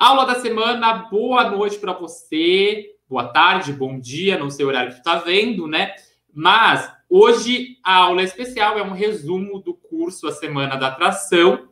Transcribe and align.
Aula 0.00 0.24
da 0.24 0.36
semana, 0.36 0.94
boa 1.10 1.50
noite 1.50 1.76
para 1.76 1.92
você, 1.92 2.94
boa 3.06 3.28
tarde, 3.28 3.70
bom 3.70 4.00
dia, 4.00 4.38
não 4.38 4.48
sei 4.48 4.64
o 4.64 4.68
horário 4.68 4.92
que 4.92 4.96
está 4.96 5.16
vendo, 5.16 5.66
né? 5.66 5.92
Mas 6.32 6.90
hoje 7.06 7.76
a 7.84 7.96
aula 7.96 8.22
especial 8.22 8.78
é 8.78 8.82
um 8.82 8.94
resumo 8.94 9.58
do 9.60 9.74
curso 9.74 10.26
A 10.26 10.32
Semana 10.32 10.76
da 10.76 10.86
Atração. 10.86 11.68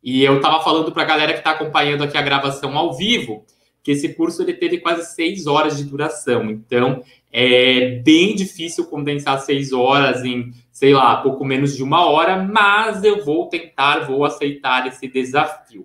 E 0.00 0.22
eu 0.22 0.36
estava 0.36 0.62
falando 0.62 0.92
para 0.92 1.02
a 1.02 1.06
galera 1.06 1.32
que 1.32 1.40
está 1.40 1.50
acompanhando 1.50 2.04
aqui 2.04 2.16
a 2.16 2.22
gravação 2.22 2.78
ao 2.78 2.96
vivo 2.96 3.44
que 3.82 3.90
esse 3.90 4.14
curso 4.14 4.40
ele 4.40 4.54
teve 4.54 4.78
quase 4.78 5.12
seis 5.12 5.48
horas 5.48 5.76
de 5.76 5.82
duração. 5.82 6.48
Então, 6.48 7.02
é 7.32 7.96
bem 7.96 8.36
difícil 8.36 8.86
condensar 8.86 9.40
seis 9.40 9.72
horas 9.72 10.24
em, 10.24 10.52
sei 10.70 10.94
lá, 10.94 11.16
pouco 11.16 11.44
menos 11.44 11.76
de 11.76 11.82
uma 11.82 12.06
hora, 12.06 12.40
mas 12.40 13.02
eu 13.02 13.24
vou 13.24 13.48
tentar, 13.48 14.06
vou 14.06 14.24
aceitar 14.24 14.86
esse 14.86 15.08
desafio. 15.08 15.84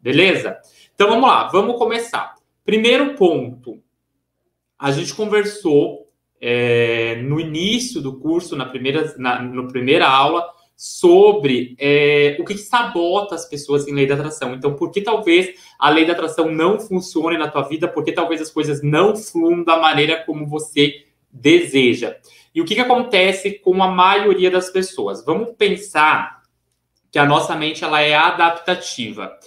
Beleza? 0.00 0.58
Então 0.96 1.10
vamos 1.10 1.28
lá, 1.28 1.46
vamos 1.48 1.76
começar. 1.76 2.36
Primeiro 2.64 3.14
ponto, 3.16 3.82
a 4.78 4.90
gente 4.90 5.14
conversou 5.14 6.06
é, 6.40 7.16
no 7.16 7.38
início 7.38 8.00
do 8.00 8.18
curso, 8.18 8.56
na 8.56 8.64
primeira, 8.64 9.14
na 9.18 9.42
no 9.42 9.68
primeira 9.68 10.08
aula, 10.08 10.42
sobre 10.74 11.76
é, 11.78 12.38
o 12.40 12.46
que, 12.46 12.54
que 12.54 12.60
sabota 12.60 13.34
as 13.34 13.46
pessoas 13.46 13.86
em 13.86 13.92
lei 13.92 14.06
da 14.06 14.14
atração. 14.14 14.54
Então, 14.54 14.74
por 14.74 14.90
que 14.90 15.02
talvez 15.02 15.54
a 15.78 15.90
lei 15.90 16.06
da 16.06 16.14
atração 16.14 16.50
não 16.50 16.80
funcione 16.80 17.36
na 17.36 17.50
tua 17.50 17.68
vida? 17.68 17.86
Por 17.86 18.02
que 18.02 18.12
talvez 18.12 18.40
as 18.40 18.50
coisas 18.50 18.82
não 18.82 19.14
fluam 19.14 19.62
da 19.62 19.78
maneira 19.78 20.24
como 20.24 20.46
você 20.46 21.04
deseja? 21.30 22.16
E 22.54 22.62
o 22.62 22.64
que, 22.64 22.74
que 22.74 22.80
acontece 22.80 23.58
com 23.58 23.82
a 23.82 23.88
maioria 23.88 24.50
das 24.50 24.70
pessoas? 24.70 25.22
Vamos 25.22 25.50
pensar 25.58 26.40
que 27.12 27.18
a 27.18 27.26
nossa 27.26 27.54
mente 27.54 27.84
ela 27.84 28.00
é 28.00 28.14
adaptativa. 28.14 29.38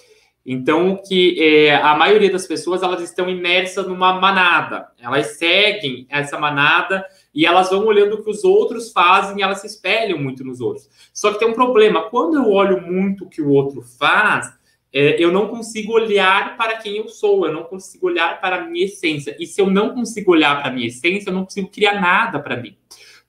Então, 0.51 0.99
que 1.07 1.39
é, 1.39 1.75
a 1.75 1.95
maioria 1.95 2.31
das 2.31 2.47
pessoas 2.47 2.81
elas 2.81 3.03
estão 3.03 3.29
imersas 3.29 3.85
numa 3.85 4.19
manada, 4.19 4.87
elas 4.99 5.37
seguem 5.37 6.07
essa 6.09 6.39
manada 6.39 7.05
e 7.31 7.45
elas 7.45 7.69
vão 7.69 7.85
olhando 7.85 8.15
o 8.15 8.23
que 8.23 8.31
os 8.31 8.43
outros 8.43 8.91
fazem 8.91 9.37
e 9.37 9.43
elas 9.43 9.61
se 9.61 9.67
espelham 9.67 10.17
muito 10.17 10.43
nos 10.43 10.59
outros. 10.59 10.89
Só 11.13 11.31
que 11.31 11.37
tem 11.37 11.47
um 11.47 11.53
problema, 11.53 12.09
quando 12.09 12.33
eu 12.33 12.49
olho 12.49 12.81
muito 12.81 13.25
o 13.25 13.29
que 13.29 13.43
o 13.43 13.49
outro 13.49 13.83
faz, 13.83 14.51
é, 14.91 15.23
eu 15.23 15.31
não 15.31 15.49
consigo 15.49 15.93
olhar 15.93 16.57
para 16.57 16.77
quem 16.77 16.97
eu 16.97 17.07
sou, 17.09 17.45
eu 17.45 17.53
não 17.53 17.65
consigo 17.65 18.07
olhar 18.07 18.41
para 18.41 18.55
a 18.55 18.65
minha 18.65 18.85
essência. 18.85 19.37
E 19.39 19.45
se 19.45 19.61
eu 19.61 19.69
não 19.69 19.93
consigo 19.93 20.31
olhar 20.31 20.59
para 20.59 20.71
a 20.71 20.73
minha 20.73 20.87
essência, 20.87 21.29
eu 21.29 21.33
não 21.35 21.43
consigo 21.43 21.69
criar 21.69 22.01
nada 22.01 22.39
para 22.39 22.57
mim 22.57 22.75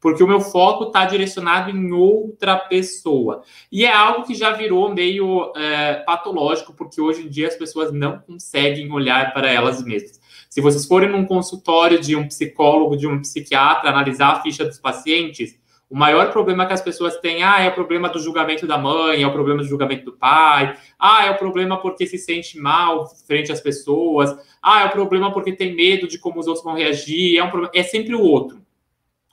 porque 0.00 0.22
o 0.22 0.26
meu 0.26 0.40
foco 0.40 0.84
está 0.84 1.04
direcionado 1.04 1.70
em 1.70 1.92
outra 1.92 2.56
pessoa. 2.56 3.42
E 3.70 3.84
é 3.84 3.92
algo 3.92 4.24
que 4.26 4.34
já 4.34 4.52
virou 4.52 4.94
meio 4.94 5.52
é, 5.54 5.94
patológico, 6.06 6.72
porque 6.72 7.00
hoje 7.00 7.26
em 7.26 7.28
dia 7.28 7.48
as 7.48 7.56
pessoas 7.56 7.92
não 7.92 8.18
conseguem 8.18 8.90
olhar 8.90 9.32
para 9.34 9.50
elas 9.50 9.84
mesmas. 9.84 10.18
Se 10.48 10.60
vocês 10.60 10.86
forem 10.86 11.10
num 11.10 11.24
consultório 11.24 12.00
de 12.00 12.16
um 12.16 12.26
psicólogo, 12.26 12.96
de 12.96 13.06
um 13.06 13.20
psiquiatra, 13.20 13.90
analisar 13.90 14.32
a 14.32 14.42
ficha 14.42 14.64
dos 14.64 14.78
pacientes, 14.78 15.60
o 15.90 15.96
maior 15.96 16.30
problema 16.30 16.66
que 16.66 16.72
as 16.72 16.80
pessoas 16.80 17.16
têm, 17.16 17.42
ah, 17.42 17.60
é 17.60 17.68
o 17.68 17.74
problema 17.74 18.08
do 18.08 18.20
julgamento 18.20 18.64
da 18.64 18.78
mãe, 18.78 19.22
é 19.22 19.26
o 19.26 19.32
problema 19.32 19.60
do 19.60 19.68
julgamento 19.68 20.04
do 20.04 20.12
pai, 20.12 20.76
ah, 20.96 21.26
é 21.26 21.30
o 21.30 21.36
problema 21.36 21.80
porque 21.80 22.06
se 22.06 22.16
sente 22.16 22.58
mal 22.58 23.08
frente 23.26 23.50
às 23.50 23.60
pessoas, 23.60 24.36
ah, 24.62 24.82
é 24.82 24.86
o 24.86 24.90
problema 24.90 25.32
porque 25.32 25.52
tem 25.52 25.74
medo 25.74 26.06
de 26.06 26.16
como 26.16 26.38
os 26.38 26.46
outros 26.46 26.64
vão 26.64 26.74
reagir, 26.74 27.38
é, 27.38 27.42
um 27.42 27.50
problema, 27.50 27.72
é 27.74 27.82
sempre 27.82 28.14
o 28.14 28.22
outro. 28.22 28.62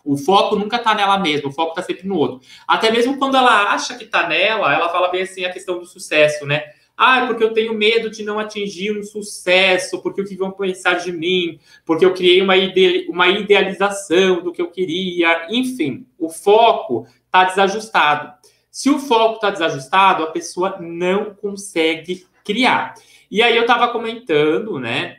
O 0.08 0.18
foco 0.18 0.56
nunca 0.56 0.78
está 0.78 0.96
nela 0.96 1.20
mesma, 1.20 1.50
o 1.50 1.54
foco 1.54 1.72
está 1.72 1.84
sempre 1.84 2.08
no 2.08 2.16
outro. 2.16 2.40
Até 2.68 2.90
mesmo 2.92 3.18
quando 3.18 3.36
ela 3.36 3.74
acha 3.74 3.96
que 3.96 4.06
está 4.06 4.28
nela, 4.28 4.74
ela 4.74 4.90
fala 4.90 5.10
bem 5.10 5.24
assim 5.24 5.44
a 5.44 5.52
questão 5.52 5.78
do 5.80 5.86
sucesso, 5.86 6.46
né? 6.46 6.64
Ah, 6.96 7.24
é 7.24 7.28
porque 7.28 7.44
eu 7.44 7.54
tenho 7.54 7.76
medo 7.76 8.10
de 8.10 8.24
não 8.24 8.40
atingir 8.40 8.98
um 8.98 9.04
sucesso, 9.04 10.02
porque 10.02 10.22
o 10.22 10.26
que 10.26 10.36
vão 10.36 10.50
pensar 10.50 10.96
de 10.96 11.12
mim, 11.12 11.60
porque 11.86 12.04
eu 12.04 12.14
criei 12.14 12.42
uma, 12.42 12.58
ide 12.58 13.06
uma 13.08 13.28
idealização 13.28 14.42
do 14.42 14.52
que 14.52 14.62
eu 14.62 14.72
queria. 14.72 15.46
Enfim, 15.52 16.08
o 16.18 16.28
foco 16.28 17.06
está 17.26 17.44
desajustado. 17.44 18.34
Se 18.72 18.90
o 18.90 18.98
foco 18.98 19.36
está 19.36 19.52
desajustado, 19.52 20.24
a 20.24 20.32
pessoa 20.32 20.78
não 20.80 21.36
consegue 21.36 22.26
criar. 22.44 22.96
E 23.30 23.44
aí 23.44 23.56
eu 23.56 23.62
estava 23.62 23.90
comentando, 23.90 24.80
né, 24.80 25.18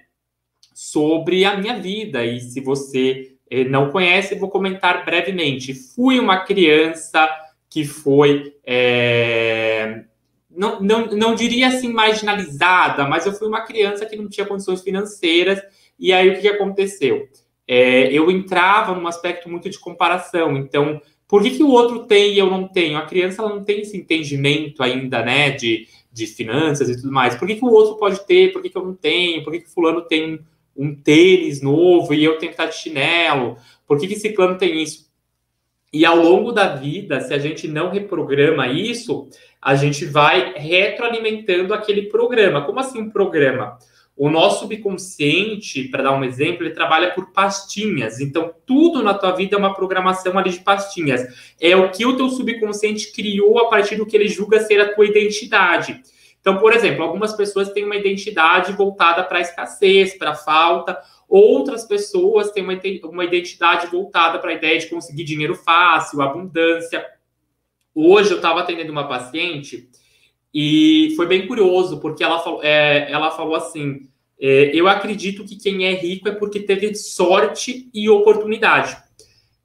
sobre 0.74 1.44
a 1.44 1.56
minha 1.56 1.78
vida. 1.78 2.24
E 2.24 2.40
se 2.40 2.60
você 2.60 3.27
não 3.68 3.90
conhece, 3.90 4.34
vou 4.34 4.50
comentar 4.50 5.04
brevemente. 5.04 5.74
Fui 5.74 6.18
uma 6.18 6.38
criança 6.44 7.28
que 7.68 7.84
foi. 7.84 8.54
É, 8.64 10.04
não, 10.50 10.80
não, 10.80 11.06
não 11.06 11.34
diria 11.34 11.68
assim 11.68 11.92
marginalizada, 11.92 13.06
mas 13.06 13.26
eu 13.26 13.32
fui 13.32 13.46
uma 13.46 13.64
criança 13.64 14.06
que 14.06 14.16
não 14.16 14.28
tinha 14.28 14.46
condições 14.46 14.82
financeiras. 14.82 15.60
E 15.98 16.12
aí 16.12 16.30
o 16.30 16.40
que, 16.40 16.48
aconteceu? 16.48 17.28
É, 17.66 18.12
eu 18.12 18.30
entrava 18.30 18.94
num 18.94 19.06
aspecto 19.06 19.48
muito 19.48 19.68
de 19.68 19.78
comparação. 19.78 20.56
Então, 20.56 21.00
por 21.26 21.42
que, 21.42 21.50
que 21.50 21.62
o 21.62 21.68
outro 21.68 22.06
tem 22.06 22.34
e 22.34 22.38
eu 22.38 22.50
não 22.50 22.66
tenho? 22.66 22.96
A 22.96 23.06
criança 23.06 23.42
ela 23.42 23.54
não 23.54 23.64
tem 23.64 23.80
esse 23.80 23.96
entendimento 23.96 24.82
ainda, 24.82 25.22
né, 25.22 25.50
de, 25.50 25.86
de 26.12 26.26
finanças 26.26 26.88
e 26.88 26.96
tudo 26.96 27.12
mais. 27.12 27.34
Por 27.34 27.46
que, 27.46 27.56
que 27.56 27.64
o 27.64 27.70
outro 27.70 27.96
pode 27.96 28.24
ter? 28.26 28.52
Por 28.52 28.62
que, 28.62 28.70
que 28.70 28.78
eu 28.78 28.84
não 28.84 28.94
tenho? 28.94 29.44
Por 29.44 29.52
que, 29.52 29.60
que 29.60 29.70
fulano 29.70 30.02
tem 30.02 30.40
um 30.78 30.94
tênis 30.94 31.60
novo 31.60 32.14
e 32.14 32.22
eu 32.22 32.38
tenho 32.38 32.52
que 32.52 32.54
estar 32.54 32.66
de 32.66 32.76
chinelo? 32.76 33.56
Por 33.86 33.98
que, 33.98 34.06
que 34.06 34.14
ciclano 34.14 34.56
tem 34.56 34.80
isso? 34.80 35.08
E 35.92 36.04
ao 36.04 36.16
longo 36.16 36.52
da 36.52 36.76
vida, 36.76 37.20
se 37.20 37.34
a 37.34 37.38
gente 37.38 37.66
não 37.66 37.90
reprograma 37.90 38.68
isso, 38.68 39.28
a 39.60 39.74
gente 39.74 40.04
vai 40.04 40.52
retroalimentando 40.54 41.74
aquele 41.74 42.02
programa. 42.02 42.64
Como 42.64 42.78
assim 42.78 43.00
um 43.00 43.10
programa? 43.10 43.78
O 44.14 44.28
nosso 44.28 44.60
subconsciente, 44.60 45.84
para 45.84 46.02
dar 46.02 46.12
um 46.12 46.24
exemplo, 46.24 46.64
ele 46.64 46.74
trabalha 46.74 47.12
por 47.12 47.32
pastinhas. 47.32 48.20
Então, 48.20 48.52
tudo 48.66 49.02
na 49.02 49.14
tua 49.14 49.30
vida 49.32 49.56
é 49.56 49.58
uma 49.58 49.74
programação 49.74 50.36
ali 50.36 50.50
de 50.50 50.60
pastinhas. 50.60 51.54
É 51.60 51.74
o 51.76 51.90
que 51.90 52.04
o 52.04 52.16
teu 52.16 52.28
subconsciente 52.28 53.12
criou 53.12 53.58
a 53.60 53.70
partir 53.70 53.96
do 53.96 54.04
que 54.04 54.16
ele 54.16 54.28
julga 54.28 54.60
ser 54.60 54.80
a 54.80 54.92
tua 54.92 55.06
identidade. 55.06 56.02
Então, 56.48 56.60
por 56.60 56.72
exemplo, 56.72 57.04
algumas 57.04 57.34
pessoas 57.34 57.70
têm 57.72 57.84
uma 57.84 57.96
identidade 57.96 58.72
voltada 58.72 59.22
para 59.22 59.36
a 59.36 59.42
escassez, 59.42 60.16
para 60.16 60.30
a 60.30 60.34
falta, 60.34 60.98
outras 61.28 61.84
pessoas 61.84 62.50
têm 62.50 62.64
uma 62.64 63.22
identidade 63.24 63.86
voltada 63.88 64.38
para 64.38 64.52
a 64.52 64.54
ideia 64.54 64.78
de 64.78 64.86
conseguir 64.86 65.24
dinheiro 65.24 65.54
fácil, 65.54 66.22
abundância. 66.22 67.04
Hoje 67.94 68.30
eu 68.30 68.36
estava 68.36 68.60
atendendo 68.60 68.90
uma 68.90 69.06
paciente 69.06 69.90
e 70.54 71.12
foi 71.16 71.26
bem 71.26 71.46
curioso, 71.46 72.00
porque 72.00 72.24
ela 72.24 72.38
falou, 72.38 72.64
é, 72.64 73.12
ela 73.12 73.30
falou 73.30 73.54
assim: 73.54 74.08
é, 74.40 74.70
Eu 74.74 74.88
acredito 74.88 75.44
que 75.44 75.54
quem 75.54 75.84
é 75.84 75.92
rico 75.92 76.30
é 76.30 76.32
porque 76.32 76.60
teve 76.60 76.94
sorte 76.94 77.90
e 77.92 78.08
oportunidade. 78.08 78.96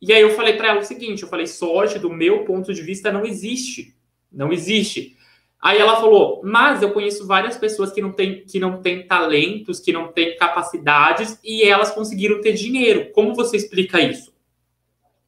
E 0.02 0.12
aí 0.12 0.22
eu 0.22 0.32
falei 0.32 0.58
para 0.58 0.68
ela 0.68 0.82
o 0.82 0.84
seguinte: 0.84 1.24
eu 1.24 1.30
falei, 1.30 1.48
sorte, 1.48 1.98
do 1.98 2.10
meu 2.10 2.44
ponto 2.44 2.74
de 2.74 2.82
vista, 2.82 3.10
não 3.10 3.24
existe. 3.24 3.96
Não 4.30 4.52
existe. 4.52 5.16
Aí 5.64 5.78
ela 5.78 5.96
falou: 5.96 6.42
"Mas 6.44 6.82
eu 6.82 6.92
conheço 6.92 7.26
várias 7.26 7.56
pessoas 7.56 7.94
que 7.94 8.02
não 8.02 8.12
têm 8.12 8.44
que 8.46 8.60
não 8.60 8.82
têm 8.82 9.08
talentos, 9.08 9.80
que 9.80 9.94
não 9.94 10.12
têm 10.12 10.36
capacidades 10.36 11.40
e 11.42 11.64
elas 11.64 11.92
conseguiram 11.92 12.42
ter 12.42 12.52
dinheiro. 12.52 13.10
Como 13.14 13.34
você 13.34 13.56
explica 13.56 14.02
isso?" 14.02 14.34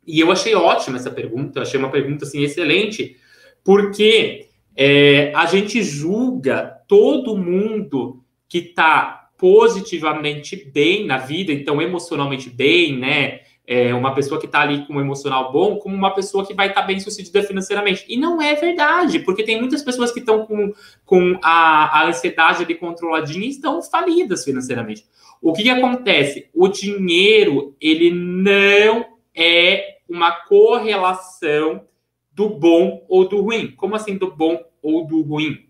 E 0.06 0.20
eu 0.20 0.30
achei 0.30 0.54
ótima 0.54 0.98
essa 0.98 1.10
pergunta, 1.10 1.62
achei 1.62 1.80
uma 1.80 1.90
pergunta 1.90 2.26
assim 2.26 2.44
excelente, 2.44 3.16
porque 3.64 4.50
é, 4.76 5.32
a 5.34 5.46
gente 5.46 5.82
julga 5.82 6.82
todo 6.86 7.38
mundo 7.38 8.22
que 8.50 8.58
está 8.58 9.30
positivamente 9.38 10.70
bem 10.70 11.06
na 11.06 11.18
vida, 11.18 11.52
então 11.52 11.82
emocionalmente 11.82 12.50
bem, 12.50 12.98
né? 12.98 13.40
É, 13.68 13.94
uma 13.94 14.14
pessoa 14.14 14.40
que 14.40 14.46
está 14.46 14.62
ali 14.62 14.86
com 14.86 14.94
um 14.94 15.02
emocional 15.02 15.52
bom 15.52 15.78
como 15.78 15.96
uma 15.96 16.14
pessoa 16.14 16.46
que 16.46 16.54
vai 16.54 16.68
estar 16.68 16.82
tá 16.82 16.88
bem 16.88 17.00
sucedida 17.00 17.42
financeiramente. 17.44 18.06
E 18.08 18.18
não 18.18 18.42
é 18.42 18.54
verdade, 18.56 19.20
porque 19.20 19.44
tem 19.44 19.60
muitas 19.60 19.82
pessoas 19.82 20.12
que 20.12 20.20
estão 20.20 20.46
com, 20.46 20.74
com 21.04 21.40
a, 21.42 22.02
a 22.02 22.08
ansiedade 22.08 22.64
ali 22.64 22.76
controladinha 22.76 23.46
e 23.46 23.50
estão 23.50 23.82
falidas 23.82 24.44
financeiramente. 24.44 25.06
O 25.42 25.54
que, 25.54 25.64
que 25.64 25.70
acontece? 25.70 26.50
O 26.54 26.68
dinheiro, 26.68 27.76
ele 27.80 28.12
não 28.12 29.18
é 29.36 29.98
uma 30.08 30.32
correlação 30.32 31.86
do 32.32 32.50
bom 32.50 33.06
ou 33.08 33.28
do 33.28 33.42
ruim. 33.42 33.72
Como 33.76 33.96
assim 33.96 34.18
do 34.18 34.32
bom 34.32 34.64
ou 34.82 35.06
do 35.06 35.22
ruim? 35.22 35.66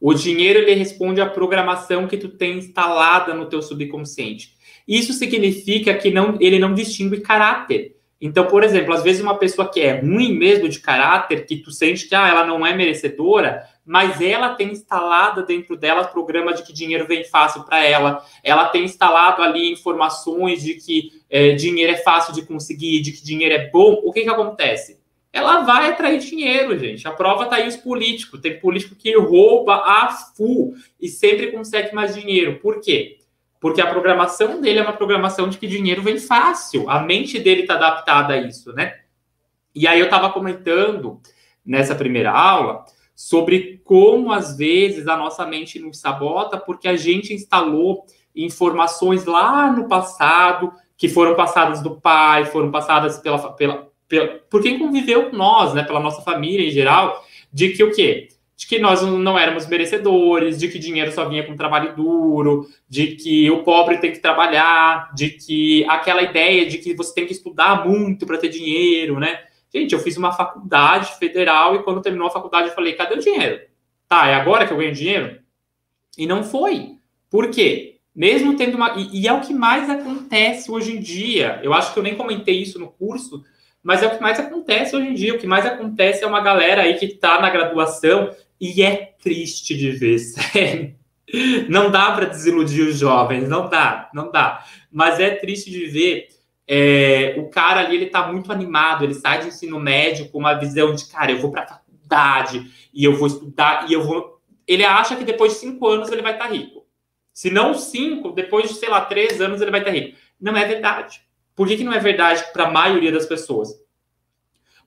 O 0.00 0.14
dinheiro 0.14 0.58
ele 0.58 0.74
responde 0.74 1.20
à 1.20 1.26
programação 1.26 2.08
que 2.08 2.16
tu 2.16 2.28
tem 2.28 2.58
instalada 2.58 3.34
no 3.34 3.46
teu 3.46 3.62
subconsciente. 3.62 4.56
Isso 4.92 5.14
significa 5.14 5.94
que 5.94 6.10
não, 6.10 6.36
ele 6.38 6.58
não 6.58 6.74
distingue 6.74 7.22
caráter. 7.22 7.96
Então, 8.20 8.46
por 8.46 8.62
exemplo, 8.62 8.92
às 8.92 9.02
vezes 9.02 9.22
uma 9.22 9.38
pessoa 9.38 9.66
que 9.66 9.80
é 9.80 9.98
ruim 9.98 10.34
mesmo 10.34 10.68
de 10.68 10.78
caráter, 10.78 11.46
que 11.46 11.56
tu 11.56 11.70
sente 11.70 12.06
que 12.06 12.14
ah, 12.14 12.28
ela 12.28 12.46
não 12.46 12.64
é 12.66 12.76
merecedora, 12.76 13.66
mas 13.86 14.20
ela 14.20 14.54
tem 14.54 14.70
instalado 14.70 15.46
dentro 15.46 15.78
dela 15.78 16.02
o 16.02 16.08
programa 16.08 16.52
de 16.52 16.62
que 16.62 16.74
dinheiro 16.74 17.06
vem 17.06 17.24
fácil 17.24 17.62
para 17.64 17.82
ela, 17.82 18.22
ela 18.44 18.68
tem 18.68 18.84
instalado 18.84 19.40
ali 19.40 19.72
informações 19.72 20.62
de 20.62 20.74
que 20.74 21.10
é, 21.30 21.52
dinheiro 21.52 21.92
é 21.92 21.96
fácil 21.96 22.34
de 22.34 22.42
conseguir, 22.42 23.00
de 23.00 23.12
que 23.12 23.24
dinheiro 23.24 23.54
é 23.54 23.70
bom. 23.70 23.98
O 24.04 24.12
que, 24.12 24.20
que 24.20 24.28
acontece? 24.28 25.00
ela 25.32 25.62
vai 25.62 25.88
atrair 25.88 26.18
dinheiro, 26.18 26.78
gente. 26.78 27.08
A 27.08 27.10
prova 27.10 27.46
tá 27.46 27.56
aí 27.56 27.66
os 27.66 27.76
políticos. 27.76 28.38
Tem 28.38 28.60
político 28.60 28.94
que 28.94 29.16
rouba 29.16 29.76
a 29.76 30.10
full 30.36 30.74
e 31.00 31.08
sempre 31.08 31.50
consegue 31.50 31.94
mais 31.94 32.14
dinheiro. 32.14 32.58
Por 32.58 32.82
quê? 32.82 33.16
Porque 33.62 33.80
a 33.80 33.86
programação 33.86 34.60
dele 34.60 34.80
é 34.80 34.82
uma 34.82 34.92
programação 34.92 35.48
de 35.48 35.56
que 35.56 35.68
dinheiro 35.68 36.02
vem 36.02 36.18
fácil. 36.18 36.90
A 36.90 37.00
mente 37.00 37.38
dele 37.38 37.60
está 37.60 37.74
adaptada 37.74 38.34
a 38.34 38.36
isso, 38.36 38.72
né? 38.72 38.98
E 39.72 39.86
aí 39.86 40.00
eu 40.00 40.06
estava 40.06 40.30
comentando 40.30 41.20
nessa 41.64 41.94
primeira 41.94 42.32
aula 42.32 42.84
sobre 43.14 43.80
como 43.84 44.32
às 44.32 44.56
vezes 44.56 45.06
a 45.06 45.16
nossa 45.16 45.46
mente 45.46 45.78
nos 45.78 46.00
sabota 46.00 46.58
porque 46.58 46.88
a 46.88 46.96
gente 46.96 47.32
instalou 47.32 48.04
informações 48.34 49.24
lá 49.26 49.70
no 49.70 49.86
passado 49.86 50.72
que 50.96 51.08
foram 51.08 51.36
passadas 51.36 51.80
do 51.80 52.00
pai, 52.00 52.46
foram 52.46 52.68
passadas 52.68 53.20
pela, 53.20 53.52
pela, 53.52 53.88
pela 54.08 54.40
por 54.50 54.60
quem 54.60 54.76
conviveu 54.76 55.30
com 55.30 55.36
nós, 55.36 55.72
né, 55.72 55.84
pela 55.84 56.00
nossa 56.00 56.20
família 56.22 56.66
em 56.66 56.70
geral, 56.70 57.24
de 57.52 57.68
que 57.68 57.84
o 57.84 57.92
quê? 57.92 58.26
De 58.62 58.68
que 58.68 58.78
nós 58.78 59.02
não 59.02 59.36
éramos 59.36 59.66
merecedores, 59.66 60.56
de 60.56 60.68
que 60.68 60.78
dinheiro 60.78 61.10
só 61.10 61.28
vinha 61.28 61.44
com 61.44 61.56
trabalho 61.56 61.96
duro, 61.96 62.68
de 62.88 63.16
que 63.16 63.50
o 63.50 63.64
pobre 63.64 63.98
tem 63.98 64.12
que 64.12 64.20
trabalhar, 64.20 65.12
de 65.16 65.30
que 65.30 65.84
aquela 65.88 66.22
ideia 66.22 66.64
de 66.64 66.78
que 66.78 66.94
você 66.94 67.12
tem 67.12 67.26
que 67.26 67.32
estudar 67.32 67.84
muito 67.84 68.24
para 68.24 68.38
ter 68.38 68.50
dinheiro, 68.50 69.18
né? 69.18 69.40
Gente, 69.74 69.92
eu 69.92 69.98
fiz 69.98 70.16
uma 70.16 70.30
faculdade 70.30 71.18
federal 71.18 71.74
e 71.74 71.82
quando 71.82 72.00
terminou 72.00 72.28
a 72.28 72.30
faculdade 72.30 72.68
eu 72.68 72.74
falei, 72.74 72.92
cadê 72.92 73.16
o 73.16 73.18
dinheiro? 73.18 73.62
Tá, 74.08 74.28
é 74.28 74.34
agora 74.34 74.64
que 74.64 74.72
eu 74.72 74.76
ganho 74.76 74.94
dinheiro? 74.94 75.40
E 76.16 76.24
não 76.24 76.44
foi. 76.44 76.98
Por 77.28 77.50
quê? 77.50 77.96
Mesmo 78.14 78.56
tendo 78.56 78.76
uma. 78.76 78.94
E, 78.96 79.22
e, 79.22 79.26
é 79.26 79.32
o 79.32 79.40
que 79.40 79.52
mais 79.52 79.90
acontece 79.90 80.70
hoje 80.70 80.96
em 80.96 81.00
dia. 81.00 81.58
Eu 81.64 81.74
acho 81.74 81.92
que 81.92 81.98
eu 81.98 82.02
nem 82.04 82.14
comentei 82.14 82.62
isso 82.62 82.78
no 82.78 82.92
curso, 82.92 83.42
mas 83.82 84.04
é 84.04 84.06
o 84.06 84.16
que 84.16 84.22
mais 84.22 84.38
acontece 84.38 84.94
hoje 84.94 85.08
em 85.08 85.14
dia. 85.14 85.34
O 85.34 85.38
que 85.38 85.48
mais 85.48 85.66
acontece 85.66 86.22
é 86.22 86.26
uma 86.28 86.40
galera 86.40 86.82
aí 86.82 86.94
que 86.94 87.06
está 87.06 87.40
na 87.40 87.50
graduação 87.50 88.30
e 88.62 88.80
é 88.80 89.14
triste 89.20 89.76
de 89.76 89.90
ver, 89.90 90.20
sério. 90.20 90.94
Não 91.68 91.90
dá 91.90 92.12
para 92.12 92.26
desiludir 92.26 92.86
os 92.86 92.98
jovens, 92.98 93.48
não 93.48 93.68
dá, 93.68 94.08
não 94.14 94.30
dá. 94.30 94.64
Mas 94.90 95.18
é 95.18 95.30
triste 95.30 95.68
de 95.68 95.86
ver 95.86 96.28
é, 96.68 97.34
o 97.38 97.48
cara 97.48 97.80
ali, 97.80 97.96
ele 97.96 98.06
tá 98.06 98.30
muito 98.30 98.52
animado, 98.52 99.02
ele 99.02 99.14
sai 99.14 99.40
de 99.40 99.48
ensino 99.48 99.80
médio 99.80 100.28
com 100.28 100.38
uma 100.38 100.54
visão 100.54 100.94
de, 100.94 101.06
cara, 101.06 101.32
eu 101.32 101.40
vou 101.40 101.50
para 101.50 101.66
faculdade 101.66 102.70
e 102.94 103.02
eu 103.02 103.16
vou 103.16 103.26
estudar 103.26 103.90
e 103.90 103.94
eu 103.94 104.04
vou. 104.04 104.40
Ele 104.64 104.84
acha 104.84 105.16
que 105.16 105.24
depois 105.24 105.54
de 105.54 105.58
cinco 105.58 105.88
anos 105.88 106.12
ele 106.12 106.22
vai 106.22 106.34
estar 106.34 106.46
tá 106.46 106.52
rico. 106.52 106.86
Se 107.32 107.50
não 107.50 107.74
cinco, 107.74 108.30
depois 108.30 108.68
de, 108.68 108.76
sei 108.76 108.88
lá, 108.88 109.00
três 109.00 109.40
anos 109.40 109.60
ele 109.60 109.72
vai 109.72 109.80
estar 109.80 109.90
tá 109.90 109.96
rico. 109.96 110.16
Não 110.40 110.56
é 110.56 110.64
verdade. 110.64 111.20
Por 111.56 111.66
que, 111.66 111.78
que 111.78 111.84
não 111.84 111.92
é 111.92 111.98
verdade 111.98 112.44
para 112.52 112.68
a 112.68 112.70
maioria 112.70 113.10
das 113.10 113.26
pessoas? 113.26 113.70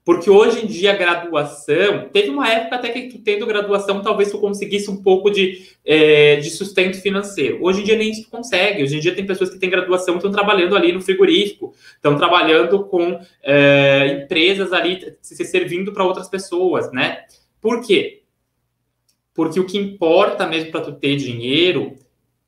Porque 0.06 0.30
hoje 0.30 0.64
em 0.64 0.68
dia 0.68 0.96
graduação, 0.96 2.10
teve 2.14 2.30
uma 2.30 2.48
época 2.48 2.76
até 2.76 2.90
que 2.90 3.18
tendo 3.18 3.48
graduação, 3.48 4.04
talvez 4.04 4.30
tu 4.30 4.38
conseguisse 4.38 4.88
um 4.92 5.02
pouco 5.02 5.32
de, 5.32 5.68
é, 5.84 6.36
de 6.36 6.52
sustento 6.52 7.02
financeiro. 7.02 7.58
Hoje 7.60 7.82
em 7.82 7.84
dia 7.84 7.98
nem 7.98 8.12
isso 8.12 8.30
consegue. 8.30 8.84
Hoje 8.84 8.98
em 8.98 9.00
dia 9.00 9.16
tem 9.16 9.26
pessoas 9.26 9.50
que 9.50 9.58
têm 9.58 9.68
graduação 9.68 10.18
estão 10.18 10.32
trabalhando 10.32 10.76
ali 10.76 10.92
no 10.92 11.02
frigorífico, 11.02 11.74
estão 11.96 12.16
trabalhando 12.16 12.84
com 12.86 13.20
é, 13.42 14.22
empresas 14.24 14.72
ali, 14.72 15.16
se 15.24 15.44
servindo 15.44 15.92
para 15.92 16.06
outras 16.06 16.30
pessoas, 16.30 16.92
né? 16.92 17.24
Por 17.60 17.82
quê? 17.82 18.22
Porque 19.34 19.60
o 19.60 19.66
que 19.66 19.80
importa 19.80 20.46
mesmo 20.46 20.70
para 20.70 20.82
tu 20.82 20.92
ter 20.92 21.16
dinheiro 21.16 21.98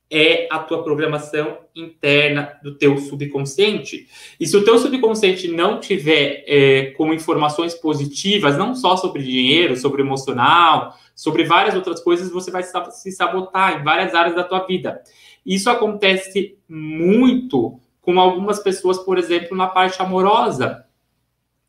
é 0.10 0.48
a 0.50 0.60
tua 0.60 0.84
programação 0.84 1.58
interna 1.76 2.58
do 2.64 2.76
teu 2.76 2.98
subconsciente. 2.98 4.08
E 4.40 4.48
se 4.48 4.56
o 4.56 4.64
teu 4.64 4.78
subconsciente 4.78 5.50
não 5.50 5.80
tiver 5.80 6.44
é, 6.48 6.86
como 6.98 7.14
informações 7.14 7.76
positivas, 7.76 8.58
não 8.58 8.74
só 8.74 8.96
sobre 8.96 9.22
dinheiro, 9.22 9.76
sobre 9.76 10.02
emocional, 10.02 10.96
sobre 11.14 11.44
várias 11.44 11.76
outras 11.76 12.00
coisas, 12.00 12.32
você 12.32 12.50
vai 12.50 12.64
se 12.64 13.12
sabotar 13.12 13.80
em 13.80 13.84
várias 13.84 14.16
áreas 14.16 14.36
da 14.36 14.44
tua 14.44 14.66
vida. 14.66 15.02
Isso 15.46 15.70
acontece 15.70 16.58
muito 16.68 17.80
com 18.02 18.20
algumas 18.20 18.60
pessoas, 18.60 18.98
por 19.00 19.18
exemplo, 19.18 19.58
na 19.58 19.68
parte 19.68 20.02
amorosa. 20.02 20.86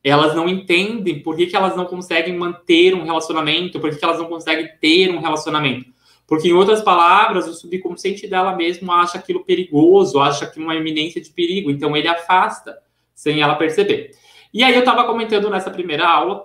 Elas 0.02 0.34
não 0.36 0.48
entendem 0.48 1.20
por 1.20 1.36
que, 1.36 1.46
que 1.46 1.56
elas 1.56 1.76
não 1.76 1.84
conseguem 1.84 2.36
manter 2.36 2.94
um 2.94 3.02
relacionamento, 3.02 3.80
por 3.80 3.90
que, 3.90 3.96
que 3.96 4.04
elas 4.04 4.18
não 4.18 4.26
conseguem 4.26 4.68
ter 4.80 5.10
um 5.10 5.18
relacionamento 5.18 5.97
porque, 6.28 6.48
em 6.48 6.52
outras 6.52 6.82
palavras, 6.82 7.48
o 7.48 7.54
subconsciente 7.54 8.28
dela 8.28 8.54
mesmo 8.54 8.92
acha 8.92 9.16
aquilo 9.16 9.42
perigoso, 9.42 10.20
acha 10.20 10.46
que 10.46 10.60
uma 10.60 10.76
iminência 10.76 11.22
de 11.22 11.30
perigo, 11.30 11.70
então 11.70 11.96
ele 11.96 12.06
afasta 12.06 12.78
sem 13.14 13.40
ela 13.40 13.54
perceber. 13.54 14.10
E 14.52 14.62
aí 14.62 14.74
eu 14.74 14.80
estava 14.80 15.04
comentando 15.04 15.48
nessa 15.48 15.70
primeira 15.70 16.06
aula 16.06 16.44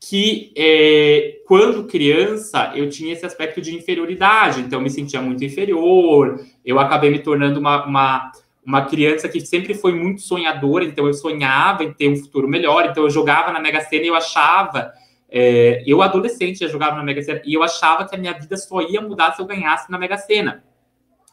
que 0.00 0.52
é, 0.56 1.40
quando 1.46 1.86
criança 1.86 2.72
eu 2.76 2.88
tinha 2.88 3.12
esse 3.12 3.26
aspecto 3.26 3.60
de 3.60 3.74
inferioridade, 3.74 4.60
então 4.60 4.80
me 4.80 4.90
sentia 4.90 5.20
muito 5.20 5.44
inferior, 5.44 6.40
eu 6.64 6.78
acabei 6.78 7.10
me 7.10 7.18
tornando 7.18 7.58
uma, 7.58 7.84
uma, 7.86 8.32
uma 8.64 8.84
criança 8.84 9.28
que 9.28 9.40
sempre 9.40 9.74
foi 9.74 9.94
muito 9.94 10.20
sonhadora, 10.20 10.84
então 10.84 11.08
eu 11.08 11.14
sonhava 11.14 11.82
em 11.82 11.92
ter 11.92 12.08
um 12.08 12.16
futuro 12.16 12.46
melhor, 12.46 12.86
então 12.86 13.02
eu 13.02 13.10
jogava 13.10 13.50
na 13.50 13.58
Mega 13.58 13.80
Sena 13.80 14.04
e 14.04 14.08
eu 14.08 14.14
achava 14.14 14.92
é, 15.36 15.82
eu, 15.84 16.00
adolescente, 16.00 16.60
já 16.60 16.68
jogava 16.68 16.94
na 16.94 17.02
Mega 17.02 17.20
Sena 17.20 17.42
e 17.44 17.54
eu 17.54 17.64
achava 17.64 18.06
que 18.06 18.14
a 18.14 18.18
minha 18.18 18.32
vida 18.32 18.56
só 18.56 18.80
ia 18.80 19.00
mudar 19.00 19.32
se 19.32 19.42
eu 19.42 19.46
ganhasse 19.46 19.90
na 19.90 19.98
Mega 19.98 20.16
Sena. 20.16 20.62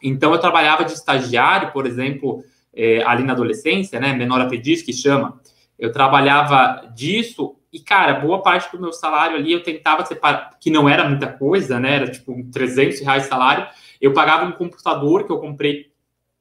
Então, 0.02 0.32
eu 0.32 0.40
trabalhava 0.40 0.84
de 0.84 0.92
estagiário, 0.92 1.70
por 1.70 1.86
exemplo, 1.86 2.42
é, 2.74 3.04
ali 3.04 3.22
na 3.22 3.32
adolescência, 3.32 4.00
né? 4.00 4.12
Menor 4.12 4.40
aprendiz, 4.40 4.82
que 4.82 4.92
chama. 4.92 5.40
Eu 5.78 5.92
trabalhava 5.92 6.88
disso 6.92 7.54
e, 7.72 7.78
cara, 7.78 8.14
boa 8.14 8.42
parte 8.42 8.72
do 8.72 8.82
meu 8.82 8.92
salário 8.92 9.36
ali 9.36 9.52
eu 9.52 9.62
tentava 9.62 10.04
separar, 10.04 10.58
que 10.60 10.68
não 10.68 10.88
era 10.88 11.08
muita 11.08 11.28
coisa, 11.28 11.78
né? 11.78 11.94
Era 11.94 12.10
tipo 12.10 12.34
300 12.52 12.98
reais 13.02 13.26
salário. 13.26 13.68
Eu 14.00 14.12
pagava 14.12 14.44
um 14.44 14.52
computador 14.52 15.24
que 15.24 15.30
eu 15.30 15.38
comprei 15.38 15.92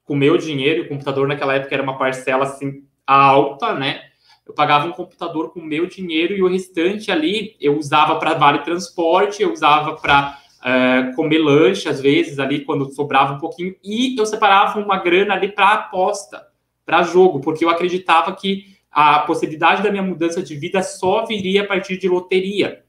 com 0.03 0.15
meu 0.15 0.35
dinheiro, 0.35 0.81
e 0.81 0.85
o 0.87 0.89
computador 0.89 1.27
naquela 1.27 1.53
época 1.53 1.75
era 1.75 1.83
uma 1.83 1.99
parcela 1.99 2.45
assim 2.45 2.83
alta, 3.05 3.75
né? 3.75 4.10
Eu 4.51 4.53
pagava 4.53 4.85
um 4.85 4.91
computador 4.91 5.51
com 5.51 5.61
o 5.61 5.65
meu 5.65 5.87
dinheiro 5.87 6.35
e 6.35 6.43
o 6.43 6.47
restante 6.47 7.09
ali 7.09 7.55
eu 7.59 7.77
usava 7.77 8.17
para 8.17 8.33
vale 8.33 8.59
transporte, 8.59 9.41
eu 9.41 9.51
usava 9.51 9.95
para 9.95 10.37
uh, 10.61 10.67
é, 10.67 11.13
comer 11.15 11.39
lanche, 11.39 11.87
às 11.87 12.01
vezes, 12.01 12.37
ali, 12.37 12.65
quando 12.65 12.93
sobrava 12.93 13.33
um 13.33 13.39
pouquinho, 13.39 13.75
e 13.83 14.19
eu 14.19 14.25
separava 14.25 14.79
uma 14.79 14.97
grana 14.97 15.33
ali 15.33 15.51
para 15.51 15.73
aposta, 15.73 16.45
para 16.85 17.03
jogo, 17.03 17.39
porque 17.39 17.63
eu 17.63 17.69
acreditava 17.69 18.35
que 18.35 18.65
a 18.91 19.19
possibilidade 19.19 19.81
da 19.81 19.89
minha 19.89 20.03
mudança 20.03 20.43
de 20.43 20.55
vida 20.55 20.83
só 20.83 21.25
viria 21.25 21.63
a 21.63 21.67
partir 21.67 21.97
de 21.97 22.09
loteria. 22.09 22.83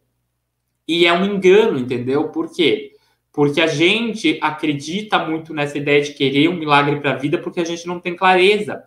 E 0.86 1.06
é 1.06 1.12
um 1.12 1.24
engano, 1.24 1.78
entendeu? 1.78 2.28
Por 2.30 2.52
quê? 2.52 2.92
Porque 3.32 3.60
a 3.60 3.68
gente 3.68 4.36
acredita 4.42 5.18
muito 5.24 5.54
nessa 5.54 5.78
ideia 5.78 6.02
de 6.02 6.12
querer 6.12 6.48
um 6.48 6.56
milagre 6.56 6.98
para 6.98 7.12
a 7.12 7.16
vida 7.16 7.38
porque 7.38 7.60
a 7.60 7.64
gente 7.64 7.86
não 7.86 8.00
tem 8.00 8.16
clareza. 8.16 8.82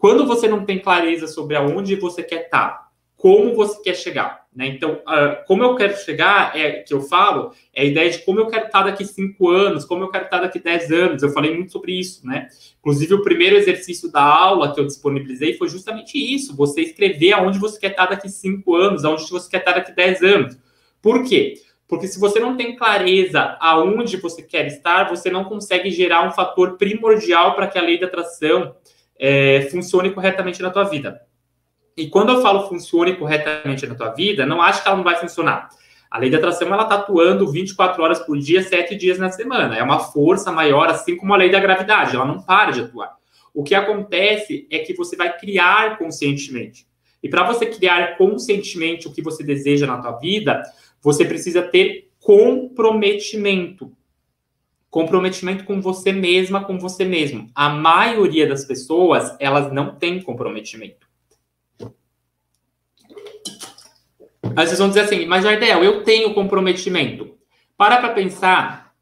Quando 0.00 0.26
você 0.26 0.48
não 0.48 0.64
tem 0.64 0.78
clareza 0.78 1.26
sobre 1.26 1.54
aonde 1.56 1.94
você 1.94 2.22
quer 2.22 2.46
estar, 2.46 2.68
tá, 2.68 2.88
como 3.18 3.54
você 3.54 3.82
quer 3.82 3.94
chegar, 3.94 4.46
né? 4.56 4.66
Então, 4.66 4.94
uh, 4.94 5.44
como 5.46 5.62
eu 5.62 5.74
quero 5.74 5.94
chegar, 5.94 6.56
é 6.56 6.80
que 6.80 6.94
eu 6.94 7.02
falo, 7.02 7.52
é 7.74 7.82
a 7.82 7.84
ideia 7.84 8.10
de 8.10 8.20
como 8.20 8.40
eu 8.40 8.46
quero 8.46 8.64
estar 8.64 8.82
daqui 8.82 9.04
cinco 9.04 9.50
anos, 9.50 9.84
como 9.84 10.02
eu 10.02 10.08
quero 10.08 10.24
estar 10.24 10.40
daqui 10.40 10.58
dez 10.58 10.90
anos. 10.90 11.22
Eu 11.22 11.28
falei 11.28 11.54
muito 11.54 11.70
sobre 11.70 11.92
isso, 11.92 12.26
né? 12.26 12.48
Inclusive, 12.78 13.12
o 13.12 13.22
primeiro 13.22 13.56
exercício 13.56 14.10
da 14.10 14.22
aula 14.22 14.72
que 14.72 14.80
eu 14.80 14.86
disponibilizei 14.86 15.58
foi 15.58 15.68
justamente 15.68 16.16
isso: 16.16 16.56
você 16.56 16.80
escrever 16.80 17.34
aonde 17.34 17.58
você 17.58 17.78
quer 17.78 17.90
estar 17.90 18.06
daqui 18.06 18.30
cinco 18.30 18.74
anos, 18.74 19.04
aonde 19.04 19.30
você 19.30 19.50
quer 19.50 19.58
estar 19.58 19.72
daqui 19.72 19.92
dez 19.92 20.22
anos. 20.22 20.56
Por 21.02 21.22
quê? 21.24 21.56
Porque 21.86 22.06
se 22.06 22.18
você 22.18 22.40
não 22.40 22.56
tem 22.56 22.74
clareza 22.74 23.58
aonde 23.60 24.16
você 24.16 24.40
quer 24.40 24.66
estar, 24.66 25.10
você 25.10 25.28
não 25.28 25.44
consegue 25.44 25.90
gerar 25.90 26.26
um 26.26 26.32
fator 26.32 26.78
primordial 26.78 27.54
para 27.54 27.66
que 27.66 27.78
a 27.78 27.82
lei 27.82 28.00
da 28.00 28.06
atração 28.06 28.74
é, 29.20 29.68
funcione 29.70 30.10
corretamente 30.10 30.62
na 30.62 30.70
tua 30.70 30.84
vida. 30.84 31.20
E 31.94 32.08
quando 32.08 32.30
eu 32.30 32.40
falo 32.40 32.66
funcione 32.66 33.14
corretamente 33.16 33.86
na 33.86 33.94
tua 33.94 34.08
vida, 34.08 34.46
não 34.46 34.62
acho 34.62 34.82
que 34.82 34.88
ela 34.88 34.96
não 34.96 35.04
vai 35.04 35.16
funcionar. 35.16 35.68
A 36.10 36.18
lei 36.18 36.30
da 36.30 36.38
atração 36.38 36.66
ela 36.72 36.84
está 36.84 36.94
atuando 36.94 37.52
24 37.52 38.02
horas 38.02 38.18
por 38.20 38.38
dia, 38.38 38.62
7 38.62 38.96
dias 38.96 39.18
na 39.18 39.30
semana. 39.30 39.76
É 39.76 39.82
uma 39.82 40.00
força 40.00 40.50
maior, 40.50 40.88
assim 40.88 41.16
como 41.16 41.34
a 41.34 41.36
lei 41.36 41.50
da 41.50 41.60
gravidade, 41.60 42.16
ela 42.16 42.24
não 42.24 42.40
para 42.40 42.70
de 42.70 42.80
atuar. 42.80 43.14
O 43.52 43.62
que 43.62 43.74
acontece 43.74 44.66
é 44.70 44.78
que 44.78 44.94
você 44.94 45.14
vai 45.14 45.36
criar 45.36 45.98
conscientemente. 45.98 46.86
E 47.22 47.28
para 47.28 47.44
você 47.44 47.66
criar 47.66 48.16
conscientemente 48.16 49.06
o 49.06 49.12
que 49.12 49.20
você 49.20 49.44
deseja 49.44 49.86
na 49.86 50.00
tua 50.00 50.12
vida, 50.12 50.62
você 51.02 51.24
precisa 51.24 51.60
ter 51.60 52.08
comprometimento 52.18 53.92
comprometimento 54.90 55.64
com 55.64 55.80
você 55.80 56.12
mesma, 56.12 56.64
com 56.64 56.78
você 56.78 57.04
mesmo. 57.04 57.48
A 57.54 57.68
maioria 57.68 58.46
das 58.46 58.64
pessoas, 58.64 59.34
elas 59.38 59.72
não 59.72 59.94
têm 59.94 60.20
comprometimento. 60.20 61.08
Aí 64.56 64.66
vocês 64.66 64.78
vão 64.78 64.88
dizer 64.88 65.02
assim, 65.02 65.26
mas 65.26 65.44
Jardel, 65.44 65.84
eu 65.84 66.02
tenho 66.02 66.34
comprometimento. 66.34 67.38
Para 67.76 67.98
para 67.98 68.12
pensar 68.12 68.92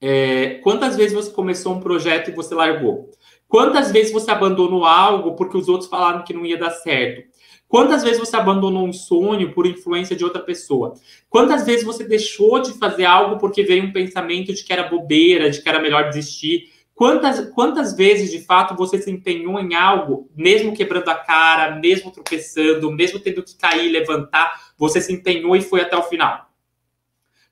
é, 0.00 0.54
quantas 0.62 0.96
vezes 0.96 1.14
você 1.14 1.30
começou 1.30 1.74
um 1.74 1.80
projeto 1.80 2.30
e 2.30 2.34
você 2.34 2.54
largou. 2.54 3.10
Quantas 3.48 3.92
vezes 3.92 4.12
você 4.12 4.30
abandonou 4.30 4.84
algo 4.84 5.36
porque 5.36 5.56
os 5.56 5.68
outros 5.68 5.88
falaram 5.88 6.24
que 6.24 6.34
não 6.34 6.44
ia 6.44 6.58
dar 6.58 6.70
certo? 6.70 7.28
Quantas 7.68 8.02
vezes 8.02 8.18
você 8.18 8.34
abandonou 8.34 8.86
um 8.86 8.92
sonho 8.92 9.52
por 9.52 9.66
influência 9.66 10.16
de 10.16 10.24
outra 10.24 10.40
pessoa? 10.40 10.94
Quantas 11.28 11.66
vezes 11.66 11.84
você 11.84 12.02
deixou 12.02 12.60
de 12.60 12.72
fazer 12.72 13.04
algo 13.04 13.38
porque 13.38 13.62
veio 13.62 13.84
um 13.84 13.92
pensamento 13.92 14.54
de 14.54 14.64
que 14.64 14.72
era 14.72 14.88
bobeira, 14.88 15.50
de 15.50 15.60
que 15.60 15.68
era 15.68 15.78
melhor 15.78 16.08
desistir? 16.08 16.72
Quantas, 16.94 17.48
quantas 17.50 17.94
vezes, 17.94 18.30
de 18.30 18.40
fato, 18.40 18.74
você 18.74 19.00
se 19.00 19.10
empenhou 19.10 19.60
em 19.60 19.74
algo, 19.74 20.28
mesmo 20.34 20.74
quebrando 20.74 21.08
a 21.10 21.14
cara, 21.14 21.76
mesmo 21.76 22.10
tropeçando, 22.10 22.90
mesmo 22.90 23.20
tendo 23.20 23.42
que 23.42 23.54
cair 23.56 23.86
e 23.86 23.92
levantar, 23.92 24.72
você 24.76 25.00
se 25.00 25.12
empenhou 25.12 25.54
e 25.54 25.60
foi 25.60 25.82
até 25.82 25.96
o 25.96 26.02
final? 26.02 26.47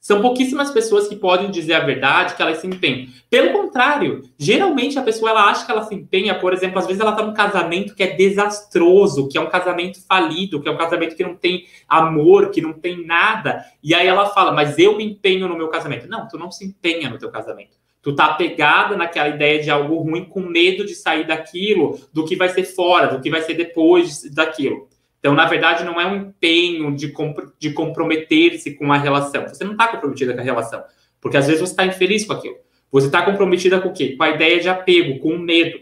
São 0.07 0.23
pouquíssimas 0.23 0.71
pessoas 0.71 1.09
que 1.09 1.17
podem 1.17 1.51
dizer 1.51 1.75
a 1.75 1.81
verdade 1.81 2.37
que 2.37 2.41
elas 2.41 2.59
se 2.59 2.67
empenham. 2.69 3.09
Pelo 3.29 3.53
contrário, 3.53 4.23
geralmente 4.39 4.97
a 4.97 5.03
pessoa 5.03 5.33
ela 5.33 5.51
acha 5.51 5.67
que 5.67 5.73
ela 5.73 5.83
se 5.83 5.97
empenha, 5.97 6.39
por 6.39 6.53
exemplo, 6.53 6.79
às 6.79 6.87
vezes 6.87 7.01
ela 7.01 7.11
está 7.11 7.25
num 7.27 7.35
casamento 7.35 7.93
que 7.93 8.05
é 8.05 8.15
desastroso, 8.15 9.29
que 9.29 9.37
é 9.37 9.41
um 9.41 9.49
casamento 9.49 9.99
falido, 10.07 10.63
que 10.63 10.69
é 10.69 10.71
um 10.71 10.77
casamento 10.77 11.17
que 11.17 11.25
não 11.25 11.35
tem 11.35 11.67
amor, 11.89 12.53
que 12.53 12.61
não 12.61 12.73
tem 12.73 13.05
nada. 13.05 13.65
E 13.83 13.97
aí 13.97 14.07
ela 14.07 14.27
fala, 14.27 14.53
mas 14.53 14.79
eu 14.79 14.97
me 14.97 15.05
empenho 15.05 15.49
no 15.49 15.57
meu 15.57 15.67
casamento. 15.67 16.07
Não, 16.07 16.29
tu 16.29 16.39
não 16.39 16.53
se 16.53 16.65
empenha 16.65 17.11
no 17.11 17.19
teu 17.19 17.33
casamento. 17.33 17.77
Tu 18.01 18.15
tá 18.15 18.27
apegada 18.27 18.97
naquela 18.97 19.31
ideia 19.31 19.61
de 19.61 19.71
algo 19.73 19.97
ruim 19.97 20.25
com 20.27 20.39
medo 20.39 20.87
de 20.87 20.95
sair 20.95 21.27
daquilo, 21.27 21.99
do 22.13 22.25
que 22.25 22.37
vai 22.37 22.49
ser 22.49 22.63
fora, 22.63 23.09
do 23.09 23.21
que 23.21 23.29
vai 23.29 23.43
ser 23.43 23.55
depois 23.55 24.23
daquilo. 24.33 24.87
Então, 25.27 25.35
na 25.35 25.47
verdade, 25.47 25.83
não 25.83 26.01
é 26.01 26.07
um 26.07 26.15
empenho 26.15 26.95
de, 26.95 27.09
comp 27.09 27.37
de 27.59 27.73
comprometer-se 27.73 28.77
com 28.77 28.93
a 28.93 28.97
relação. 28.97 29.49
Você 29.49 29.65
não 29.65 29.73
está 29.73 29.89
comprometida 29.89 30.33
com 30.33 30.39
a 30.39 30.45
relação, 30.45 30.85
porque 31.21 31.37
às 31.37 31.49
vezes 31.49 31.61
você 31.61 31.73
está 31.73 31.85
infeliz 31.85 32.25
com 32.25 32.33
aquilo. 32.33 32.55
Você 32.93 33.07
está 33.07 33.23
comprometida 33.23 33.81
com 33.81 33.89
o 33.89 33.93
quê? 33.93 34.15
Com 34.17 34.23
a 34.23 34.31
ideia 34.31 34.61
de 34.61 34.69
apego, 34.69 35.19
com 35.19 35.31
o 35.31 35.39
medo. 35.41 35.81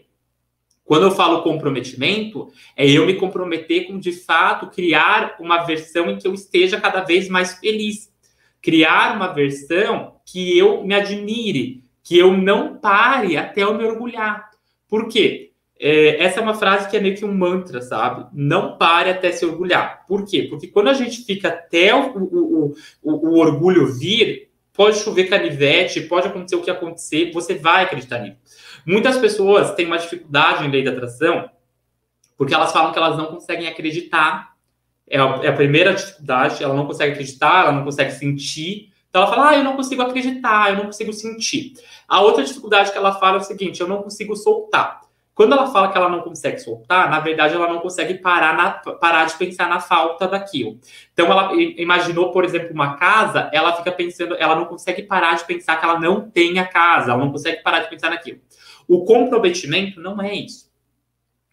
Quando 0.82 1.02
eu 1.02 1.10
falo 1.10 1.42
comprometimento, 1.42 2.50
é 2.74 2.88
eu 2.88 3.04
me 3.04 3.16
comprometer 3.16 3.86
com, 3.86 3.98
de 3.98 4.12
fato, 4.12 4.70
criar 4.70 5.36
uma 5.38 5.62
versão 5.64 6.10
em 6.10 6.16
que 6.16 6.26
eu 6.26 6.32
esteja 6.32 6.80
cada 6.80 7.02
vez 7.02 7.28
mais 7.28 7.58
feliz. 7.58 8.10
Criar 8.62 9.14
uma 9.14 9.26
versão 9.26 10.14
que 10.24 10.56
eu 10.56 10.82
me 10.86 10.94
admire, 10.94 11.84
que 12.02 12.16
eu 12.16 12.34
não 12.34 12.78
pare 12.78 13.36
até 13.36 13.62
eu 13.62 13.74
me 13.74 13.84
orgulhar. 13.84 14.48
Por 14.88 15.06
quê? 15.06 15.52
É, 15.86 16.24
essa 16.24 16.40
é 16.40 16.42
uma 16.42 16.54
frase 16.54 16.88
que 16.88 16.96
é 16.96 17.00
meio 17.00 17.14
que 17.14 17.26
um 17.26 17.34
mantra, 17.34 17.82
sabe? 17.82 18.26
Não 18.32 18.78
pare 18.78 19.10
até 19.10 19.30
se 19.30 19.44
orgulhar. 19.44 20.06
Por 20.08 20.24
quê? 20.24 20.46
Porque 20.48 20.66
quando 20.66 20.88
a 20.88 20.94
gente 20.94 21.26
fica 21.26 21.48
até 21.48 21.94
o, 21.94 22.16
o, 22.16 22.74
o, 23.02 23.12
o 23.12 23.38
orgulho 23.38 23.92
vir, 23.92 24.48
pode 24.72 24.96
chover 24.96 25.24
canivete, 25.24 26.00
pode 26.00 26.26
acontecer 26.26 26.56
o 26.56 26.62
que 26.62 26.70
acontecer, 26.70 27.30
você 27.34 27.56
vai 27.56 27.84
acreditar 27.84 28.20
nisso. 28.20 28.38
Muitas 28.86 29.18
pessoas 29.18 29.74
têm 29.74 29.84
uma 29.84 29.98
dificuldade 29.98 30.64
em 30.64 30.70
lei 30.70 30.82
da 30.82 30.90
atração 30.90 31.50
porque 32.34 32.54
elas 32.54 32.72
falam 32.72 32.90
que 32.90 32.98
elas 32.98 33.18
não 33.18 33.26
conseguem 33.26 33.68
acreditar. 33.68 34.54
É 35.06 35.18
a, 35.18 35.40
é 35.42 35.48
a 35.48 35.52
primeira 35.52 35.92
dificuldade, 35.92 36.64
ela 36.64 36.72
não 36.72 36.86
consegue 36.86 37.12
acreditar, 37.12 37.64
ela 37.64 37.72
não 37.72 37.84
consegue 37.84 38.12
sentir. 38.12 38.90
Então 39.10 39.20
ela 39.20 39.30
fala, 39.30 39.50
ah, 39.50 39.56
eu 39.58 39.62
não 39.62 39.76
consigo 39.76 40.00
acreditar, 40.00 40.70
eu 40.70 40.76
não 40.76 40.86
consigo 40.86 41.12
sentir. 41.12 41.74
A 42.08 42.22
outra 42.22 42.42
dificuldade 42.42 42.90
que 42.90 42.96
ela 42.96 43.12
fala 43.12 43.36
é 43.36 43.40
o 43.40 43.44
seguinte, 43.44 43.82
eu 43.82 43.86
não 43.86 44.02
consigo 44.02 44.34
soltar. 44.34 45.03
Quando 45.34 45.52
ela 45.52 45.66
fala 45.66 45.90
que 45.90 45.98
ela 45.98 46.08
não 46.08 46.20
consegue 46.20 46.58
soltar, 46.58 47.10
na 47.10 47.18
verdade 47.18 47.54
ela 47.54 47.66
não 47.66 47.80
consegue 47.80 48.14
parar, 48.14 48.56
na, 48.56 48.70
parar 48.94 49.24
de 49.24 49.34
pensar 49.34 49.68
na 49.68 49.80
falta 49.80 50.28
daquilo. 50.28 50.78
Então 51.12 51.26
ela 51.26 51.52
imaginou, 51.54 52.30
por 52.30 52.44
exemplo, 52.44 52.72
uma 52.72 52.96
casa, 52.96 53.50
ela 53.52 53.74
fica 53.76 53.90
pensando, 53.90 54.36
ela 54.38 54.54
não 54.54 54.66
consegue 54.66 55.02
parar 55.02 55.34
de 55.34 55.44
pensar 55.44 55.76
que 55.76 55.84
ela 55.84 55.98
não 55.98 56.30
tem 56.30 56.58
a 56.60 56.66
casa, 56.66 57.10
ela 57.10 57.24
não 57.24 57.32
consegue 57.32 57.62
parar 57.62 57.80
de 57.80 57.90
pensar 57.90 58.10
naquilo. 58.10 58.40
O 58.86 59.04
comprometimento 59.04 60.00
não 60.00 60.22
é 60.22 60.34
isso. 60.34 60.72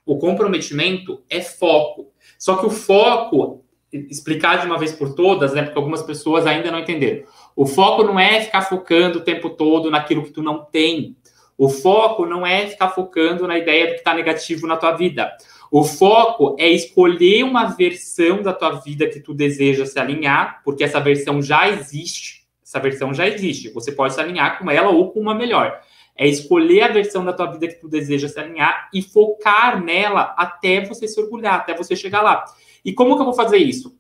O 0.06 0.18
comprometimento 0.18 1.24
é 1.30 1.42
foco. 1.42 2.12
Só 2.38 2.58
que 2.58 2.66
o 2.66 2.70
foco, 2.70 3.64
explicar 3.92 4.60
de 4.60 4.66
uma 4.66 4.78
vez 4.78 4.92
por 4.92 5.16
todas, 5.16 5.54
né, 5.54 5.64
porque 5.64 5.78
algumas 5.78 6.02
pessoas 6.04 6.46
ainda 6.46 6.72
não 6.72 6.80
entenderam. 6.80 7.26
O 7.56 7.66
foco 7.66 8.04
não 8.04 8.20
é 8.20 8.42
ficar 8.42 8.62
focando 8.62 9.20
o 9.20 9.24
tempo 9.24 9.50
todo 9.50 9.92
naquilo 9.92 10.24
que 10.24 10.32
tu 10.32 10.42
não 10.42 10.64
tem. 10.64 11.16
O 11.62 11.70
foco 11.70 12.26
não 12.26 12.44
é 12.44 12.66
ficar 12.66 12.90
focando 12.90 13.48
na 13.48 13.56
ideia 13.56 13.86
do 13.86 13.92
que 13.92 14.00
está 14.00 14.16
negativo 14.16 14.66
na 14.66 14.78
tua 14.78 14.94
vida. 14.94 15.32
O 15.70 15.84
foco 15.84 16.56
é 16.58 16.68
escolher 16.68 17.44
uma 17.44 17.66
versão 17.66 18.42
da 18.42 18.52
tua 18.52 18.80
vida 18.80 19.08
que 19.08 19.20
tu 19.20 19.32
deseja 19.32 19.86
se 19.86 20.00
alinhar, 20.00 20.64
porque 20.66 20.84
essa 20.84 21.00
versão 21.00 21.40
já 21.40 21.70
existe. 21.70 22.48
Essa 22.64 22.80
versão 22.80 23.14
já 23.14 23.28
existe. 23.28 23.70
Você 23.74 23.92
pode 23.92 24.16
se 24.16 24.20
alinhar 24.20 24.58
com 24.58 24.72
ela 24.72 24.90
ou 24.90 25.12
com 25.12 25.20
uma 25.20 25.36
melhor. 25.36 25.80
É 26.16 26.28
escolher 26.28 26.82
a 26.82 26.88
versão 26.88 27.24
da 27.24 27.32
tua 27.32 27.52
vida 27.52 27.68
que 27.68 27.80
tu 27.80 27.88
deseja 27.88 28.28
se 28.28 28.40
alinhar 28.40 28.90
e 28.92 29.04
focar 29.04 29.80
nela 29.84 30.34
até 30.36 30.84
você 30.84 31.08
se 31.08 31.22
orgulhar, 31.22 31.58
até 31.58 31.78
você 31.78 31.96
chegar 31.96 32.24
lá. 32.24 32.44
E 32.84 32.92
como 32.92 33.16
que 33.16 33.22
eu 33.22 33.26
vou 33.26 33.36
fazer 33.36 33.58
isso? 33.58 33.96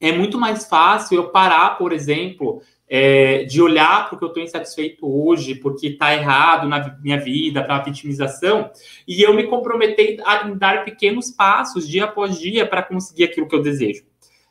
É 0.00 0.12
muito 0.12 0.38
mais 0.38 0.66
fácil 0.68 1.16
eu 1.16 1.30
parar, 1.30 1.78
por 1.78 1.92
exemplo, 1.92 2.62
é, 2.88 3.44
de 3.44 3.60
olhar 3.60 4.08
porque 4.08 4.24
eu 4.24 4.28
estou 4.28 4.42
insatisfeito 4.42 5.06
hoje, 5.06 5.54
porque 5.54 5.88
está 5.88 6.14
errado 6.14 6.68
na 6.68 6.96
minha 7.00 7.18
vida, 7.18 7.62
para 7.62 7.76
a 7.76 7.82
vitimização, 7.82 8.70
e 9.06 9.22
eu 9.22 9.34
me 9.34 9.44
comprometer 9.44 10.20
a 10.24 10.44
dar 10.50 10.84
pequenos 10.84 11.30
passos 11.30 11.88
dia 11.88 12.04
após 12.04 12.38
dia 12.38 12.66
para 12.66 12.82
conseguir 12.82 13.24
aquilo 13.24 13.48
que 13.48 13.54
eu 13.54 13.62
desejo. 13.62 14.04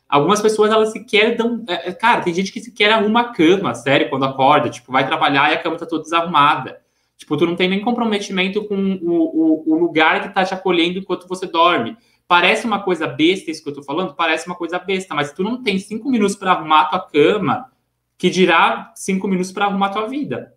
Algumas 0.08 0.40
pessoas, 0.40 0.70
elas 0.70 0.92
sequer 0.92 1.36
dão. 1.36 1.64
É, 1.66 1.88
é, 1.88 1.92
cara, 1.92 2.20
tem 2.20 2.32
gente 2.32 2.52
que 2.52 2.60
sequer 2.60 2.92
arruma 2.92 3.22
a 3.22 3.32
cama, 3.32 3.74
sério, 3.74 4.08
quando 4.08 4.24
acorda. 4.24 4.70
Tipo, 4.70 4.92
vai 4.92 5.04
trabalhar 5.04 5.50
e 5.50 5.54
a 5.54 5.58
cama 5.60 5.74
está 5.74 5.84
toda 5.84 6.04
desarrumada. 6.04 6.80
Tipo, 7.16 7.36
tu 7.36 7.46
não 7.46 7.56
tem 7.56 7.68
nem 7.68 7.80
comprometimento 7.80 8.64
com 8.68 8.76
o, 9.02 9.64
o, 9.66 9.74
o 9.74 9.78
lugar 9.78 10.20
que 10.20 10.28
está 10.28 10.44
te 10.44 10.54
acolhendo 10.54 10.98
enquanto 10.98 11.26
você 11.26 11.46
dorme. 11.46 11.96
Parece 12.28 12.66
uma 12.66 12.82
coisa 12.82 13.06
besta 13.06 13.50
isso 13.50 13.62
que 13.62 13.68
eu 13.68 13.72
estou 13.72 13.84
falando? 13.84 14.14
Parece 14.14 14.46
uma 14.46 14.54
coisa 14.54 14.78
besta, 14.78 15.14
mas 15.14 15.32
tu 15.32 15.42
não 15.42 15.62
tem 15.62 15.78
cinco 15.78 16.08
minutos 16.08 16.36
para 16.36 16.52
arrumar 16.52 16.82
a 16.82 16.84
tua 16.86 17.00
cama, 17.00 17.70
que 18.18 18.30
dirá 18.30 18.92
cinco 18.94 19.28
minutos 19.28 19.52
para 19.52 19.66
arrumar 19.66 19.90
tua 19.90 20.06
vida. 20.06 20.54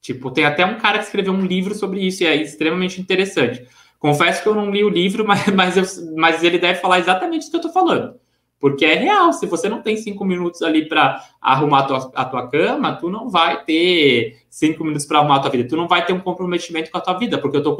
Tipo, 0.00 0.30
tem 0.30 0.44
até 0.44 0.64
um 0.64 0.78
cara 0.78 0.98
que 0.98 1.04
escreveu 1.04 1.32
um 1.32 1.44
livro 1.44 1.74
sobre 1.74 2.00
isso 2.00 2.22
e 2.22 2.26
é 2.26 2.36
extremamente 2.36 3.00
interessante. 3.00 3.66
Confesso 3.98 4.42
que 4.42 4.48
eu 4.48 4.54
não 4.54 4.70
li 4.70 4.84
o 4.84 4.88
livro, 4.88 5.24
mas, 5.26 5.46
mas, 5.48 5.76
eu, 5.76 6.14
mas 6.16 6.42
ele 6.42 6.58
deve 6.58 6.80
falar 6.80 6.98
exatamente 6.98 7.46
o 7.46 7.50
que 7.50 7.56
eu 7.56 7.60
estou 7.60 7.72
falando. 7.72 8.14
Porque 8.58 8.84
é 8.84 8.94
real, 8.94 9.32
se 9.32 9.46
você 9.46 9.68
não 9.68 9.82
tem 9.82 9.96
cinco 9.96 10.24
minutos 10.24 10.62
ali 10.62 10.88
para 10.88 11.22
arrumar 11.40 11.80
a 11.80 11.82
tua, 11.82 12.12
a 12.14 12.24
tua 12.24 12.48
cama, 12.48 12.96
tu 12.96 13.10
não 13.10 13.28
vai 13.28 13.62
ter 13.64 14.38
cinco 14.48 14.82
minutos 14.82 15.04
para 15.04 15.18
arrumar 15.18 15.36
a 15.36 15.40
tua 15.40 15.50
vida. 15.50 15.68
Tu 15.68 15.76
não 15.76 15.86
vai 15.86 16.04
ter 16.06 16.14
um 16.14 16.20
comprometimento 16.20 16.90
com 16.90 16.96
a 16.96 17.00
tua 17.00 17.18
vida, 17.18 17.38
porque 17.38 17.58
o 17.58 17.62
teu, 17.62 17.76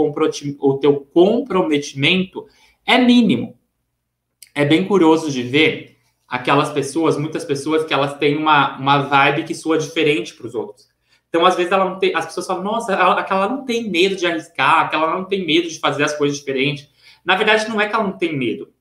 o 0.61 0.75
teu 0.75 1.00
comprometimento 1.14 2.47
é 2.85 2.99
mínimo. 2.99 3.57
É 4.55 4.64
bem 4.64 4.85
curioso 4.85 5.31
de 5.31 5.43
ver 5.43 5.96
aquelas 6.28 6.71
pessoas, 6.71 7.16
muitas 7.16 7.45
pessoas 7.45 7.85
que 7.85 7.95
elas 7.95 8.18
têm 8.18 8.37
uma, 8.37 8.78
uma 8.78 8.99
vibe 9.02 9.45
que 9.45 9.54
soa 9.54 9.78
diferente 9.78 10.35
para 10.35 10.47
os 10.47 10.54
outros. 10.54 10.88
Então, 11.28 11.45
às 11.45 11.56
vezes, 11.56 11.71
ela 11.71 11.85
não 11.85 11.99
tem, 11.99 12.14
as 12.14 12.26
pessoas 12.26 12.47
falam, 12.47 12.62
nossa, 12.62 12.92
ela, 12.92 13.21
aquela 13.21 13.49
não 13.49 13.64
tem 13.64 13.90
medo 13.90 14.16
de 14.16 14.26
arriscar, 14.26 14.80
aquela 14.80 15.14
não 15.14 15.25
tem 15.25 15.47
medo 15.47 15.68
de 15.68 15.78
fazer 15.78 16.04
as 16.04 16.16
coisas 16.16 16.38
diferentes. 16.38 16.88
Na 17.25 17.37
verdade, 17.37 17.68
não 17.68 17.80
é 17.80 17.88
que 17.88 17.95
ela 17.95 18.04
não 18.04 18.16
tem 18.16 18.37
medo. 18.37 18.73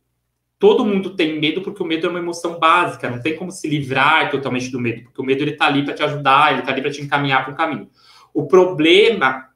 Todo 0.57 0.85
mundo 0.85 1.15
tem 1.15 1.39
medo 1.39 1.61
porque 1.61 1.83
o 1.83 1.85
medo 1.85 2.07
é 2.07 2.09
uma 2.09 2.19
emoção 2.19 2.57
básica, 2.57 3.09
não 3.09 3.21
tem 3.21 3.35
como 3.35 3.51
se 3.51 3.67
livrar 3.67 4.31
totalmente 4.31 4.71
do 4.71 4.79
medo, 4.79 5.03
porque 5.03 5.21
o 5.21 5.25
medo 5.25 5.43
ele 5.43 5.51
está 5.51 5.65
ali 5.65 5.83
para 5.83 5.93
te 5.93 6.01
ajudar, 6.03 6.51
ele 6.51 6.61
está 6.61 6.71
ali 6.71 6.81
para 6.81 6.91
te 6.91 7.01
encaminhar 7.01 7.43
para 7.43 7.53
o 7.53 7.57
caminho. 7.57 7.89
O 8.33 8.47
problema 8.47 9.49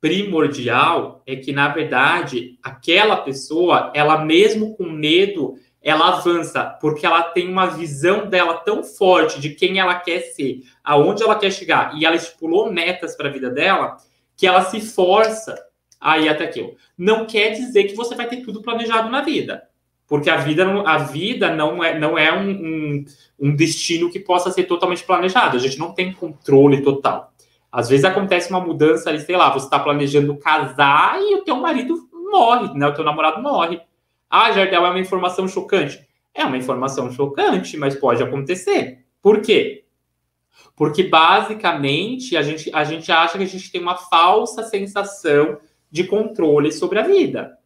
primordial 0.00 1.22
é 1.26 1.36
que, 1.36 1.52
na 1.52 1.68
verdade, 1.68 2.58
aquela 2.62 3.18
pessoa, 3.18 3.92
ela 3.94 4.24
mesmo 4.24 4.76
com 4.76 4.84
medo, 4.84 5.54
ela 5.84 6.16
avança 6.16 6.64
porque 6.80 7.04
ela 7.04 7.22
tem 7.22 7.46
uma 7.46 7.66
visão 7.66 8.26
dela 8.26 8.54
tão 8.54 8.82
forte 8.82 9.38
de 9.38 9.50
quem 9.50 9.78
ela 9.78 9.96
quer 9.96 10.20
ser, 10.20 10.62
aonde 10.82 11.22
ela 11.22 11.38
quer 11.38 11.52
chegar, 11.52 11.94
e 11.94 12.06
ela 12.06 12.16
estipulou 12.16 12.72
metas 12.72 13.14
para 13.14 13.28
a 13.28 13.32
vida 13.32 13.50
dela, 13.50 13.98
que 14.34 14.46
ela 14.46 14.64
se 14.64 14.80
força 14.80 15.54
a 16.00 16.18
ir 16.18 16.30
até 16.30 16.44
aquilo. 16.44 16.74
Não 16.96 17.26
quer 17.26 17.50
dizer 17.50 17.84
que 17.84 17.94
você 17.94 18.14
vai 18.14 18.26
ter 18.26 18.38
tudo 18.38 18.62
planejado 18.62 19.10
na 19.10 19.20
vida, 19.20 19.62
porque 20.06 20.30
a 20.30 20.36
vida, 20.36 20.66
a 20.86 20.98
vida 20.98 21.54
não 21.54 21.84
é, 21.84 21.98
não 21.98 22.16
é 22.16 22.32
um, 22.32 22.50
um, 22.50 23.04
um 23.38 23.54
destino 23.54 24.10
que 24.10 24.18
possa 24.18 24.50
ser 24.50 24.64
totalmente 24.64 25.04
planejado. 25.04 25.56
A 25.56 25.60
gente 25.60 25.78
não 25.78 25.92
tem 25.92 26.12
controle 26.12 26.82
total. 26.82 27.30
Às 27.70 27.88
vezes 27.88 28.04
acontece 28.04 28.50
uma 28.50 28.60
mudança 28.60 29.10
ali, 29.10 29.20
sei 29.20 29.36
lá, 29.36 29.50
você 29.50 29.66
está 29.66 29.78
planejando 29.78 30.36
casar 30.36 31.20
e 31.20 31.34
o 31.34 31.42
teu 31.42 31.56
marido 31.56 32.08
morre, 32.12 32.72
né? 32.78 32.86
O 32.86 32.94
teu 32.94 33.04
namorado 33.04 33.42
morre 33.42 33.80
ah, 34.28 34.50
Jardel, 34.52 34.86
é 34.86 34.90
uma 34.90 35.00
informação 35.00 35.46
chocante. 35.46 36.06
É 36.34 36.44
uma 36.44 36.56
informação 36.56 37.10
chocante, 37.12 37.76
mas 37.76 37.94
pode 37.94 38.22
acontecer. 38.22 39.04
Por 39.22 39.40
quê? 39.40 39.84
Porque 40.76 41.04
basicamente 41.04 42.36
a 42.36 42.42
gente, 42.42 42.70
a 42.74 42.82
gente 42.82 43.10
acha 43.12 43.38
que 43.38 43.44
a 43.44 43.46
gente 43.46 43.70
tem 43.70 43.80
uma 43.80 43.96
falsa 43.96 44.64
sensação 44.64 45.58
de 45.90 46.04
controle 46.04 46.72
sobre 46.72 46.98
a 46.98 47.02
vida. 47.02 47.56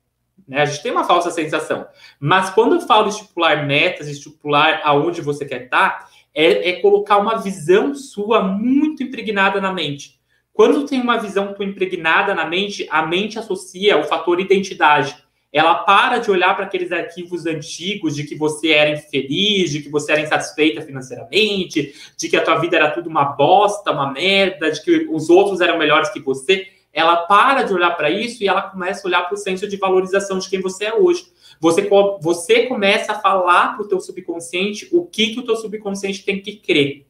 Né? 0.46 0.60
A 0.60 0.64
gente 0.66 0.82
tem 0.82 0.92
uma 0.92 1.04
falsa 1.04 1.30
sensação. 1.30 1.86
Mas 2.20 2.50
quando 2.50 2.74
eu 2.74 2.80
falo 2.82 3.08
estipular 3.08 3.66
metas, 3.66 4.08
estipular 4.08 4.82
aonde 4.84 5.22
você 5.22 5.46
quer 5.46 5.64
estar, 5.64 6.08
é, 6.34 6.70
é 6.70 6.80
colocar 6.80 7.16
uma 7.18 7.36
visão 7.38 7.94
sua 7.94 8.42
muito 8.42 9.02
impregnada 9.02 9.60
na 9.60 9.72
mente. 9.72 10.20
Quando 10.52 10.86
tem 10.86 11.00
uma 11.00 11.16
visão 11.16 11.54
impregnada 11.60 12.34
na 12.34 12.44
mente, 12.44 12.86
a 12.90 13.06
mente 13.06 13.38
associa 13.38 13.98
o 13.98 14.04
fator 14.04 14.40
identidade 14.40 15.16
ela 15.52 15.76
para 15.76 16.18
de 16.18 16.30
olhar 16.30 16.54
para 16.54 16.66
aqueles 16.66 16.92
arquivos 16.92 17.46
antigos 17.46 18.14
de 18.14 18.24
que 18.24 18.36
você 18.36 18.70
era 18.70 18.90
infeliz, 18.90 19.70
de 19.70 19.80
que 19.80 19.88
você 19.88 20.12
era 20.12 20.20
insatisfeita 20.20 20.82
financeiramente, 20.82 21.94
de 22.16 22.28
que 22.28 22.36
a 22.36 22.44
tua 22.44 22.58
vida 22.58 22.76
era 22.76 22.90
tudo 22.90 23.08
uma 23.08 23.24
bosta, 23.24 23.90
uma 23.90 24.12
merda, 24.12 24.70
de 24.70 24.82
que 24.82 25.06
os 25.10 25.30
outros 25.30 25.60
eram 25.60 25.78
melhores 25.78 26.10
que 26.10 26.20
você. 26.20 26.68
Ela 26.92 27.16
para 27.16 27.62
de 27.62 27.72
olhar 27.72 27.96
para 27.96 28.10
isso 28.10 28.42
e 28.42 28.48
ela 28.48 28.62
começa 28.62 29.06
a 29.06 29.08
olhar 29.08 29.22
para 29.22 29.34
o 29.34 29.38
senso 29.38 29.66
de 29.66 29.76
valorização 29.76 30.38
de 30.38 30.48
quem 30.50 30.60
você 30.60 30.86
é 30.86 30.94
hoje. 30.94 31.26
Você, 31.60 31.88
você 32.20 32.66
começa 32.66 33.12
a 33.12 33.18
falar 33.18 33.74
para 33.74 33.84
o 33.84 33.88
teu 33.88 34.00
subconsciente 34.00 34.88
o 34.92 35.06
que, 35.06 35.34
que 35.34 35.40
o 35.40 35.44
teu 35.44 35.56
subconsciente 35.56 36.24
tem 36.24 36.40
que 36.40 36.56
crer. 36.56 37.06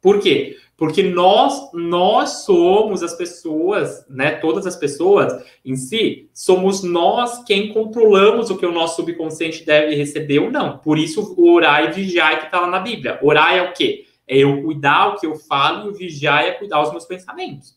Por 0.00 0.20
quê? 0.20 0.58
Porque 0.76 1.04
nós, 1.04 1.70
nós 1.72 2.44
somos 2.44 3.02
as 3.02 3.14
pessoas, 3.14 4.04
né? 4.08 4.32
Todas 4.32 4.66
as 4.66 4.74
pessoas 4.74 5.32
em 5.64 5.76
si, 5.76 6.28
somos 6.32 6.82
nós 6.82 7.44
quem 7.44 7.72
controlamos 7.72 8.50
o 8.50 8.56
que 8.56 8.66
o 8.66 8.72
nosso 8.72 8.96
subconsciente 8.96 9.64
deve 9.64 9.94
receber 9.94 10.40
ou 10.40 10.50
não. 10.50 10.78
Por 10.78 10.98
isso, 10.98 11.34
orar 11.38 11.84
e 11.84 11.92
vigiar 11.92 12.40
que 12.40 12.46
está 12.46 12.60
lá 12.60 12.66
na 12.66 12.80
Bíblia. 12.80 13.20
Orar 13.22 13.54
é 13.54 13.62
o 13.62 13.72
quê? 13.72 14.06
É 14.26 14.38
eu 14.38 14.62
cuidar 14.62 15.08
o 15.08 15.16
que 15.16 15.26
eu 15.26 15.36
falo 15.36 15.90
e 15.90 15.94
vigiar 15.94 16.44
é 16.44 16.52
cuidar 16.52 16.82
os 16.82 16.90
meus 16.90 17.04
pensamentos. 17.04 17.76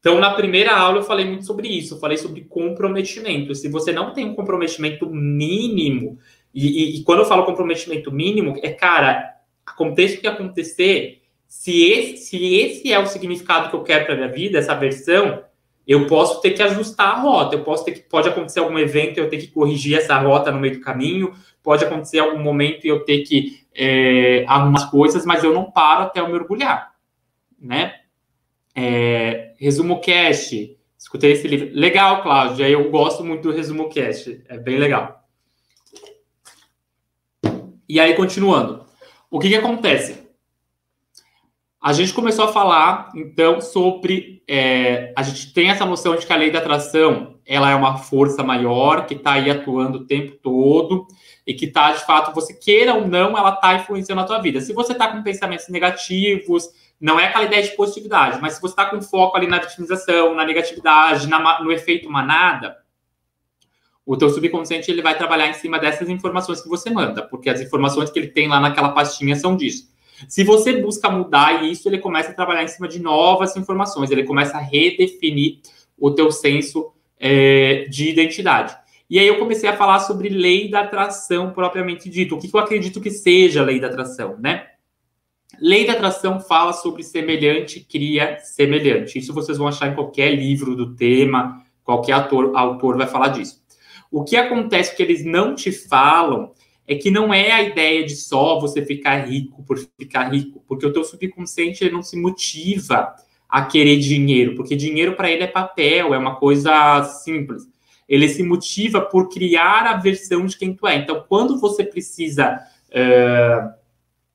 Então, 0.00 0.18
na 0.18 0.34
primeira 0.34 0.74
aula, 0.74 0.98
eu 0.98 1.02
falei 1.04 1.24
muito 1.24 1.44
sobre 1.44 1.68
isso. 1.68 1.94
Eu 1.94 1.98
falei 1.98 2.16
sobre 2.16 2.42
comprometimento. 2.42 3.54
Se 3.54 3.68
você 3.68 3.92
não 3.92 4.12
tem 4.12 4.24
um 4.24 4.34
comprometimento 4.34 5.08
mínimo, 5.08 6.18
e, 6.54 6.66
e, 6.66 6.96
e 6.96 7.02
quando 7.02 7.20
eu 7.20 7.26
falo 7.26 7.44
comprometimento 7.44 8.10
mínimo, 8.10 8.56
é, 8.62 8.72
cara, 8.72 9.36
aconteça 9.64 10.16
o 10.16 10.20
que 10.20 10.26
acontecer, 10.26 11.22
se 11.56 11.90
esse, 11.90 12.16
se 12.18 12.54
esse 12.54 12.92
é 12.92 12.98
o 12.98 13.06
significado 13.06 13.70
que 13.70 13.74
eu 13.74 13.82
quero 13.82 14.04
para 14.04 14.14
minha 14.14 14.28
vida, 14.28 14.58
essa 14.58 14.74
versão, 14.74 15.42
eu 15.86 16.06
posso 16.06 16.40
ter 16.42 16.50
que 16.50 16.62
ajustar 16.62 17.08
a 17.08 17.18
rota. 17.18 17.56
Eu 17.56 17.64
posso 17.64 17.82
ter 17.82 17.92
que 17.92 18.00
pode 18.00 18.28
acontecer 18.28 18.60
algum 18.60 18.78
evento 18.78 19.16
e 19.16 19.20
eu 19.20 19.28
ter 19.30 19.38
que 19.38 19.48
corrigir 19.48 19.96
essa 19.96 20.16
rota 20.18 20.52
no 20.52 20.60
meio 20.60 20.74
do 20.74 20.80
caminho. 20.80 21.34
Pode 21.62 21.82
acontecer 21.82 22.18
algum 22.18 22.38
momento 22.38 22.84
e 22.84 22.88
eu 22.88 23.04
ter 23.04 23.22
que 23.22 23.66
é, 23.74 24.44
algumas 24.46 24.84
coisas, 24.84 25.24
mas 25.24 25.42
eu 25.42 25.52
não 25.52 25.68
paro 25.68 26.02
até 26.02 26.20
eu 26.20 26.28
mergulhar, 26.28 26.94
né? 27.58 28.00
É, 28.74 29.54
resumo 29.58 30.00
cast. 30.00 30.78
Escutei 30.96 31.32
esse 31.32 31.48
livro. 31.48 31.70
Legal, 31.72 32.22
Cláudia. 32.22 32.68
Eu 32.68 32.90
gosto 32.90 33.24
muito 33.24 33.48
do 33.48 33.56
resumo 33.56 33.88
cast. 33.88 34.44
É 34.46 34.58
bem 34.58 34.78
legal. 34.78 35.26
E 37.88 37.98
aí, 37.98 38.14
continuando. 38.14 38.84
O 39.30 39.40
que, 39.40 39.48
que 39.48 39.56
acontece? 39.56 40.25
A 41.86 41.92
gente 41.92 42.12
começou 42.12 42.46
a 42.46 42.52
falar, 42.52 43.12
então, 43.14 43.60
sobre. 43.60 44.42
É, 44.48 45.12
a 45.16 45.22
gente 45.22 45.52
tem 45.52 45.70
essa 45.70 45.86
noção 45.86 46.16
de 46.16 46.26
que 46.26 46.32
a 46.32 46.36
lei 46.36 46.50
da 46.50 46.58
atração 46.58 47.36
ela 47.46 47.70
é 47.70 47.76
uma 47.76 47.96
força 47.96 48.42
maior 48.42 49.06
que 49.06 49.14
está 49.14 49.34
aí 49.34 49.48
atuando 49.48 49.98
o 49.98 50.04
tempo 50.04 50.32
todo 50.42 51.06
e 51.46 51.54
que 51.54 51.66
está, 51.66 51.92
de 51.92 52.04
fato, 52.04 52.34
você 52.34 52.52
queira 52.54 52.92
ou 52.92 53.06
não, 53.06 53.38
ela 53.38 53.50
está 53.50 53.76
influenciando 53.76 54.20
a 54.20 54.24
tua 54.24 54.40
vida. 54.40 54.60
Se 54.60 54.72
você 54.72 54.94
está 54.94 55.06
com 55.06 55.22
pensamentos 55.22 55.68
negativos, 55.68 56.68
não 57.00 57.20
é 57.20 57.26
aquela 57.26 57.44
ideia 57.44 57.62
de 57.62 57.76
positividade, 57.76 58.40
mas 58.42 58.54
se 58.54 58.60
você 58.60 58.72
está 58.72 58.86
com 58.86 59.00
foco 59.00 59.36
ali 59.36 59.46
na 59.46 59.60
vitimização, 59.60 60.34
na 60.34 60.44
negatividade, 60.44 61.28
na, 61.28 61.62
no 61.62 61.70
efeito 61.70 62.10
manada, 62.10 62.78
o 64.04 64.16
teu 64.16 64.28
subconsciente 64.28 64.90
ele 64.90 65.02
vai 65.02 65.16
trabalhar 65.16 65.46
em 65.46 65.54
cima 65.54 65.78
dessas 65.78 66.08
informações 66.08 66.60
que 66.60 66.68
você 66.68 66.90
manda, 66.90 67.22
porque 67.22 67.48
as 67.48 67.60
informações 67.60 68.10
que 68.10 68.18
ele 68.18 68.26
tem 68.26 68.48
lá 68.48 68.58
naquela 68.58 68.88
pastinha 68.88 69.36
são 69.36 69.56
disso. 69.56 69.94
Se 70.28 70.42
você 70.44 70.80
busca 70.80 71.10
mudar 71.10 71.64
isso, 71.64 71.88
ele 71.88 71.98
começa 71.98 72.30
a 72.30 72.34
trabalhar 72.34 72.64
em 72.64 72.68
cima 72.68 72.88
de 72.88 73.00
novas 73.00 73.56
informações, 73.56 74.10
ele 74.10 74.24
começa 74.24 74.56
a 74.56 74.60
redefinir 74.60 75.60
o 75.98 76.10
teu 76.10 76.30
senso 76.30 76.92
é, 77.18 77.86
de 77.88 78.10
identidade. 78.10 78.76
E 79.08 79.18
aí 79.18 79.26
eu 79.26 79.38
comecei 79.38 79.68
a 79.68 79.76
falar 79.76 80.00
sobre 80.00 80.28
lei 80.28 80.68
da 80.68 80.80
atração 80.80 81.52
propriamente 81.52 82.10
dito. 82.10 82.34
O 82.34 82.38
que, 82.38 82.50
eu 82.52 82.60
acredito 82.60 83.00
que 83.00 83.10
seja 83.10 83.60
a 83.60 83.64
lei 83.64 83.78
da 83.78 83.86
atração, 83.86 84.36
né? 84.38 84.66
Lei 85.60 85.86
da 85.86 85.92
atração 85.92 86.40
fala 86.40 86.72
sobre 86.72 87.02
semelhante 87.02 87.80
cria 87.80 88.38
semelhante. 88.40 89.18
Isso 89.18 89.32
vocês 89.32 89.56
vão 89.56 89.68
achar 89.68 89.88
em 89.88 89.94
qualquer 89.94 90.34
livro 90.34 90.74
do 90.74 90.94
tema, 90.94 91.62
qualquer 91.84 92.12
autor, 92.12 92.56
autor 92.56 92.96
vai 92.96 93.06
falar 93.06 93.28
disso. 93.28 93.64
O 94.10 94.24
que 94.24 94.36
acontece 94.36 94.94
que 94.94 95.02
eles 95.02 95.24
não 95.24 95.54
te 95.54 95.70
falam 95.70 96.52
é 96.86 96.94
que 96.94 97.10
não 97.10 97.34
é 97.34 97.50
a 97.50 97.62
ideia 97.62 98.04
de 98.04 98.14
só 98.14 98.60
você 98.60 98.84
ficar 98.84 99.26
rico 99.26 99.62
por 99.64 99.78
ficar 99.98 100.32
rico, 100.32 100.62
porque 100.68 100.86
o 100.86 100.92
teu 100.92 101.02
subconsciente 101.04 101.90
não 101.90 102.02
se 102.02 102.16
motiva 102.16 103.14
a 103.48 103.64
querer 103.64 103.98
dinheiro, 103.98 104.54
porque 104.54 104.76
dinheiro 104.76 105.14
para 105.14 105.30
ele 105.30 105.42
é 105.42 105.48
papel, 105.48 106.14
é 106.14 106.18
uma 106.18 106.36
coisa 106.36 107.02
simples. 107.04 107.64
Ele 108.08 108.28
se 108.28 108.42
motiva 108.42 109.00
por 109.00 109.28
criar 109.28 109.86
a 109.86 109.96
versão 109.96 110.46
de 110.46 110.56
quem 110.56 110.74
tu 110.74 110.86
é. 110.86 110.96
Então, 110.96 111.24
quando 111.28 111.58
você 111.58 111.82
precisa 111.82 112.60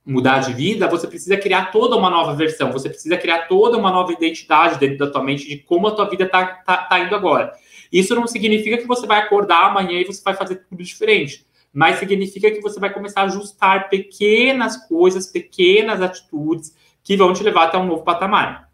mudar 0.05 0.39
de 0.39 0.53
vida, 0.53 0.87
você 0.87 1.07
precisa 1.07 1.37
criar 1.37 1.71
toda 1.71 1.95
uma 1.95 2.09
nova 2.09 2.35
versão, 2.35 2.71
você 2.71 2.89
precisa 2.89 3.17
criar 3.17 3.47
toda 3.47 3.77
uma 3.77 3.91
nova 3.91 4.11
identidade 4.11 4.79
dentro 4.79 4.97
da 4.97 5.07
tua 5.09 5.23
mente 5.23 5.47
de 5.47 5.57
como 5.57 5.87
a 5.87 5.91
tua 5.91 6.09
vida 6.09 6.25
está 6.25 6.45
tá, 6.45 6.77
tá 6.77 6.99
indo 6.99 7.15
agora. 7.15 7.53
Isso 7.91 8.15
não 8.15 8.27
significa 8.27 8.77
que 8.77 8.87
você 8.87 9.05
vai 9.05 9.19
acordar 9.19 9.67
amanhã 9.67 9.99
e 9.99 10.05
você 10.05 10.21
vai 10.23 10.33
fazer 10.33 10.65
tudo 10.69 10.83
diferente, 10.83 11.45
mas 11.73 11.99
significa 11.99 12.51
que 12.51 12.61
você 12.61 12.79
vai 12.79 12.93
começar 12.93 13.21
a 13.21 13.25
ajustar 13.25 13.89
pequenas 13.89 14.77
coisas, 14.87 15.27
pequenas 15.27 16.01
atitudes 16.01 16.75
que 17.03 17.15
vão 17.15 17.33
te 17.33 17.43
levar 17.43 17.65
até 17.65 17.77
um 17.77 17.85
novo 17.85 18.03
patamar. 18.03 18.69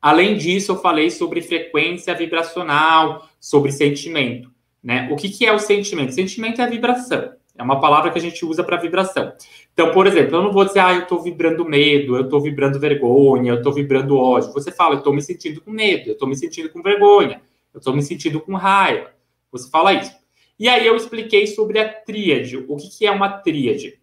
Além 0.00 0.36
disso, 0.36 0.72
eu 0.72 0.76
falei 0.76 1.10
sobre 1.10 1.42
frequência 1.42 2.14
vibracional, 2.14 3.28
sobre 3.40 3.72
sentimento. 3.72 4.50
Né? 4.82 5.08
O 5.10 5.16
que, 5.16 5.28
que 5.28 5.44
é 5.44 5.52
o 5.52 5.58
sentimento? 5.58 6.14
Sentimento 6.14 6.60
é 6.60 6.64
a 6.64 6.70
vibração. 6.70 7.32
É 7.58 7.62
uma 7.62 7.80
palavra 7.80 8.10
que 8.10 8.18
a 8.18 8.22
gente 8.22 8.44
usa 8.44 8.62
para 8.62 8.76
vibração. 8.76 9.32
Então, 9.72 9.90
por 9.90 10.06
exemplo, 10.06 10.36
eu 10.36 10.42
não 10.42 10.52
vou 10.52 10.64
dizer, 10.64 10.80
ah, 10.80 10.94
eu 10.94 11.02
estou 11.02 11.22
vibrando 11.22 11.64
medo, 11.64 12.16
eu 12.16 12.24
estou 12.24 12.40
vibrando 12.40 12.78
vergonha, 12.78 13.52
eu 13.52 13.56
estou 13.56 13.72
vibrando 13.72 14.16
ódio. 14.16 14.52
Você 14.52 14.70
fala, 14.70 14.94
eu 14.94 14.98
estou 14.98 15.12
me 15.12 15.22
sentindo 15.22 15.60
com 15.60 15.70
medo, 15.70 16.08
eu 16.08 16.12
estou 16.12 16.28
me 16.28 16.36
sentindo 16.36 16.68
com 16.70 16.82
vergonha, 16.82 17.40
eu 17.74 17.78
estou 17.78 17.94
me 17.94 18.02
sentindo 18.02 18.40
com 18.40 18.54
raiva. 18.54 19.10
Você 19.50 19.70
fala 19.70 19.94
isso. 19.94 20.14
E 20.58 20.68
aí 20.68 20.86
eu 20.86 20.96
expliquei 20.96 21.46
sobre 21.46 21.78
a 21.78 21.88
tríade. 21.88 22.56
O 22.56 22.76
que, 22.76 22.88
que 22.88 23.06
é 23.06 23.10
uma 23.10 23.28
tríade? 23.28 24.00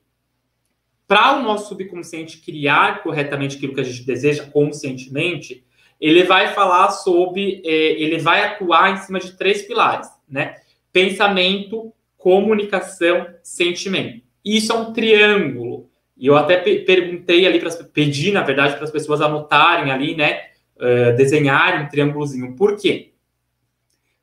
Para 1.07 1.37
o 1.37 1.43
nosso 1.43 1.69
subconsciente 1.69 2.39
criar 2.39 3.01
corretamente 3.03 3.57
aquilo 3.57 3.73
que 3.73 3.81
a 3.81 3.83
gente 3.83 4.05
deseja 4.05 4.45
conscientemente, 4.45 5.65
ele 5.99 6.23
vai 6.23 6.53
falar 6.53 6.91
sobre, 6.91 7.61
é, 7.65 8.01
ele 8.01 8.19
vai 8.19 8.43
atuar 8.43 8.93
em 8.93 8.97
cima 8.97 9.19
de 9.19 9.35
três 9.37 9.61
pilares, 9.63 10.09
né? 10.27 10.55
Pensamento, 10.91 11.93
comunicação, 12.17 13.27
sentimento. 13.41 14.21
Isso 14.45 14.71
é 14.71 14.75
um 14.75 14.93
triângulo. 14.93 15.89
E 16.15 16.27
eu 16.27 16.35
até 16.35 16.57
perguntei 16.57 17.45
ali, 17.45 17.59
para 17.59 17.71
pedi, 17.85 18.31
na 18.31 18.43
verdade, 18.43 18.75
para 18.75 18.83
as 18.83 18.91
pessoas 18.91 19.21
anotarem 19.21 19.91
ali, 19.91 20.15
né? 20.15 20.41
Uh, 20.75 21.15
desenharem 21.15 21.85
um 21.85 21.89
triângulozinho. 21.89 22.55
Por 22.55 22.77
quê? 22.77 23.13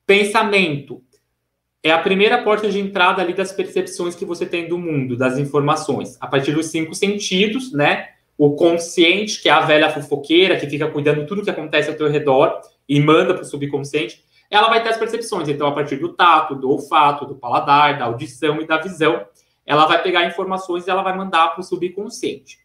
Pensamento 0.06 1.02
é 1.82 1.90
a 1.90 1.98
primeira 1.98 2.42
porta 2.42 2.68
de 2.68 2.78
entrada 2.78 3.22
ali 3.22 3.32
das 3.32 3.52
percepções 3.52 4.14
que 4.14 4.24
você 4.24 4.44
tem 4.44 4.68
do 4.68 4.78
mundo, 4.78 5.16
das 5.16 5.38
informações, 5.38 6.16
a 6.20 6.26
partir 6.26 6.52
dos 6.52 6.66
cinco 6.66 6.94
sentidos, 6.94 7.72
né? 7.72 8.08
O 8.36 8.54
consciente, 8.54 9.40
que 9.40 9.48
é 9.48 9.52
a 9.52 9.60
velha 9.60 9.90
fofoqueira, 9.90 10.58
que 10.58 10.68
fica 10.68 10.88
cuidando 10.88 11.22
de 11.22 11.26
tudo 11.26 11.42
que 11.42 11.50
acontece 11.50 11.88
ao 11.88 11.96
teu 11.96 12.08
redor 12.08 12.60
e 12.88 13.00
manda 13.00 13.34
para 13.34 13.42
o 13.42 13.46
subconsciente, 13.46 14.22
ela 14.50 14.68
vai 14.68 14.82
ter 14.82 14.88
as 14.88 14.96
percepções. 14.96 15.48
Então, 15.48 15.66
a 15.66 15.72
partir 15.72 15.96
do 15.96 16.10
tato, 16.10 16.54
do 16.54 16.70
olfato, 16.70 17.24
do 17.24 17.34
paladar, 17.34 17.98
da 17.98 18.06
audição 18.06 18.60
e 18.60 18.66
da 18.66 18.78
visão, 18.78 19.24
ela 19.64 19.86
vai 19.86 20.02
pegar 20.02 20.26
informações 20.26 20.86
e 20.86 20.90
ela 20.90 21.02
vai 21.02 21.16
mandar 21.16 21.48
para 21.48 21.60
o 21.60 21.64
subconsciente. 21.64 22.58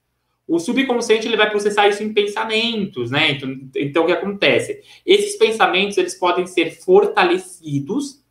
O 0.47 0.59
subconsciente 0.59 1.27
ele 1.27 1.37
vai 1.37 1.49
processar 1.49 1.87
isso 1.87 2.03
em 2.03 2.13
pensamentos, 2.13 3.11
né? 3.11 3.31
Então, 3.31 3.55
então, 3.75 4.03
o 4.03 4.05
que 4.07 4.11
acontece? 4.11 4.81
Esses 5.05 5.37
pensamentos 5.37 5.97
eles 5.97 6.15
podem 6.15 6.45
ser 6.45 6.71
fortalecidos, 6.71 8.24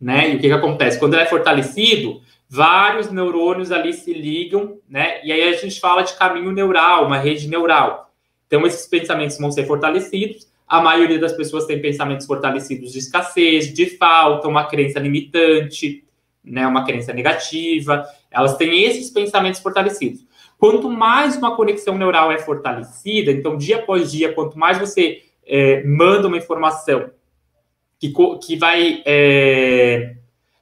né? 0.00 0.30
E 0.30 0.36
o 0.36 0.40
que, 0.40 0.48
que 0.48 0.52
acontece? 0.52 0.98
Quando 0.98 1.14
ele 1.14 1.22
é 1.22 1.26
fortalecido, 1.26 2.20
vários 2.48 3.10
neurônios 3.10 3.72
ali 3.72 3.92
se 3.92 4.12
ligam, 4.12 4.78
né? 4.88 5.20
E 5.24 5.32
aí 5.32 5.42
a 5.42 5.56
gente 5.56 5.80
fala 5.80 6.02
de 6.02 6.14
caminho 6.14 6.52
neural, 6.52 7.06
uma 7.06 7.18
rede 7.18 7.48
neural. 7.48 8.12
Então, 8.46 8.66
esses 8.66 8.86
pensamentos 8.86 9.38
vão 9.38 9.50
ser 9.50 9.66
fortalecidos. 9.66 10.48
A 10.66 10.80
maioria 10.80 11.18
das 11.18 11.32
pessoas 11.32 11.66
tem 11.66 11.80
pensamentos 11.80 12.26
fortalecidos 12.26 12.92
de 12.92 12.98
escassez, 12.98 13.72
de 13.72 13.86
falta, 13.96 14.48
uma 14.48 14.66
crença 14.66 14.98
limitante, 14.98 16.04
né? 16.44 16.66
Uma 16.66 16.84
crença 16.84 17.12
negativa. 17.12 18.04
Elas 18.30 18.56
têm 18.56 18.84
esses 18.84 19.10
pensamentos 19.10 19.60
fortalecidos. 19.60 20.26
Quanto 20.58 20.90
mais 20.90 21.36
uma 21.36 21.54
conexão 21.54 21.96
neural 21.96 22.32
é 22.32 22.38
fortalecida, 22.38 23.30
então 23.30 23.56
dia 23.56 23.76
após 23.76 24.10
dia, 24.10 24.32
quanto 24.32 24.58
mais 24.58 24.76
você 24.76 25.22
é, 25.46 25.84
manda 25.84 26.26
uma 26.26 26.36
informação 26.36 27.10
que, 27.98 28.12
que 28.42 28.56
vai 28.56 29.02
é, 29.04 30.16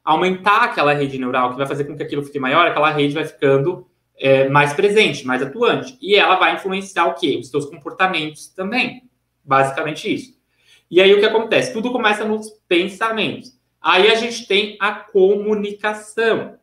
aumentar 0.05 0.65
aquela 0.65 0.93
rede 0.93 1.19
neural, 1.19 1.51
que 1.51 1.59
vai 1.59 1.67
fazer 1.67 1.85
com 1.85 1.97
que 1.97 2.03
aquilo 2.03 2.23
fique 2.23 2.39
maior, 2.39 2.67
aquela 2.67 2.91
rede 2.91 3.15
vai 3.15 3.25
ficando 3.25 3.87
é, 4.19 4.49
mais 4.49 4.73
presente, 4.73 5.27
mais 5.27 5.43
atuante. 5.43 5.99
E 6.01 6.15
ela 6.15 6.37
vai 6.37 6.55
influenciar 6.55 7.07
o 7.07 7.15
quê? 7.15 7.37
Os 7.41 7.51
seus 7.51 7.67
comportamentos 7.67 8.49
também. 8.49 9.03
Basicamente 9.45 10.13
isso. 10.13 10.37
E 10.91 11.01
aí 11.01 11.13
o 11.13 11.19
que 11.19 11.27
acontece? 11.27 11.73
Tudo 11.73 11.93
começa 11.93 12.25
nos 12.25 12.51
pensamentos. 12.69 13.53
Aí 13.81 14.09
a 14.09 14.15
gente 14.15 14.47
tem 14.47 14.77
a 14.81 14.93
comunicação. 14.93 16.57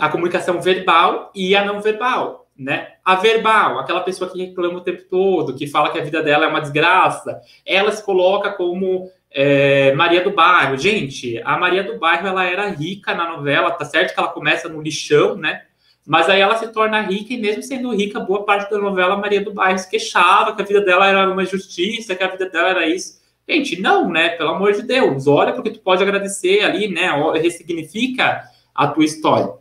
A 0.00 0.08
comunicação 0.08 0.60
verbal 0.60 1.30
e 1.34 1.54
a 1.54 1.64
não 1.64 1.80
verbal, 1.80 2.48
né? 2.56 2.94
A 3.04 3.14
verbal, 3.14 3.78
aquela 3.78 4.00
pessoa 4.00 4.28
que 4.28 4.44
reclama 4.44 4.78
o 4.78 4.80
tempo 4.80 5.04
todo, 5.08 5.54
que 5.54 5.68
fala 5.68 5.90
que 5.90 6.00
a 6.00 6.04
vida 6.04 6.20
dela 6.20 6.46
é 6.46 6.48
uma 6.48 6.60
desgraça, 6.60 7.40
ela 7.64 7.92
se 7.92 8.04
coloca 8.04 8.52
como 8.52 9.08
é, 9.40 9.92
Maria 9.92 10.20
do 10.20 10.32
Bairro. 10.32 10.76
Gente, 10.76 11.40
a 11.44 11.56
Maria 11.56 11.84
do 11.84 11.96
Bairro, 11.96 12.26
ela 12.26 12.44
era 12.44 12.68
rica 12.70 13.14
na 13.14 13.36
novela, 13.36 13.70
tá 13.70 13.84
certo 13.84 14.12
que 14.12 14.18
ela 14.18 14.30
começa 14.30 14.68
no 14.68 14.82
lixão, 14.82 15.36
né? 15.36 15.62
Mas 16.04 16.28
aí 16.28 16.40
ela 16.40 16.56
se 16.56 16.66
torna 16.72 17.02
rica 17.02 17.32
e 17.32 17.38
mesmo 17.38 17.62
sendo 17.62 17.94
rica, 17.94 18.18
boa 18.18 18.44
parte 18.44 18.68
da 18.68 18.78
novela 18.78 19.16
Maria 19.16 19.40
do 19.40 19.54
Bairro 19.54 19.78
se 19.78 19.88
queixava 19.88 20.56
que 20.56 20.62
a 20.62 20.64
vida 20.64 20.80
dela 20.80 21.06
era 21.06 21.30
uma 21.30 21.44
injustiça, 21.44 22.16
que 22.16 22.24
a 22.24 22.26
vida 22.26 22.50
dela 22.50 22.70
era 22.70 22.88
isso. 22.88 23.20
Gente, 23.48 23.80
não, 23.80 24.10
né? 24.10 24.30
Pelo 24.30 24.50
amor 24.50 24.72
de 24.72 24.82
Deus, 24.82 25.28
olha 25.28 25.52
porque 25.52 25.70
tu 25.70 25.78
pode 25.78 26.02
agradecer 26.02 26.64
ali, 26.64 26.88
né? 26.88 27.08
Ressignifica 27.40 28.42
a 28.74 28.88
tua 28.88 29.04
história. 29.04 29.52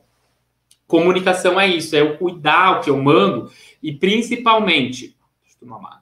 Comunicação 0.88 1.62
é 1.62 1.68
isso, 1.68 1.96
é 1.96 2.02
o 2.02 2.18
cuidar 2.18 2.80
o 2.80 2.82
que 2.82 2.90
eu 2.90 2.98
mando 2.98 3.52
e 3.84 3.94
principalmente, 3.94 5.16
deixa 5.44 5.56
eu 5.62 5.68
tomar 5.68 6.02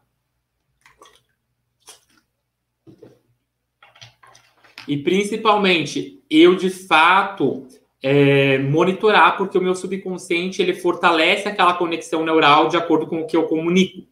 E 4.87 4.97
principalmente, 4.97 6.21
eu 6.29 6.55
de 6.55 6.69
fato 6.69 7.67
é, 8.01 8.59
monitorar, 8.59 9.37
porque 9.37 9.57
o 9.57 9.61
meu 9.61 9.75
subconsciente 9.75 10.61
ele 10.61 10.73
fortalece 10.73 11.47
aquela 11.47 11.73
conexão 11.73 12.23
neural 12.23 12.67
de 12.67 12.77
acordo 12.77 13.07
com 13.07 13.21
o 13.21 13.27
que 13.27 13.35
eu 13.35 13.47
comunico. 13.47 14.05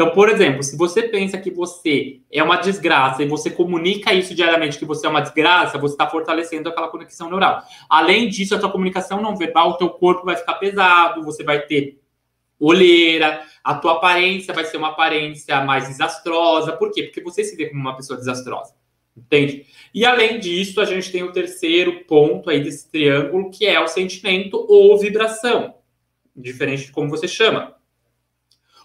Então, 0.00 0.12
por 0.12 0.30
exemplo, 0.30 0.62
se 0.62 0.78
você 0.78 1.02
pensa 1.02 1.36
que 1.36 1.50
você 1.50 2.20
é 2.32 2.42
uma 2.42 2.56
desgraça 2.56 3.22
e 3.22 3.28
você 3.28 3.50
comunica 3.50 4.14
isso 4.14 4.34
diariamente, 4.34 4.78
que 4.78 4.84
você 4.86 5.06
é 5.06 5.10
uma 5.10 5.20
desgraça, 5.20 5.76
você 5.76 5.92
está 5.92 6.08
fortalecendo 6.08 6.70
aquela 6.70 6.88
conexão 6.88 7.28
neural. 7.28 7.62
Além 7.86 8.26
disso, 8.28 8.54
a 8.54 8.58
tua 8.58 8.70
comunicação 8.70 9.20
não 9.20 9.36
verbal, 9.36 9.70
o 9.70 9.76
teu 9.76 9.90
corpo 9.90 10.24
vai 10.24 10.36
ficar 10.36 10.54
pesado, 10.54 11.22
você 11.22 11.44
vai 11.44 11.60
ter 11.66 12.00
olheira, 12.58 13.42
a 13.62 13.74
tua 13.74 13.92
aparência 13.92 14.54
vai 14.54 14.64
ser 14.64 14.78
uma 14.78 14.88
aparência 14.88 15.62
mais 15.64 15.88
desastrosa. 15.88 16.72
Por 16.72 16.90
quê? 16.92 17.02
Porque 17.02 17.20
você 17.20 17.44
se 17.44 17.54
vê 17.54 17.66
como 17.66 17.80
uma 17.80 17.96
pessoa 17.96 18.18
desastrosa. 18.18 18.79
Entende? 19.20 19.66
E 19.94 20.04
além 20.04 20.38
disso, 20.38 20.80
a 20.80 20.84
gente 20.84 21.10
tem 21.10 21.22
o 21.22 21.32
terceiro 21.32 22.04
ponto 22.04 22.48
aí 22.48 22.62
desse 22.62 22.90
triângulo, 22.90 23.50
que 23.50 23.66
é 23.66 23.78
o 23.80 23.88
sentimento 23.88 24.64
ou 24.68 24.98
vibração, 24.98 25.74
diferente 26.34 26.86
de 26.86 26.92
como 26.92 27.10
você 27.10 27.28
chama. 27.28 27.76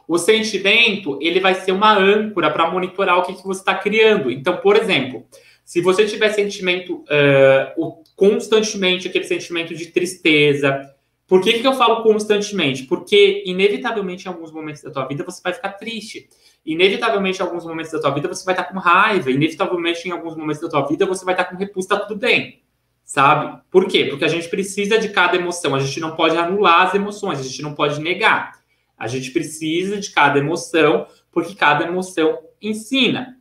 O 0.07 0.17
sentimento, 0.17 1.17
ele 1.21 1.39
vai 1.39 1.55
ser 1.55 1.71
uma 1.71 1.97
âncora 1.97 2.51
para 2.51 2.69
monitorar 2.69 3.17
o 3.17 3.23
que, 3.23 3.33
que 3.33 3.45
você 3.45 3.61
está 3.61 3.75
criando. 3.75 4.29
Então, 4.29 4.57
por 4.57 4.75
exemplo, 4.75 5.25
se 5.63 5.81
você 5.81 6.05
tiver 6.05 6.29
sentimento 6.29 7.03
uh, 7.03 8.03
constantemente, 8.15 9.07
aquele 9.07 9.25
sentimento 9.25 9.73
de 9.73 9.87
tristeza, 9.87 10.93
por 11.27 11.41
que, 11.41 11.59
que 11.59 11.65
eu 11.65 11.73
falo 11.73 12.03
constantemente? 12.03 12.83
Porque, 12.83 13.43
inevitavelmente, 13.47 14.25
em 14.25 14.27
alguns 14.27 14.51
momentos 14.51 14.83
da 14.83 14.91
tua 14.91 15.07
vida, 15.07 15.23
você 15.23 15.41
vai 15.43 15.53
ficar 15.53 15.69
triste. 15.69 16.29
Inevitavelmente, 16.65 17.39
em 17.39 17.43
alguns 17.43 17.65
momentos 17.65 17.91
da 17.91 17.99
tua 17.99 18.11
vida, 18.11 18.27
você 18.27 18.43
vai 18.43 18.53
estar 18.53 18.65
com 18.65 18.79
raiva. 18.79 19.29
Inevitavelmente, 19.29 20.07
em 20.07 20.11
alguns 20.11 20.35
momentos 20.35 20.61
da 20.61 20.69
tua 20.69 20.87
vida, 20.87 21.05
você 21.05 21.23
vai 21.23 21.33
estar 21.33 21.45
com 21.45 21.55
repulso, 21.55 21.89
tá 21.89 21.99
tudo 21.99 22.19
bem. 22.19 22.61
Sabe? 23.03 23.61
Por 23.69 23.87
quê? 23.87 24.05
Porque 24.05 24.25
a 24.25 24.27
gente 24.29 24.49
precisa 24.49 24.97
de 24.97 25.09
cada 25.09 25.37
emoção. 25.37 25.75
A 25.75 25.79
gente 25.79 25.99
não 25.99 26.15
pode 26.15 26.35
anular 26.35 26.87
as 26.87 26.95
emoções, 26.95 27.39
a 27.39 27.43
gente 27.43 27.61
não 27.61 27.73
pode 27.73 28.01
negar. 28.01 28.59
A 28.97 29.07
gente 29.07 29.31
precisa 29.31 29.99
de 29.99 30.09
cada 30.11 30.39
emoção, 30.39 31.05
porque 31.31 31.53
cada 31.53 31.85
emoção 31.85 32.39
ensina. 32.61 33.37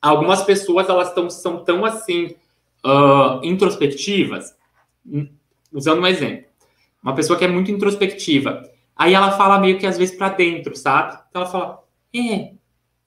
Algumas 0.00 0.42
pessoas, 0.42 0.88
elas 0.88 1.12
tão, 1.12 1.28
são 1.28 1.62
tão, 1.62 1.84
assim, 1.84 2.36
uh, 2.84 3.44
introspectivas. 3.44 4.54
Usando 5.72 6.00
um 6.00 6.06
exemplo 6.06 6.46
uma 7.06 7.14
pessoa 7.14 7.38
que 7.38 7.44
é 7.44 7.48
muito 7.48 7.70
introspectiva. 7.70 8.68
Aí 8.96 9.14
ela 9.14 9.30
fala 9.30 9.60
meio 9.60 9.78
que 9.78 9.86
às 9.86 9.96
vezes 9.96 10.16
para 10.16 10.30
dentro, 10.30 10.74
sabe? 10.74 11.16
Então 11.30 11.42
ela 11.42 11.50
fala, 11.50 11.84
é, 12.18 12.52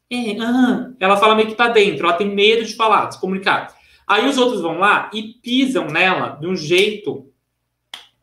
é, 0.09 0.39
aham. 0.39 0.95
Ela 0.99 1.17
fala 1.17 1.35
meio 1.35 1.47
que 1.47 1.55
para 1.55 1.71
dentro, 1.71 2.05
ela 2.05 2.17
tem 2.17 2.27
medo 2.27 2.65
de 2.65 2.75
falar, 2.75 3.05
de 3.05 3.15
se 3.15 3.21
comunicar. 3.21 3.75
Aí 4.07 4.27
os 4.27 4.37
outros 4.37 4.61
vão 4.61 4.79
lá 4.79 5.09
e 5.13 5.35
pisam 5.41 5.85
nela 5.85 6.37
de 6.41 6.47
um 6.47 6.55
jeito 6.55 7.29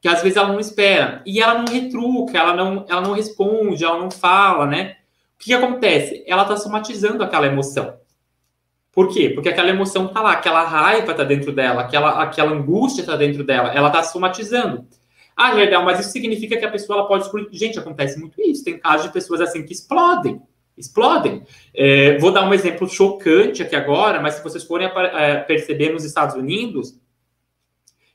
que 0.01 0.09
às 0.09 0.23
vezes 0.23 0.37
ela 0.37 0.49
não 0.49 0.61
espera. 0.61 1.23
E 1.25 1.41
ela 1.41 1.55
não 1.55 1.73
retruca, 1.73 2.39
ela 2.39 2.55
não, 2.55 2.85
ela 2.89 3.01
não 3.01 3.13
responde, 3.13 3.85
ela 3.85 3.99
não 3.99 4.11
fala, 4.11 4.67
né? 4.67 4.97
O 5.35 5.39
que, 5.39 5.47
que 5.47 5.55
acontece? 5.55 6.25
Ela 6.27 6.43
está 6.43 6.57
somatizando 6.57 7.23
aquela 7.23 7.47
emoção. 7.47 7.97
Por 8.93 9.13
quê? 9.13 9.31
Porque 9.31 9.49
aquela 9.49 9.69
emoção 9.69 10.09
tá 10.09 10.23
lá, 10.23 10.33
aquela 10.33 10.65
raiva 10.65 11.13
tá 11.13 11.23
dentro 11.23 11.53
dela, 11.53 11.83
aquela, 11.83 12.23
aquela 12.23 12.53
angústia 12.53 13.05
tá 13.05 13.15
dentro 13.15 13.45
dela, 13.45 13.73
ela 13.75 13.91
tá 13.91 14.03
somatizando. 14.03 14.87
Ah, 15.37 15.55
Jardel, 15.55 15.83
mas 15.83 16.01
isso 16.01 16.11
significa 16.11 16.57
que 16.57 16.65
a 16.65 16.71
pessoa 16.71 17.01
ela 17.01 17.09
pode 17.09 17.25
explodir. 17.25 17.51
Gente, 17.53 17.79
acontece 17.79 18.19
muito 18.19 18.41
isso. 18.41 18.65
Tem 18.65 18.79
casos 18.79 19.07
de 19.07 19.13
pessoas 19.13 19.43
assim 19.43 19.67
que 19.67 19.73
explodem. 19.73 20.41
Explodem. 20.77 21.43
É, 21.75 22.19
vou 22.19 22.31
dar 22.31 22.47
um 22.47 22.53
exemplo 22.53 22.89
chocante 22.89 23.63
aqui 23.63 23.75
agora, 23.75 24.21
mas 24.21 24.35
se 24.35 24.45
vocês 24.45 24.65
forem 24.65 24.87
é, 24.87 25.37
perceber 25.39 25.91
nos 25.91 26.05
Estados 26.05 26.37
Unidos, 26.37 26.99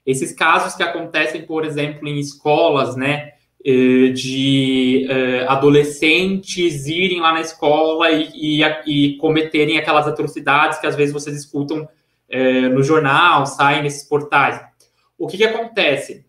esses 0.05 0.31
casos 0.31 0.75
que 0.75 0.83
acontecem, 0.83 1.43
por 1.43 1.65
exemplo, 1.65 2.07
em 2.07 2.19
escolas, 2.19 2.95
né? 2.95 3.33
É, 3.63 4.07
de 4.07 5.07
uh, 5.07 5.51
adolescentes 5.51 6.87
irem 6.87 7.21
lá 7.21 7.31
na 7.31 7.41
escola 7.41 8.09
e, 8.09 8.31
e, 8.33 8.63
e, 8.87 9.17
cometerem 9.17 9.77
aquelas 9.77 10.07
atrocidades 10.07 10.79
que 10.79 10.87
às 10.87 10.95
vezes 10.95 11.13
vocês 11.13 11.37
escutam 11.37 11.87
no 12.73 12.81
jornal, 12.81 13.45
saem 13.45 13.83
nesses 13.83 14.07
portais. 14.07 14.59
O 15.17 15.27
que, 15.27 15.35
que 15.35 15.43
acontece? 15.43 16.25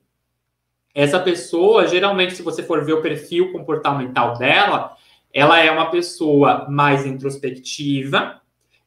essa 0.95 1.19
pessoa, 1.19 1.87
geralmente, 1.87 2.35
se 2.35 2.43
você 2.43 2.63
for 2.63 2.85
ver 2.85 2.95
o 2.95 3.03
perfil 3.03 3.51
comportamental 3.53 4.37
dela, 4.37 4.95
ela 5.33 5.59
é 5.59 5.71
uma 5.71 5.91
pessoa 5.91 6.67
mais 6.69 7.07
introspectiva 7.07 8.41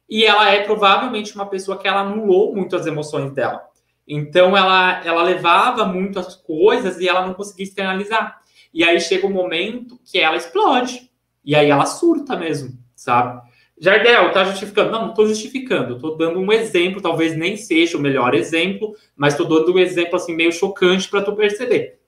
e 0.08 0.24
ela 0.24 0.50
é 0.50 0.62
provavelmente 0.62 1.34
uma 1.34 1.46
pessoa 1.46 1.76
que 1.76 1.88
ela 1.88 2.00
anulou 2.00 2.54
muito 2.54 2.76
as 2.76 2.86
emoções 2.86 3.32
dela. 3.32 3.62
Então, 4.06 4.56
ela, 4.56 5.04
ela 5.04 5.22
levava 5.22 5.84
muito 5.84 6.18
as 6.18 6.36
coisas 6.36 7.00
e 7.00 7.08
ela 7.08 7.26
não 7.26 7.34
conseguia 7.34 7.64
externalizar. 7.64 8.40
E 8.72 8.84
aí 8.84 9.00
chega 9.00 9.26
um 9.26 9.32
momento 9.32 9.98
que 10.04 10.18
ela 10.18 10.36
explode. 10.36 11.10
E 11.44 11.54
aí 11.56 11.68
ela 11.68 11.86
surta 11.86 12.36
mesmo, 12.36 12.78
sabe? 12.94 13.40
Jardel, 13.78 14.32
tá 14.32 14.44
justificando? 14.44 14.90
Não, 14.90 15.02
não 15.02 15.08
estou 15.10 15.26
justificando. 15.26 15.96
Estou 15.96 16.16
dando 16.16 16.38
um 16.38 16.52
exemplo, 16.52 17.00
talvez 17.00 17.36
nem 17.36 17.56
seja 17.56 17.98
o 17.98 18.00
melhor 18.00 18.34
exemplo, 18.34 18.94
mas 19.16 19.34
estou 19.34 19.46
dando 19.46 19.74
um 19.74 19.78
exemplo 19.78 20.16
assim 20.16 20.34
meio 20.34 20.52
chocante 20.52 21.08
para 21.08 21.22
tu 21.22 21.34
perceber 21.34 21.98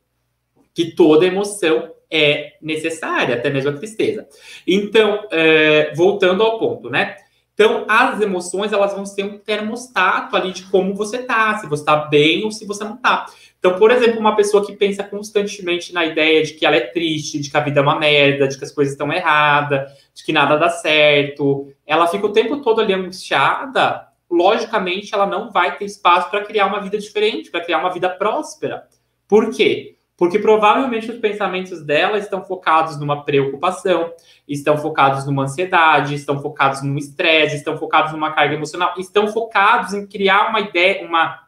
que 0.72 0.94
toda 0.94 1.26
emoção 1.26 1.90
é 2.10 2.54
necessária, 2.60 3.34
até 3.34 3.50
mesmo 3.50 3.70
a 3.70 3.74
tristeza. 3.74 4.26
Então, 4.66 5.26
é, 5.30 5.92
voltando 5.94 6.42
ao 6.42 6.58
ponto, 6.58 6.88
né? 6.90 7.16
Então, 7.58 7.84
as 7.88 8.20
emoções, 8.20 8.72
elas 8.72 8.94
vão 8.94 9.04
ser 9.04 9.24
um 9.24 9.36
termostato 9.36 10.36
ali 10.36 10.52
de 10.52 10.62
como 10.70 10.94
você 10.94 11.24
tá, 11.24 11.58
se 11.58 11.66
você 11.66 11.84
tá 11.84 11.96
bem 11.96 12.44
ou 12.44 12.52
se 12.52 12.64
você 12.64 12.84
não 12.84 12.96
tá. 12.96 13.26
Então, 13.58 13.76
por 13.76 13.90
exemplo, 13.90 14.20
uma 14.20 14.36
pessoa 14.36 14.64
que 14.64 14.76
pensa 14.76 15.02
constantemente 15.02 15.92
na 15.92 16.06
ideia 16.06 16.44
de 16.44 16.54
que 16.54 16.64
ela 16.64 16.76
é 16.76 16.80
triste, 16.80 17.40
de 17.40 17.50
que 17.50 17.56
a 17.56 17.60
vida 17.60 17.80
é 17.80 17.82
uma 17.82 17.98
merda, 17.98 18.46
de 18.46 18.56
que 18.56 18.64
as 18.64 18.70
coisas 18.70 18.94
estão 18.94 19.12
erradas, 19.12 19.90
de 20.14 20.24
que 20.24 20.32
nada 20.32 20.56
dá 20.56 20.70
certo, 20.70 21.66
ela 21.84 22.06
fica 22.06 22.26
o 22.26 22.32
tempo 22.32 22.58
todo 22.62 22.80
ali 22.80 22.92
angustiada, 22.92 24.06
logicamente 24.30 25.12
ela 25.12 25.26
não 25.26 25.50
vai 25.50 25.76
ter 25.76 25.86
espaço 25.86 26.30
para 26.30 26.44
criar 26.44 26.66
uma 26.66 26.80
vida 26.80 26.96
diferente, 26.96 27.50
para 27.50 27.60
criar 27.60 27.78
uma 27.78 27.92
vida 27.92 28.08
próspera. 28.08 28.84
Por 29.26 29.50
quê? 29.50 29.97
Porque 30.18 30.40
provavelmente 30.40 31.08
os 31.12 31.18
pensamentos 31.18 31.80
dela 31.80 32.18
estão 32.18 32.44
focados 32.44 32.98
numa 32.98 33.24
preocupação, 33.24 34.12
estão 34.48 34.76
focados 34.76 35.24
numa 35.24 35.44
ansiedade, 35.44 36.16
estão 36.16 36.42
focados 36.42 36.82
num 36.82 36.98
estresse, 36.98 37.54
estão 37.54 37.78
focados 37.78 38.10
numa 38.10 38.32
carga 38.32 38.54
emocional, 38.54 38.94
estão 38.98 39.28
focados 39.28 39.94
em 39.94 40.04
criar 40.04 40.50
uma 40.50 40.58
ideia, 40.58 41.06
uma 41.06 41.46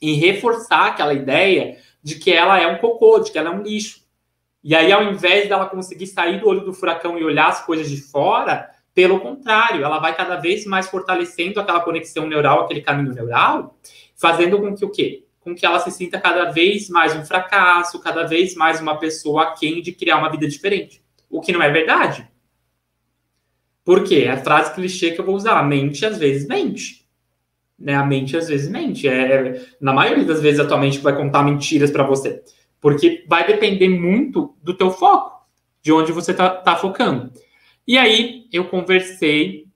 em 0.00 0.14
reforçar 0.14 0.86
aquela 0.86 1.12
ideia 1.12 1.76
de 2.00 2.14
que 2.14 2.32
ela 2.32 2.60
é 2.60 2.68
um 2.68 2.78
cocô, 2.78 3.18
de 3.18 3.32
que 3.32 3.38
ela 3.38 3.50
é 3.50 3.52
um 3.52 3.62
lixo. 3.62 4.04
E 4.62 4.76
aí, 4.76 4.92
ao 4.92 5.02
invés 5.02 5.48
dela 5.48 5.66
conseguir 5.66 6.06
sair 6.06 6.38
do 6.38 6.46
olho 6.46 6.60
do 6.60 6.72
furacão 6.72 7.18
e 7.18 7.24
olhar 7.24 7.48
as 7.48 7.66
coisas 7.66 7.90
de 7.90 8.00
fora, 8.00 8.70
pelo 8.94 9.18
contrário, 9.18 9.84
ela 9.84 9.98
vai 9.98 10.14
cada 10.14 10.36
vez 10.36 10.64
mais 10.64 10.88
fortalecendo 10.88 11.58
aquela 11.58 11.80
conexão 11.80 12.28
neural, 12.28 12.60
aquele 12.60 12.80
caminho 12.80 13.12
neural, 13.12 13.76
fazendo 14.14 14.60
com 14.60 14.72
que 14.72 14.84
o 14.84 14.90
quê? 14.90 15.23
Com 15.44 15.54
que 15.54 15.66
ela 15.66 15.78
se 15.78 15.90
sinta 15.90 16.18
cada 16.18 16.50
vez 16.50 16.88
mais 16.88 17.14
um 17.14 17.22
fracasso, 17.22 18.00
cada 18.00 18.24
vez 18.24 18.54
mais 18.54 18.80
uma 18.80 18.98
pessoa 18.98 19.42
aquém 19.42 19.82
de 19.82 19.92
criar 19.92 20.16
uma 20.16 20.30
vida 20.30 20.48
diferente. 20.48 21.04
O 21.28 21.42
que 21.42 21.52
não 21.52 21.62
é 21.62 21.70
verdade. 21.70 22.26
Por 23.84 24.04
quê? 24.04 24.24
É 24.26 24.30
a 24.30 24.42
frase 24.42 24.74
clichê 24.74 25.10
que 25.10 25.20
eu 25.20 25.24
vou 25.24 25.36
usar. 25.36 25.58
A 25.58 25.62
mente 25.62 26.06
às 26.06 26.16
vezes 26.16 26.48
mente. 26.48 27.06
Né? 27.78 27.94
A 27.94 28.06
mente 28.06 28.34
às 28.34 28.48
vezes 28.48 28.70
mente. 28.70 29.06
É, 29.06 29.66
na 29.78 29.92
maioria 29.92 30.24
das 30.24 30.40
vezes, 30.40 30.60
atualmente, 30.60 30.98
vai 31.00 31.14
contar 31.14 31.42
mentiras 31.42 31.90
para 31.90 32.04
você. 32.04 32.42
Porque 32.80 33.24
vai 33.28 33.46
depender 33.46 33.88
muito 33.88 34.56
do 34.62 34.72
teu 34.72 34.90
foco, 34.90 35.46
de 35.82 35.92
onde 35.92 36.10
você 36.10 36.30
está 36.30 36.48
tá 36.48 36.74
focando. 36.74 37.30
E 37.86 37.98
aí, 37.98 38.46
eu 38.50 38.64
conversei 38.68 39.66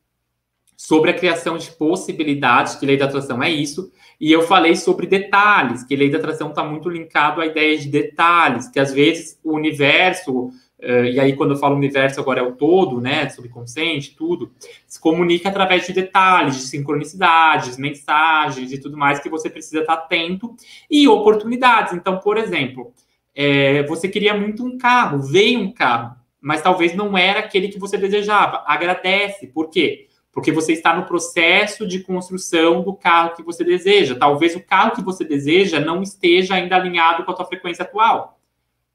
sobre 0.75 1.11
a 1.11 1.15
criação 1.15 1.59
de 1.59 1.71
possibilidades, 1.73 2.77
que 2.77 2.87
lei 2.87 2.97
da 2.97 3.05
atração 3.05 3.43
é 3.43 3.51
isso, 3.51 3.93
e 4.21 4.33
eu 4.33 4.43
falei 4.43 4.75
sobre 4.75 5.07
detalhes, 5.07 5.85
que 5.85 5.95
lei 5.95 6.11
da 6.11 6.19
atração 6.19 6.49
está 6.49 6.65
muito 6.65 6.89
linkado 6.89 7.41
à 7.41 7.47
ideia 7.47 7.79
de 7.79 7.89
detalhes, 7.89 8.69
que 8.69 8.81
às 8.81 8.93
vezes 8.93 9.39
o 9.45 9.53
universo, 9.53 10.47
uh, 10.47 11.05
e 11.05 11.21
aí 11.21 11.37
quando 11.37 11.53
eu 11.53 11.57
falo 11.57 11.77
universo 11.77 12.19
agora 12.19 12.41
é 12.41 12.43
o 12.43 12.53
todo, 12.53 13.01
né, 13.01 13.29
subconsciente, 13.29 14.17
tudo, 14.17 14.51
se 14.89 15.01
comunica 15.01 15.49
através 15.49 15.87
de 15.87 15.93
detalhes, 15.93 16.57
de 16.57 16.63
sincronicidades, 16.63 17.79
mensagens 17.79 18.73
e 18.73 18.81
tudo 18.81 18.97
mais 18.97 19.21
que 19.21 19.29
você 19.29 19.49
precisa 19.49 19.81
estar 19.81 19.95
atento, 19.95 20.55
e 20.91 21.07
oportunidades. 21.07 21.93
Então, 21.93 22.19
por 22.19 22.39
exemplo, 22.39 22.93
é, 23.33 23.85
você 23.85 24.09
queria 24.09 24.35
muito 24.35 24.67
um 24.67 24.77
carro, 24.77 25.23
veio 25.23 25.61
um 25.61 25.73
carro, 25.73 26.17
mas 26.41 26.61
talvez 26.61 26.93
não 26.93 27.17
era 27.17 27.39
aquele 27.39 27.69
que 27.69 27.79
você 27.79 27.97
desejava. 27.97 28.65
Agradece, 28.67 29.47
por 29.47 29.71
quê? 29.71 30.08
Porque 30.39 30.53
você 30.53 30.73
está 30.73 30.95
no 30.95 31.05
processo 31.05 31.85
de 31.85 31.99
construção 31.99 32.81
do 32.81 32.95
carro 32.95 33.35
que 33.35 33.43
você 33.43 33.65
deseja. 33.65 34.15
Talvez 34.15 34.55
o 34.55 34.63
carro 34.63 34.93
que 34.93 35.03
você 35.03 35.25
deseja 35.25 35.81
não 35.81 36.01
esteja 36.01 36.55
ainda 36.55 36.77
alinhado 36.77 37.25
com 37.25 37.33
a 37.33 37.35
tua 37.35 37.45
frequência 37.45 37.83
atual. 37.83 38.39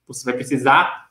Você 0.08 0.24
vai 0.24 0.36
precisar 0.36 1.10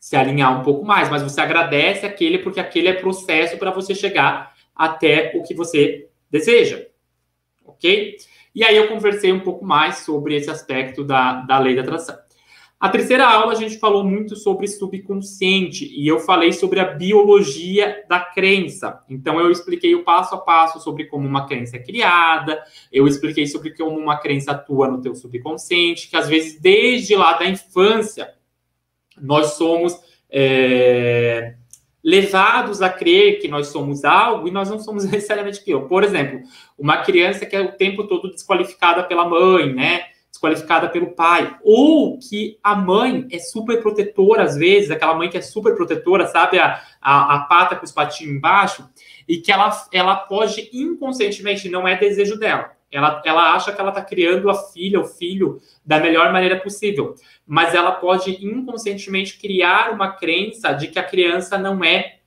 se 0.00 0.16
alinhar 0.16 0.60
um 0.60 0.64
pouco 0.64 0.84
mais, 0.84 1.08
mas 1.08 1.22
você 1.22 1.40
agradece 1.40 2.04
aquele 2.04 2.38
porque 2.38 2.58
aquele 2.58 2.88
é 2.88 2.92
processo 2.92 3.56
para 3.56 3.70
você 3.70 3.94
chegar 3.94 4.52
até 4.74 5.30
o 5.36 5.44
que 5.44 5.54
você 5.54 6.08
deseja. 6.28 6.84
Ok? 7.64 8.16
E 8.52 8.64
aí 8.64 8.76
eu 8.76 8.88
conversei 8.88 9.32
um 9.32 9.38
pouco 9.38 9.64
mais 9.64 9.98
sobre 9.98 10.34
esse 10.34 10.50
aspecto 10.50 11.04
da, 11.04 11.34
da 11.42 11.56
lei 11.60 11.76
da 11.76 11.82
atração. 11.82 12.18
A 12.80 12.88
terceira 12.88 13.26
aula 13.26 13.52
a 13.52 13.56
gente 13.56 13.76
falou 13.76 14.04
muito 14.04 14.36
sobre 14.36 14.68
subconsciente 14.68 15.84
e 15.84 16.06
eu 16.06 16.20
falei 16.20 16.52
sobre 16.52 16.78
a 16.78 16.84
biologia 16.84 18.04
da 18.08 18.20
crença. 18.20 19.02
Então 19.08 19.40
eu 19.40 19.50
expliquei 19.50 19.96
o 19.96 20.04
passo 20.04 20.36
a 20.36 20.38
passo 20.38 20.78
sobre 20.78 21.06
como 21.06 21.26
uma 21.26 21.48
crença 21.48 21.76
é 21.76 21.80
criada, 21.80 22.62
eu 22.92 23.08
expliquei 23.08 23.48
sobre 23.48 23.76
como 23.76 23.98
uma 23.98 24.18
crença 24.18 24.52
atua 24.52 24.86
no 24.86 25.02
teu 25.02 25.12
subconsciente, 25.16 26.08
que 26.08 26.16
às 26.16 26.28
vezes 26.28 26.60
desde 26.60 27.16
lá 27.16 27.32
da 27.32 27.48
infância 27.48 28.32
nós 29.20 29.54
somos 29.54 29.98
é, 30.30 31.56
levados 32.02 32.80
a 32.80 32.88
crer 32.88 33.40
que 33.40 33.48
nós 33.48 33.68
somos 33.68 34.04
algo 34.04 34.46
e 34.46 34.52
nós 34.52 34.70
não 34.70 34.78
somos 34.78 35.02
necessariamente 35.10 35.58
aquilo. 35.58 35.88
Por 35.88 36.04
exemplo, 36.04 36.42
uma 36.78 36.98
criança 36.98 37.44
que 37.44 37.56
é 37.56 37.60
o 37.60 37.72
tempo 37.72 38.06
todo 38.06 38.30
desqualificada 38.30 39.02
pela 39.02 39.28
mãe, 39.28 39.74
né? 39.74 40.04
Desqualificada 40.38 40.88
pelo 40.88 41.08
pai, 41.14 41.56
ou 41.62 42.18
que 42.18 42.58
a 42.62 42.74
mãe 42.74 43.26
é 43.30 43.38
super 43.38 43.82
protetora 43.82 44.44
às 44.44 44.56
vezes, 44.56 44.90
aquela 44.90 45.14
mãe 45.14 45.28
que 45.28 45.36
é 45.36 45.42
super 45.42 45.74
protetora, 45.74 46.26
sabe, 46.28 46.58
a, 46.58 46.80
a, 47.00 47.34
a 47.34 47.40
pata 47.40 47.74
com 47.74 47.84
os 47.84 47.92
patinhos 47.92 48.36
embaixo, 48.36 48.88
e 49.28 49.38
que 49.38 49.50
ela, 49.50 49.70
ela 49.92 50.16
pode 50.16 50.70
inconscientemente, 50.72 51.68
não 51.68 51.86
é 51.86 51.96
desejo 51.96 52.38
dela, 52.38 52.72
ela, 52.90 53.20
ela 53.24 53.54
acha 53.54 53.72
que 53.72 53.80
ela 53.80 53.90
está 53.90 54.02
criando 54.02 54.48
a 54.48 54.54
filha, 54.54 55.00
o 55.00 55.04
filho, 55.04 55.60
da 55.84 55.98
melhor 55.98 56.32
maneira 56.32 56.58
possível, 56.58 57.14
mas 57.46 57.74
ela 57.74 57.92
pode 57.92 58.44
inconscientemente 58.44 59.38
criar 59.38 59.92
uma 59.92 60.12
crença 60.12 60.72
de 60.72 60.88
que 60.88 60.98
a 60.98 61.04
criança 61.04 61.58
não 61.58 61.82
é 61.84 62.18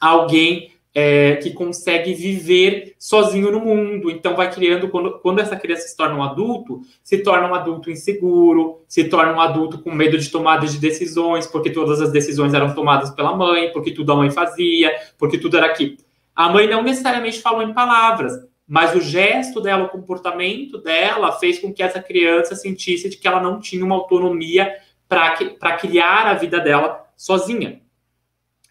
alguém 0.00 0.69
é, 0.94 1.36
que 1.36 1.50
consegue 1.52 2.14
viver 2.14 2.94
sozinho 2.98 3.50
no 3.50 3.60
mundo. 3.60 4.10
Então, 4.10 4.34
vai 4.34 4.50
criando, 4.50 4.88
quando, 4.88 5.18
quando 5.20 5.40
essa 5.40 5.56
criança 5.56 5.86
se 5.88 5.96
torna 5.96 6.16
um 6.16 6.22
adulto, 6.22 6.80
se 7.02 7.18
torna 7.18 7.48
um 7.48 7.54
adulto 7.54 7.90
inseguro, 7.90 8.80
se 8.88 9.04
torna 9.04 9.32
um 9.32 9.40
adulto 9.40 9.78
com 9.78 9.92
medo 9.92 10.18
de 10.18 10.28
tomada 10.28 10.66
de 10.66 10.78
decisões, 10.78 11.46
porque 11.46 11.70
todas 11.70 12.00
as 12.00 12.10
decisões 12.10 12.54
eram 12.54 12.74
tomadas 12.74 13.10
pela 13.10 13.36
mãe, 13.36 13.72
porque 13.72 13.92
tudo 13.92 14.12
a 14.12 14.16
mãe 14.16 14.30
fazia, 14.30 14.92
porque 15.16 15.38
tudo 15.38 15.56
era 15.56 15.66
aqui. 15.66 15.96
A 16.34 16.48
mãe 16.48 16.68
não 16.68 16.82
necessariamente 16.82 17.40
falou 17.40 17.62
em 17.62 17.72
palavras, 17.72 18.32
mas 18.66 18.94
o 18.94 19.00
gesto 19.00 19.60
dela, 19.60 19.84
o 19.84 19.88
comportamento 19.88 20.78
dela, 20.78 21.32
fez 21.32 21.58
com 21.58 21.72
que 21.72 21.82
essa 21.82 22.00
criança 22.00 22.54
sentisse 22.54 23.08
de 23.08 23.16
que 23.16 23.28
ela 23.28 23.40
não 23.40 23.60
tinha 23.60 23.84
uma 23.84 23.94
autonomia 23.94 24.72
para 25.08 25.76
criar 25.76 26.26
a 26.26 26.34
vida 26.34 26.60
dela 26.60 27.04
sozinha. 27.16 27.79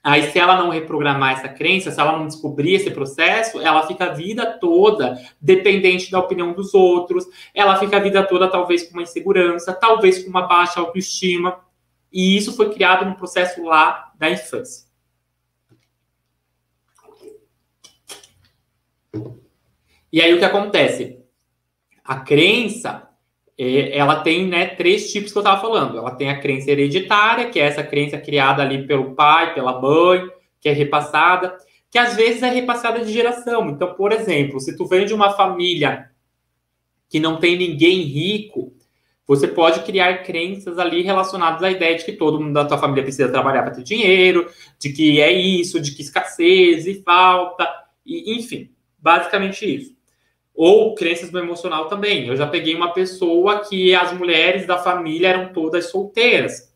Aí, 0.02 0.32
se 0.32 0.40
ela 0.40 0.58
não 0.58 0.70
reprogramar 0.70 1.34
essa 1.34 1.50
crença, 1.50 1.92
se 1.92 2.00
ela 2.00 2.18
não 2.18 2.28
descobrir 2.28 2.76
esse 2.76 2.90
processo, 2.92 3.60
ela 3.60 3.86
fica 3.86 4.06
a 4.06 4.14
vida 4.14 4.58
toda 4.60 5.22
dependente 5.42 6.10
da 6.10 6.20
opinião 6.20 6.54
dos 6.54 6.74
outros, 6.74 7.26
ela 7.54 7.76
fica 7.78 7.98
a 7.98 8.00
vida 8.00 8.26
toda, 8.26 8.50
talvez, 8.50 8.84
com 8.84 8.94
uma 8.94 9.04
insegurança, 9.04 9.74
talvez 9.74 10.24
com 10.24 10.30
uma 10.30 10.48
baixa 10.48 10.80
autoestima. 10.80 11.60
E 12.12 12.38
isso 12.38 12.56
foi 12.56 12.74
criado 12.74 13.06
no 13.06 13.16
processo 13.16 13.62
lá 13.64 14.12
da 14.18 14.30
infância. 14.30 14.88
E 20.12 20.22
aí, 20.22 20.34
o 20.34 20.40
que 20.40 20.46
acontece? 20.46 21.20
A 22.04 22.16
crença 22.22 23.09
ela 23.60 24.22
tem 24.22 24.48
né, 24.48 24.68
três 24.68 25.12
tipos 25.12 25.34
que 25.34 25.38
eu 25.38 25.42
estava 25.42 25.60
falando. 25.60 25.98
Ela 25.98 26.12
tem 26.12 26.30
a 26.30 26.40
crença 26.40 26.72
hereditária, 26.72 27.50
que 27.50 27.60
é 27.60 27.64
essa 27.64 27.84
crença 27.84 28.18
criada 28.18 28.62
ali 28.64 28.88
pelo 28.88 29.14
pai, 29.16 29.54
pela 29.54 29.82
mãe, 29.82 30.30
que 30.62 30.70
é 30.70 30.72
repassada, 30.72 31.58
que 31.92 31.98
às 31.98 32.16
vezes 32.16 32.42
é 32.42 32.50
repassada 32.50 33.04
de 33.04 33.12
geração. 33.12 33.70
Então, 33.70 33.94
por 33.96 34.14
exemplo, 34.14 34.62
se 34.62 34.78
tu 34.78 34.86
vem 34.86 35.06
de 35.06 35.14
uma 35.14 35.32
família 35.32 36.10
que 37.10 37.20
não 37.20 37.38
tem 37.38 37.58
ninguém 37.58 38.02
rico, 38.04 38.72
você 39.28 39.48
pode 39.48 39.82
criar 39.82 40.24
crenças 40.24 40.80
ali 40.80 41.02
relacionadas 41.02 41.62
à 41.62 41.70
ideia 41.70 41.98
de 41.98 42.06
que 42.06 42.14
todo 42.14 42.40
mundo 42.40 42.54
da 42.54 42.66
tua 42.66 42.78
família 42.78 43.04
precisa 43.04 43.30
trabalhar 43.30 43.64
para 43.64 43.76
ter 43.76 43.84
dinheiro, 43.84 44.50
de 44.80 44.94
que 44.94 45.20
é 45.20 45.32
isso, 45.32 45.82
de 45.82 45.92
que 45.94 46.02
escassez 46.02 46.88
e 46.88 47.04
falta, 47.04 47.68
e, 48.06 48.38
enfim, 48.38 48.72
basicamente 48.98 49.66
isso. 49.66 49.99
Ou 50.62 50.94
crenças 50.94 51.32
do 51.32 51.40
emocional 51.40 51.88
também. 51.88 52.28
Eu 52.28 52.36
já 52.36 52.46
peguei 52.46 52.76
uma 52.76 52.92
pessoa 52.92 53.60
que 53.60 53.96
as 53.96 54.12
mulheres 54.12 54.68
da 54.68 54.78
família 54.78 55.30
eram 55.30 55.54
todas 55.54 55.90
solteiras. 55.90 56.76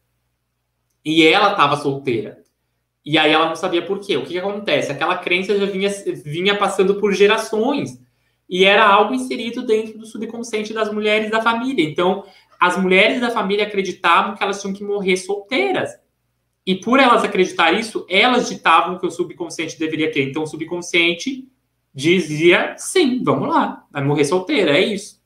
E 1.03 1.27
ela 1.27 1.51
estava 1.51 1.75
solteira. 1.75 2.41
E 3.05 3.17
aí 3.17 3.33
ela 3.33 3.49
não 3.49 3.57
sabia 3.57 3.85
por 3.85 3.99
quê. 3.99 4.15
O 4.15 4.21
que, 4.21 4.29
que 4.29 4.39
acontece? 4.39 4.89
Aquela 4.89 5.17
crença 5.17 5.59
já 5.59 5.65
vinha, 5.65 5.89
vinha 6.23 6.57
passando 6.57 6.95
por 6.95 7.11
gerações. 7.11 7.99
E 8.49 8.63
era 8.63 8.87
algo 8.87 9.13
inserido 9.13 9.65
dentro 9.65 9.99
do 9.99 10.05
subconsciente 10.05 10.73
das 10.73 10.89
mulheres 10.89 11.29
da 11.29 11.41
família. 11.41 11.83
Então, 11.83 12.23
as 12.57 12.77
mulheres 12.77 13.19
da 13.19 13.31
família 13.31 13.65
acreditavam 13.65 14.33
que 14.33 14.41
elas 14.41 14.61
tinham 14.61 14.73
que 14.73 14.85
morrer 14.85 15.17
solteiras. 15.17 15.91
E 16.65 16.75
por 16.75 17.01
elas 17.01 17.25
acreditar 17.25 17.73
isso, 17.73 18.05
elas 18.09 18.47
ditavam 18.47 18.97
que 18.97 19.05
o 19.05 19.11
subconsciente 19.11 19.77
deveria 19.77 20.09
ter. 20.09 20.23
Então, 20.29 20.43
o 20.43 20.47
subconsciente 20.47 21.51
dizia 21.93 22.75
sim, 22.77 23.23
vamos 23.23 23.47
lá, 23.47 23.85
vai 23.91 24.03
morrer 24.03 24.25
solteira, 24.25 24.77
é 24.77 24.81
isso. 24.81 25.21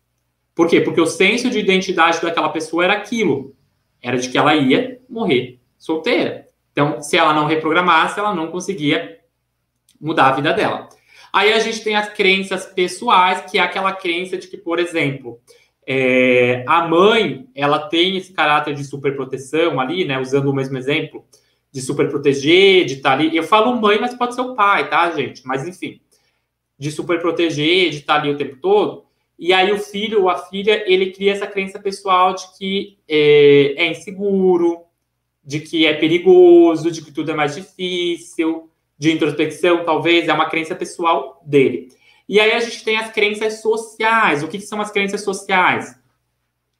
Por 0.53 0.67
quê? 0.67 0.81
Porque 0.81 0.99
o 0.99 1.05
senso 1.05 1.49
de 1.49 1.59
identidade 1.59 2.21
daquela 2.21 2.49
pessoa 2.49 2.83
era 2.83 2.93
aquilo, 2.93 3.55
era 4.01 4.17
de 4.17 4.27
que 4.27 4.37
ela 4.37 4.55
ia 4.55 4.99
morrer 5.07 5.59
solteira. 5.77 6.47
Então, 6.71 7.01
se 7.01 7.15
ela 7.15 7.33
não 7.33 7.45
reprogramasse, 7.45 8.19
ela 8.19 8.35
não 8.35 8.47
conseguia 8.47 9.19
mudar 10.01 10.27
a 10.27 10.31
vida 10.31 10.53
dela. 10.53 10.89
Aí 11.31 11.53
a 11.53 11.59
gente 11.59 11.83
tem 11.83 11.95
as 11.95 12.09
crenças 12.09 12.65
pessoais, 12.65 13.49
que 13.49 13.57
é 13.57 13.61
aquela 13.61 13.93
crença 13.93 14.37
de 14.37 14.47
que, 14.47 14.57
por 14.57 14.79
exemplo, 14.79 15.39
é, 15.85 16.63
a 16.67 16.87
mãe, 16.87 17.47
ela 17.53 17.87
tem 17.87 18.17
esse 18.17 18.33
caráter 18.33 18.73
de 18.73 18.83
superproteção 18.83 19.79
ali, 19.79 20.05
né? 20.05 20.19
Usando 20.19 20.47
o 20.47 20.53
mesmo 20.53 20.77
exemplo, 20.77 21.25
de 21.71 21.81
superproteger, 21.81 22.85
de 22.85 22.95
estar 22.95 23.11
tá 23.11 23.15
ali. 23.15 23.35
Eu 23.35 23.43
falo 23.43 23.79
mãe, 23.79 23.99
mas 23.99 24.15
pode 24.15 24.35
ser 24.35 24.41
o 24.41 24.55
pai, 24.55 24.89
tá, 24.89 25.11
gente? 25.11 25.45
Mas 25.45 25.67
enfim 25.67 25.99
de 26.77 26.91
super 26.91 27.19
proteger, 27.19 27.89
de 27.89 27.97
estar 27.97 28.15
ali 28.15 28.29
o 28.29 28.37
tempo 28.37 28.57
todo. 28.57 29.05
E 29.37 29.53
aí 29.53 29.71
o 29.71 29.79
filho 29.79 30.23
ou 30.23 30.29
a 30.29 30.37
filha, 30.37 30.83
ele 30.91 31.11
cria 31.11 31.31
essa 31.31 31.45
crença 31.45 31.79
pessoal 31.79 32.33
de 32.33 32.57
que 32.57 32.97
é, 33.07 33.75
é, 33.77 33.91
inseguro, 33.91 34.81
de 35.43 35.59
que 35.59 35.85
é 35.85 35.93
perigoso, 35.93 36.91
de 36.91 37.03
que 37.03 37.11
tudo 37.11 37.31
é 37.31 37.35
mais 37.35 37.55
difícil, 37.55 38.69
de 38.97 39.11
introspecção, 39.11 39.85
talvez, 39.85 40.27
é 40.27 40.33
uma 40.33 40.49
crença 40.49 40.75
pessoal 40.75 41.41
dele. 41.45 41.89
E 42.27 42.39
aí 42.39 42.51
a 42.51 42.59
gente 42.59 42.83
tem 42.83 42.97
as 42.97 43.11
crenças 43.11 43.61
sociais. 43.61 44.43
O 44.43 44.47
que, 44.47 44.57
que 44.57 44.65
são 44.65 44.81
as 44.81 44.91
crenças 44.91 45.21
sociais? 45.21 45.97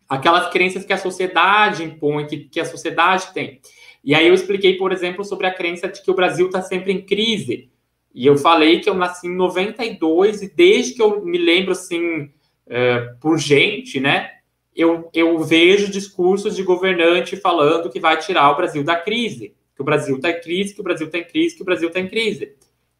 Aquelas 0.09 0.51
crenças 0.51 0.83
que 0.83 0.93
a 0.93 0.97
sociedade 0.97 1.83
impõe, 1.83 2.25
que, 2.25 2.37
que 2.37 2.59
a 2.59 2.65
sociedade 2.65 3.33
tem. 3.33 3.61
E 4.03 4.15
aí 4.15 4.27
eu 4.27 4.33
expliquei, 4.33 4.77
por 4.77 4.91
exemplo, 4.91 5.23
sobre 5.23 5.47
a 5.47 5.53
crença 5.53 5.87
de 5.87 6.01
que 6.01 6.09
o 6.09 6.15
Brasil 6.15 6.47
está 6.47 6.61
sempre 6.61 6.91
em 6.91 7.05
crise. 7.05 7.69
E 8.13 8.25
eu 8.25 8.37
falei 8.37 8.79
que 8.79 8.89
eu 8.89 8.95
nasci 8.95 9.27
em 9.27 9.35
92 9.35 10.41
e 10.41 10.53
desde 10.53 10.93
que 10.93 11.01
eu 11.01 11.23
me 11.23 11.37
lembro, 11.37 11.71
assim, 11.71 12.31
é, 12.67 12.99
por 13.21 13.37
gente, 13.37 13.99
né? 13.99 14.31
Eu, 14.75 15.09
eu 15.13 15.39
vejo 15.39 15.91
discursos 15.91 16.55
de 16.55 16.63
governante 16.63 17.35
falando 17.35 17.89
que 17.89 17.99
vai 17.99 18.17
tirar 18.17 18.51
o 18.51 18.55
Brasil 18.55 18.83
da 18.83 18.95
crise, 18.95 19.55
que 19.75 19.81
o 19.81 19.85
Brasil 19.85 20.15
está 20.15 20.29
em 20.29 20.39
crise, 20.39 20.73
que 20.73 20.81
o 20.81 20.83
Brasil 20.83 21.07
está 21.07 21.17
em 21.17 21.23
crise, 21.23 21.55
que 21.55 21.61
o 21.61 21.65
Brasil 21.65 21.87
está 21.87 21.99
em 21.99 22.07
crise. 22.07 22.55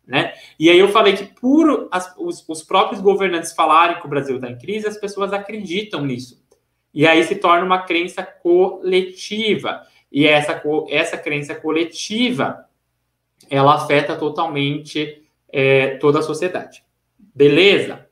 Né? 0.07 0.33
E 0.57 0.69
aí 0.69 0.79
eu 0.79 0.87
falei 0.87 1.13
que 1.13 1.25
por 1.25 1.89
as, 1.91 2.15
os, 2.17 2.47
os, 2.47 2.63
próprios 2.63 3.01
governantes 3.01 3.51
falarem 3.51 3.99
que 3.99 4.05
o 4.05 4.09
Brasil 4.09 4.35
está 4.35 4.49
em 4.49 4.57
crise, 4.57 4.87
as 4.87 4.97
pessoas 4.97 5.33
acreditam 5.33 6.05
nisso. 6.05 6.41
E 6.93 7.05
aí 7.05 7.23
se 7.25 7.35
torna 7.35 7.65
uma 7.65 7.83
crença 7.83 8.23
coletiva. 8.23 9.81
E 10.11 10.25
essa, 10.25 10.63
essa 10.89 11.17
crença 11.17 11.53
coletiva 11.53 12.65
ela 13.50 13.76
afeta 13.76 14.15
totalmente 14.15 15.23
é, 15.50 15.97
toda 15.97 16.19
a 16.19 16.23
sociedade. 16.23 16.84
Beleza? 17.17 18.08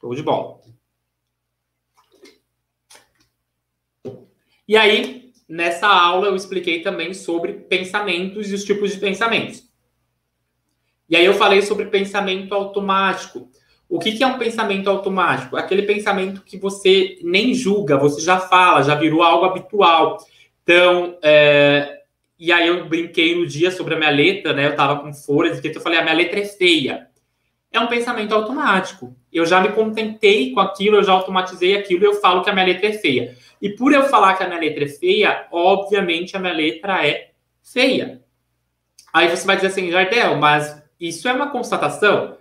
Show 0.00 0.14
de 0.14 0.22
bola. 0.22 0.60
E 4.66 4.76
aí, 4.76 5.32
nessa 5.48 5.86
aula, 5.86 6.28
eu 6.28 6.36
expliquei 6.36 6.80
também 6.82 7.12
sobre 7.12 7.52
pensamentos 7.52 8.50
e 8.50 8.54
os 8.54 8.64
tipos 8.64 8.92
de 8.92 8.98
pensamentos. 8.98 9.70
E 11.08 11.16
aí 11.16 11.26
eu 11.26 11.34
falei 11.34 11.60
sobre 11.60 11.86
pensamento 11.86 12.54
automático. 12.54 13.50
O 13.88 13.98
que, 13.98 14.12
que 14.12 14.24
é 14.24 14.26
um 14.26 14.38
pensamento 14.38 14.88
automático? 14.88 15.56
Aquele 15.56 15.82
pensamento 15.82 16.42
que 16.42 16.56
você 16.56 17.18
nem 17.22 17.52
julga, 17.52 17.98
você 17.98 18.22
já 18.22 18.40
fala, 18.40 18.82
já 18.82 18.94
virou 18.94 19.22
algo 19.22 19.44
habitual. 19.44 20.16
Então, 20.62 21.18
é... 21.22 22.01
e 22.42 22.50
aí 22.50 22.66
eu 22.66 22.88
brinquei 22.88 23.36
no 23.36 23.46
dia 23.46 23.70
sobre 23.70 23.94
a 23.94 23.96
minha 23.96 24.10
letra, 24.10 24.52
né? 24.52 24.66
Eu 24.66 24.74
tava 24.74 25.00
com 25.00 25.14
folhas, 25.14 25.64
e 25.64 25.68
eu 25.68 25.80
falei, 25.80 26.00
a 26.00 26.02
minha 26.02 26.16
letra 26.16 26.40
é 26.40 26.44
feia. 26.44 27.06
É 27.70 27.78
um 27.78 27.86
pensamento 27.86 28.34
automático. 28.34 29.16
Eu 29.32 29.46
já 29.46 29.60
me 29.60 29.68
contentei 29.68 30.50
com 30.50 30.58
aquilo, 30.58 30.96
eu 30.96 31.04
já 31.04 31.12
automatizei 31.12 31.76
aquilo 31.76 32.04
eu 32.04 32.14
falo 32.14 32.42
que 32.42 32.50
a 32.50 32.52
minha 32.52 32.66
letra 32.66 32.88
é 32.88 32.94
feia. 32.94 33.36
E 33.60 33.68
por 33.70 33.92
eu 33.92 34.08
falar 34.08 34.34
que 34.34 34.42
a 34.42 34.48
minha 34.48 34.58
letra 34.58 34.82
é 34.82 34.88
feia, 34.88 35.46
obviamente 35.52 36.36
a 36.36 36.40
minha 36.40 36.52
letra 36.52 37.06
é 37.06 37.30
feia. 37.62 38.20
Aí 39.12 39.28
você 39.28 39.46
vai 39.46 39.54
dizer 39.54 39.68
assim, 39.68 39.92
Jardel, 39.92 40.36
mas 40.36 40.82
isso 40.98 41.28
é 41.28 41.32
uma 41.32 41.50
constatação, 41.50 42.38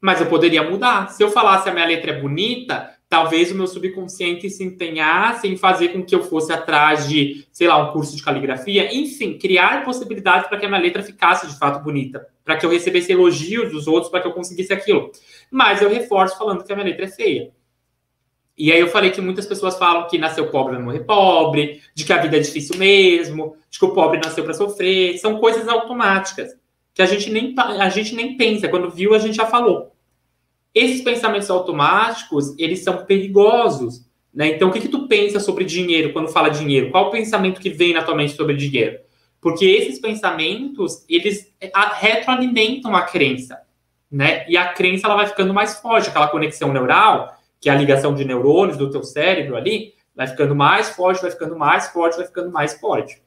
mas 0.00 0.20
eu 0.20 0.28
poderia 0.28 0.62
mudar. 0.62 1.10
Se 1.10 1.24
eu 1.24 1.30
falasse 1.32 1.68
a 1.68 1.72
minha 1.72 1.86
letra 1.86 2.12
é 2.12 2.20
bonita, 2.20 2.94
talvez 3.10 3.50
o 3.50 3.56
meu 3.56 3.66
subconsciente 3.66 4.48
se 4.48 4.62
empenhasse 4.62 5.48
em 5.48 5.56
fazer 5.56 5.88
com 5.88 6.00
que 6.00 6.14
eu 6.14 6.22
fosse 6.22 6.52
atrás 6.52 7.08
de, 7.08 7.44
sei 7.50 7.66
lá, 7.66 7.76
um 7.76 7.92
curso 7.92 8.16
de 8.16 8.22
caligrafia, 8.22 8.94
enfim, 8.94 9.36
criar 9.36 9.84
possibilidades 9.84 10.48
para 10.48 10.56
que 10.56 10.64
a 10.64 10.68
minha 10.68 10.80
letra 10.80 11.02
ficasse 11.02 11.48
de 11.48 11.58
fato 11.58 11.82
bonita, 11.82 12.24
para 12.44 12.56
que 12.56 12.64
eu 12.64 12.70
recebesse 12.70 13.10
elogios 13.10 13.72
dos 13.72 13.88
outros, 13.88 14.08
para 14.12 14.20
que 14.20 14.28
eu 14.28 14.32
conseguisse 14.32 14.72
aquilo. 14.72 15.10
Mas 15.50 15.82
eu 15.82 15.90
reforço 15.90 16.38
falando 16.38 16.62
que 16.62 16.72
a 16.72 16.76
minha 16.76 16.86
letra 16.86 17.06
é 17.06 17.08
feia. 17.08 17.50
E 18.56 18.70
aí 18.70 18.78
eu 18.78 18.86
falei 18.86 19.10
que 19.10 19.20
muitas 19.20 19.44
pessoas 19.44 19.76
falam 19.76 20.06
que 20.06 20.16
nasceu 20.16 20.48
pobre 20.48 20.74
vai 20.74 20.82
morrer 20.82 21.00
pobre, 21.00 21.82
de 21.92 22.04
que 22.04 22.12
a 22.12 22.18
vida 22.18 22.36
é 22.36 22.40
difícil 22.40 22.76
mesmo, 22.76 23.56
de 23.68 23.76
que 23.76 23.84
o 23.84 23.92
pobre 23.92 24.20
nasceu 24.22 24.44
para 24.44 24.54
sofrer. 24.54 25.18
São 25.18 25.38
coisas 25.38 25.66
automáticas 25.66 26.56
que 26.94 27.02
a 27.02 27.06
gente 27.06 27.28
nem, 27.28 27.54
a 27.58 27.88
gente 27.88 28.14
nem 28.14 28.36
pensa. 28.36 28.68
Quando 28.68 28.88
viu, 28.88 29.14
a 29.14 29.18
gente 29.18 29.34
já 29.34 29.46
falou. 29.46 29.96
Esses 30.74 31.02
pensamentos 31.02 31.50
automáticos, 31.50 32.54
eles 32.58 32.80
são 32.80 33.04
perigosos. 33.04 34.06
Né? 34.32 34.50
Então, 34.50 34.68
o 34.68 34.72
que, 34.72 34.80
que 34.80 34.88
tu 34.88 35.08
pensa 35.08 35.40
sobre 35.40 35.64
dinheiro 35.64 36.12
quando 36.12 36.28
fala 36.28 36.48
dinheiro? 36.48 36.90
Qual 36.90 37.08
o 37.08 37.10
pensamento 37.10 37.60
que 37.60 37.70
vem 37.70 37.92
na 37.92 38.02
tua 38.02 38.14
mente 38.14 38.34
sobre 38.34 38.54
dinheiro? 38.54 38.98
Porque 39.40 39.64
esses 39.64 39.98
pensamentos, 39.98 41.04
eles 41.08 41.52
retroalimentam 41.98 42.94
a 42.94 43.02
crença. 43.02 43.60
Né? 44.10 44.44
E 44.48 44.56
a 44.56 44.72
crença 44.72 45.06
ela 45.06 45.16
vai 45.16 45.26
ficando 45.26 45.54
mais 45.54 45.80
forte, 45.80 46.08
aquela 46.08 46.28
conexão 46.28 46.72
neural, 46.72 47.36
que 47.60 47.68
é 47.68 47.72
a 47.72 47.76
ligação 47.76 48.14
de 48.14 48.24
neurônios 48.24 48.76
do 48.76 48.90
teu 48.90 49.02
cérebro 49.02 49.56
ali, 49.56 49.94
vai 50.14 50.26
ficando 50.26 50.54
mais 50.54 50.90
forte, 50.90 51.22
vai 51.22 51.30
ficando 51.30 51.56
mais 51.56 51.88
forte, 51.88 52.16
vai 52.16 52.26
ficando 52.26 52.50
mais 52.50 52.74
forte. 52.78 53.22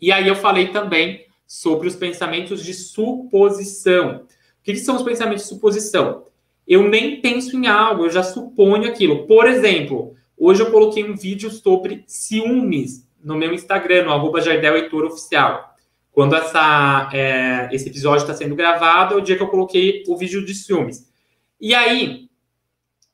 E 0.00 0.12
aí 0.12 0.28
eu 0.28 0.36
falei 0.36 0.68
também 0.68 1.26
sobre 1.46 1.88
os 1.88 1.96
pensamentos 1.96 2.62
de 2.62 2.72
suposição. 2.72 4.26
O 4.60 4.62
que, 4.62 4.76
são 4.76 4.96
os 4.96 5.02
pensamentos 5.02 5.44
de 5.44 5.48
suposição? 5.48 6.24
Eu 6.68 6.86
nem 6.86 7.18
penso 7.22 7.56
em 7.56 7.66
algo, 7.66 8.04
eu 8.04 8.10
já 8.10 8.22
suponho 8.22 8.86
aquilo. 8.86 9.26
Por 9.26 9.46
exemplo, 9.46 10.14
hoje 10.36 10.60
eu 10.60 10.70
coloquei 10.70 11.02
um 11.02 11.16
vídeo 11.16 11.50
sobre 11.50 12.04
ciúmes 12.06 13.08
no 13.24 13.36
meu 13.36 13.54
Instagram, 13.54 14.04
no 14.04 14.12
arroba 14.12 14.42
Jardel 14.42 14.76
Heitor 14.76 15.06
Oficial. 15.06 15.74
Quando 16.12 16.36
essa, 16.36 17.08
é, 17.14 17.70
esse 17.72 17.88
episódio 17.88 18.22
está 18.22 18.34
sendo 18.34 18.54
gravado, 18.54 19.14
é 19.14 19.16
o 19.16 19.20
dia 19.22 19.36
que 19.36 19.42
eu 19.42 19.48
coloquei 19.48 20.02
o 20.06 20.16
vídeo 20.16 20.44
de 20.44 20.54
ciúmes. 20.54 21.10
E 21.58 21.74
aí, 21.74 22.28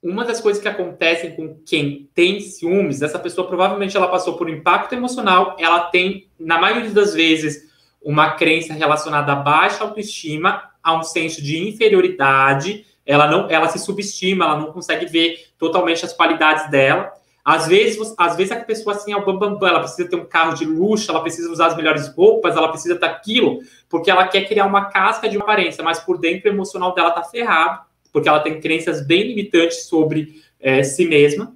uma 0.02 0.24
das 0.24 0.40
coisas 0.40 0.60
que 0.60 0.68
acontecem 0.68 1.36
com 1.36 1.56
quem 1.64 2.10
tem 2.12 2.40
ciúmes, 2.40 3.02
essa 3.02 3.18
pessoa 3.18 3.46
provavelmente 3.46 3.96
ela 3.96 4.08
passou 4.08 4.36
por 4.36 4.48
um 4.48 4.52
impacto 4.52 4.94
emocional, 4.94 5.56
ela 5.60 5.80
tem, 5.90 6.28
na 6.38 6.58
maioria 6.58 6.90
das 6.90 7.14
vezes, 7.14 7.72
uma 8.02 8.32
crença 8.32 8.74
relacionada 8.74 9.32
à 9.32 9.36
baixa 9.36 9.84
autoestima, 9.84 10.70
a 10.82 10.98
um 10.98 11.02
senso 11.02 11.40
de 11.40 11.56
inferioridade, 11.68 12.84
ela 13.06 13.26
não, 13.26 13.50
ela 13.50 13.68
se 13.68 13.78
subestima, 13.78 14.44
ela 14.44 14.58
não 14.58 14.72
consegue 14.72 15.06
ver 15.06 15.48
totalmente 15.58 16.04
as 16.04 16.12
qualidades 16.12 16.70
dela. 16.70 17.12
Às 17.44 17.66
vezes, 17.66 18.14
às 18.16 18.36
vezes 18.36 18.52
a 18.52 18.56
pessoa 18.56 18.96
assim 18.96 19.12
é 19.12 19.16
o 19.16 19.24
bambambam, 19.24 19.50
bam, 19.50 19.58
bam, 19.58 19.68
ela 19.68 19.80
precisa 19.80 20.08
ter 20.08 20.16
um 20.16 20.24
carro 20.24 20.54
de 20.54 20.64
luxo, 20.64 21.10
ela 21.10 21.20
precisa 21.20 21.50
usar 21.50 21.66
as 21.66 21.76
melhores 21.76 22.08
roupas, 22.08 22.56
ela 22.56 22.68
precisa 22.68 22.96
ter 22.96 23.04
aquilo, 23.04 23.58
porque 23.88 24.10
ela 24.10 24.26
quer 24.26 24.48
criar 24.48 24.64
uma 24.64 24.86
casca 24.86 25.28
de 25.28 25.36
aparência, 25.36 25.84
mas 25.84 26.00
por 26.00 26.18
dentro 26.18 26.50
o 26.50 26.54
emocional 26.54 26.94
dela 26.94 27.10
tá 27.10 27.22
ferrado, 27.22 27.82
porque 28.10 28.28
ela 28.28 28.40
tem 28.40 28.60
crenças 28.60 29.06
bem 29.06 29.24
limitantes 29.24 29.84
sobre 29.84 30.42
é, 30.58 30.82
si 30.82 31.06
mesma, 31.06 31.54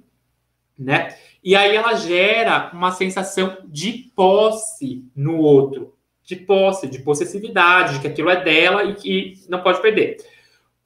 né? 0.77 1.15
E 1.43 1.55
aí 1.55 1.75
ela 1.75 1.95
gera 1.95 2.69
uma 2.73 2.91
sensação 2.91 3.57
de 3.65 4.11
posse 4.15 5.03
no 5.15 5.37
outro 5.37 5.97
de 6.29 6.35
posse, 6.35 6.87
de 6.87 6.99
possessividade, 6.99 7.95
de 7.95 8.01
que 8.01 8.07
aquilo 8.07 8.29
é 8.29 8.43
dela 8.43 8.83
e 8.83 8.93
que 8.93 9.33
não 9.49 9.63
pode 9.63 9.81
perder. 9.81 10.17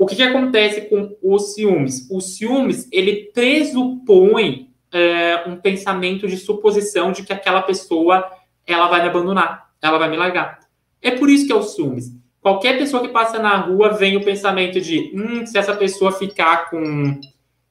O 0.03 0.05
que, 0.05 0.17
que 0.17 0.23
acontece 0.23 0.81
com 0.89 1.15
os 1.23 1.53
ciúmes? 1.53 2.09
O 2.11 2.19
ciúmes, 2.19 2.89
ele 2.91 3.31
pressupõe 3.33 4.69
é, 4.91 5.45
um 5.47 5.55
pensamento 5.55 6.27
de 6.27 6.35
suposição 6.35 7.13
de 7.13 7.23
que 7.23 7.31
aquela 7.31 7.61
pessoa 7.61 8.29
ela 8.67 8.89
vai 8.89 9.01
me 9.01 9.07
abandonar, 9.07 9.69
ela 9.81 9.97
vai 9.97 10.09
me 10.09 10.17
largar. 10.17 10.59
É 11.01 11.11
por 11.11 11.29
isso 11.29 11.47
que 11.47 11.53
é 11.53 11.55
o 11.55 11.63
ciúmes. 11.63 12.11
Qualquer 12.41 12.77
pessoa 12.77 13.01
que 13.01 13.13
passa 13.13 13.39
na 13.39 13.55
rua 13.55 13.93
vem 13.93 14.17
o 14.17 14.25
pensamento 14.25 14.81
de 14.81 15.13
hum, 15.15 15.45
se 15.45 15.57
essa 15.57 15.73
pessoa 15.73 16.11
ficar 16.11 16.69
com 16.69 17.21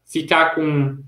ficar 0.06 0.54
com 0.54 1.04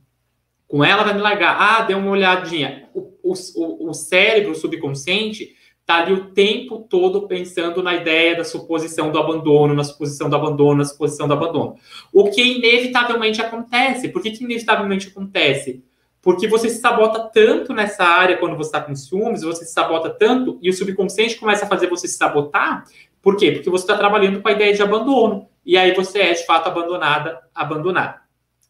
com 0.68 0.84
ela 0.84 1.04
vai 1.04 1.14
me 1.14 1.20
largar. 1.22 1.56
Ah, 1.58 1.82
deu 1.84 1.96
uma 1.96 2.10
olhadinha. 2.10 2.86
O, 2.92 3.14
o, 3.22 3.88
o 3.88 3.94
cérebro 3.94 4.52
o 4.52 4.54
subconsciente 4.54 5.56
está 5.84 5.96
ali 5.96 6.14
o 6.14 6.30
tempo 6.30 6.78
todo 6.88 7.28
pensando 7.28 7.82
na 7.82 7.94
ideia 7.94 8.34
da 8.34 8.42
suposição 8.42 9.12
do 9.12 9.18
abandono, 9.18 9.74
na 9.74 9.84
suposição 9.84 10.30
do 10.30 10.36
abandono, 10.36 10.78
na 10.78 10.84
suposição 10.86 11.28
do 11.28 11.34
abandono. 11.34 11.76
O 12.10 12.30
que 12.30 12.42
inevitavelmente 12.42 13.42
acontece. 13.42 14.08
Por 14.08 14.22
que, 14.22 14.30
que 14.30 14.44
inevitavelmente 14.44 15.08
acontece? 15.08 15.84
Porque 16.22 16.48
você 16.48 16.70
se 16.70 16.80
sabota 16.80 17.30
tanto 17.30 17.74
nessa 17.74 18.02
área 18.02 18.38
quando 18.38 18.56
você 18.56 18.68
está 18.68 18.80
com 18.80 18.96
ciúmes, 18.96 19.42
você 19.42 19.66
se 19.66 19.74
sabota 19.74 20.08
tanto 20.08 20.58
e 20.62 20.70
o 20.70 20.72
subconsciente 20.72 21.36
começa 21.36 21.66
a 21.66 21.68
fazer 21.68 21.86
você 21.86 22.08
se 22.08 22.16
sabotar. 22.16 22.84
Por 23.20 23.36
quê? 23.36 23.52
Porque 23.52 23.68
você 23.68 23.84
está 23.84 23.94
trabalhando 23.94 24.40
com 24.40 24.48
a 24.48 24.52
ideia 24.52 24.72
de 24.72 24.82
abandono. 24.82 25.48
E 25.66 25.76
aí 25.76 25.94
você 25.94 26.20
é, 26.20 26.32
de 26.32 26.46
fato, 26.46 26.66
abandonada, 26.66 27.42
abandonada. 27.54 28.22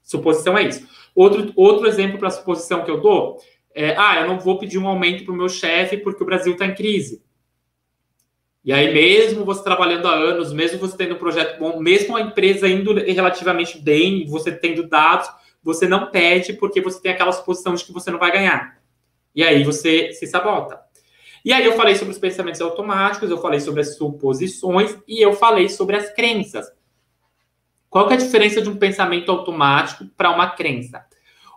Suposição 0.02 0.58
é 0.58 0.64
isso. 0.64 0.84
Outro, 1.14 1.52
outro 1.54 1.86
exemplo 1.86 2.18
para 2.18 2.26
a 2.26 2.32
suposição 2.32 2.82
que 2.82 2.90
eu 2.90 3.00
dou 3.00 3.38
é, 3.74 3.96
ah, 3.98 4.20
eu 4.20 4.28
não 4.28 4.38
vou 4.38 4.58
pedir 4.58 4.78
um 4.78 4.86
aumento 4.86 5.24
para 5.24 5.34
o 5.34 5.36
meu 5.36 5.48
chefe 5.48 5.96
porque 5.96 6.22
o 6.22 6.26
Brasil 6.26 6.52
está 6.52 6.64
em 6.64 6.74
crise. 6.74 7.22
E 8.64 8.72
aí, 8.72 8.94
mesmo 8.94 9.44
você 9.44 9.62
trabalhando 9.62 10.06
há 10.08 10.14
anos, 10.14 10.52
mesmo 10.52 10.78
você 10.78 10.96
tendo 10.96 11.16
um 11.16 11.18
projeto 11.18 11.58
bom, 11.58 11.78
mesmo 11.80 12.16
a 12.16 12.20
empresa 12.20 12.66
indo 12.66 12.94
relativamente 12.94 13.78
bem, 13.78 14.26
você 14.26 14.50
tendo 14.50 14.88
dados, 14.88 15.28
você 15.62 15.86
não 15.86 16.10
pede 16.10 16.54
porque 16.54 16.80
você 16.80 17.00
tem 17.02 17.12
aquela 17.12 17.32
suposição 17.32 17.74
de 17.74 17.84
que 17.84 17.92
você 17.92 18.10
não 18.10 18.18
vai 18.18 18.32
ganhar. 18.32 18.78
E 19.34 19.42
aí 19.42 19.64
você 19.64 20.12
se 20.12 20.26
sabota. 20.26 20.80
E 21.44 21.52
aí 21.52 21.64
eu 21.64 21.74
falei 21.74 21.94
sobre 21.94 22.12
os 22.12 22.18
pensamentos 22.18 22.60
automáticos, 22.62 23.28
eu 23.28 23.36
falei 23.38 23.60
sobre 23.60 23.82
as 23.82 23.96
suposições 23.96 24.96
e 25.06 25.20
eu 25.20 25.34
falei 25.34 25.68
sobre 25.68 25.96
as 25.96 26.08
crenças. 26.14 26.72
Qual 27.90 28.10
é 28.10 28.14
a 28.14 28.16
diferença 28.16 28.62
de 28.62 28.70
um 28.70 28.76
pensamento 28.76 29.30
automático 29.30 30.06
para 30.16 30.30
uma 30.30 30.50
crença? 30.50 31.04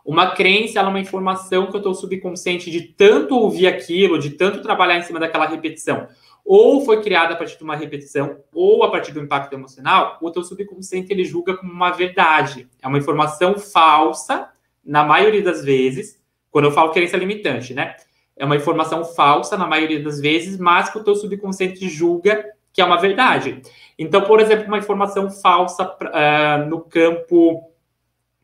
Uma 0.07 0.31
crença 0.31 0.79
é 0.79 0.83
uma 0.83 1.01
informação 1.01 1.65
que 1.65 1.75
eu 1.75 1.79
estou 1.79 1.93
subconsciente 1.93 2.71
de 2.71 2.79
tanto 2.79 3.35
ouvir 3.35 3.67
aquilo, 3.67 4.17
de 4.17 4.29
tanto 4.29 4.61
trabalhar 4.61 4.97
em 4.97 5.01
cima 5.01 5.19
daquela 5.19 5.45
repetição. 5.45 6.07
Ou 6.45 6.85
foi 6.85 7.01
criada 7.01 7.33
a 7.33 7.35
partir 7.35 7.57
de 7.57 7.63
uma 7.65 7.75
repetição, 7.75 8.37
ou 8.53 8.85
a 8.85 8.89
partir 8.89 9.11
do 9.11 9.19
impacto 9.19 9.51
emocional, 9.51 10.17
o 10.21 10.31
teu 10.31 10.45
subconsciente 10.45 11.11
ele 11.11 11.25
julga 11.25 11.57
como 11.57 11.69
uma 11.69 11.91
verdade. 11.91 12.69
É 12.81 12.87
uma 12.87 12.97
informação 12.97 13.59
falsa, 13.59 14.49
na 14.81 15.03
maioria 15.03 15.43
das 15.43 15.61
vezes, 15.61 16.17
quando 16.49 16.65
eu 16.65 16.71
falo 16.71 16.93
crença 16.93 17.17
limitante, 17.17 17.73
né? 17.73 17.97
É 18.37 18.45
uma 18.45 18.55
informação 18.55 19.03
falsa, 19.03 19.57
na 19.57 19.67
maioria 19.67 20.01
das 20.01 20.21
vezes, 20.21 20.57
mas 20.57 20.89
que 20.89 20.97
o 20.97 21.03
teu 21.03 21.15
subconsciente 21.15 21.89
julga 21.89 22.45
que 22.71 22.79
é 22.79 22.85
uma 22.85 22.95
verdade. 22.95 23.61
Então, 23.99 24.21
por 24.21 24.39
exemplo, 24.39 24.67
uma 24.67 24.77
informação 24.77 25.29
falsa 25.29 25.83
uh, 25.83 26.69
no 26.69 26.79
campo 26.79 27.69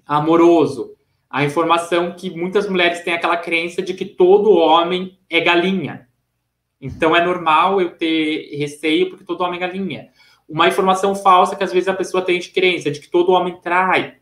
amoroso 0.06 0.94
a 1.34 1.44
informação 1.44 2.12
que 2.12 2.30
muitas 2.30 2.70
mulheres 2.70 3.02
têm 3.02 3.16
aquela 3.16 3.36
crença 3.36 3.82
de 3.82 3.96
que 3.96 4.06
todo 4.06 4.52
homem 4.52 5.18
é 5.28 5.42
galinha. 5.42 6.08
Então 6.80 7.16
é 7.16 7.26
normal 7.26 7.82
eu 7.82 7.98
ter 7.98 8.56
receio 8.56 9.10
porque 9.10 9.26
todo 9.26 9.42
homem 9.42 9.58
é 9.58 9.62
galinha. 9.62 10.10
Uma 10.48 10.68
informação 10.68 11.16
falsa 11.16 11.56
que 11.56 11.64
às 11.64 11.74
vezes 11.74 11.90
a 11.90 11.94
pessoa 11.96 12.24
tem 12.24 12.38
de 12.38 12.50
crença 12.50 12.92
de 12.92 13.00
que 13.00 13.10
todo 13.10 13.32
homem 13.32 13.60
trai. 13.60 14.14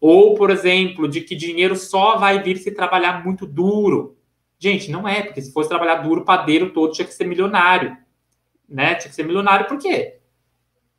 Ou, 0.00 0.34
por 0.36 0.48
exemplo, 0.48 1.08
de 1.08 1.22
que 1.22 1.34
dinheiro 1.34 1.74
só 1.74 2.16
vai 2.16 2.40
vir 2.40 2.56
se 2.58 2.70
trabalhar 2.70 3.24
muito 3.24 3.46
duro. 3.46 4.16
Gente, 4.56 4.92
não 4.92 5.08
é, 5.08 5.22
porque 5.22 5.42
se 5.42 5.52
fosse 5.52 5.68
trabalhar 5.68 5.96
duro, 5.96 6.20
o 6.20 6.24
padeiro 6.24 6.70
todo 6.70 6.92
tinha 6.92 7.06
que 7.06 7.12
ser 7.12 7.24
milionário. 7.24 7.96
Né? 8.68 8.94
Tinha 8.94 9.08
que 9.08 9.16
ser 9.16 9.24
milionário 9.24 9.66
por 9.66 9.76
quê? 9.76 10.20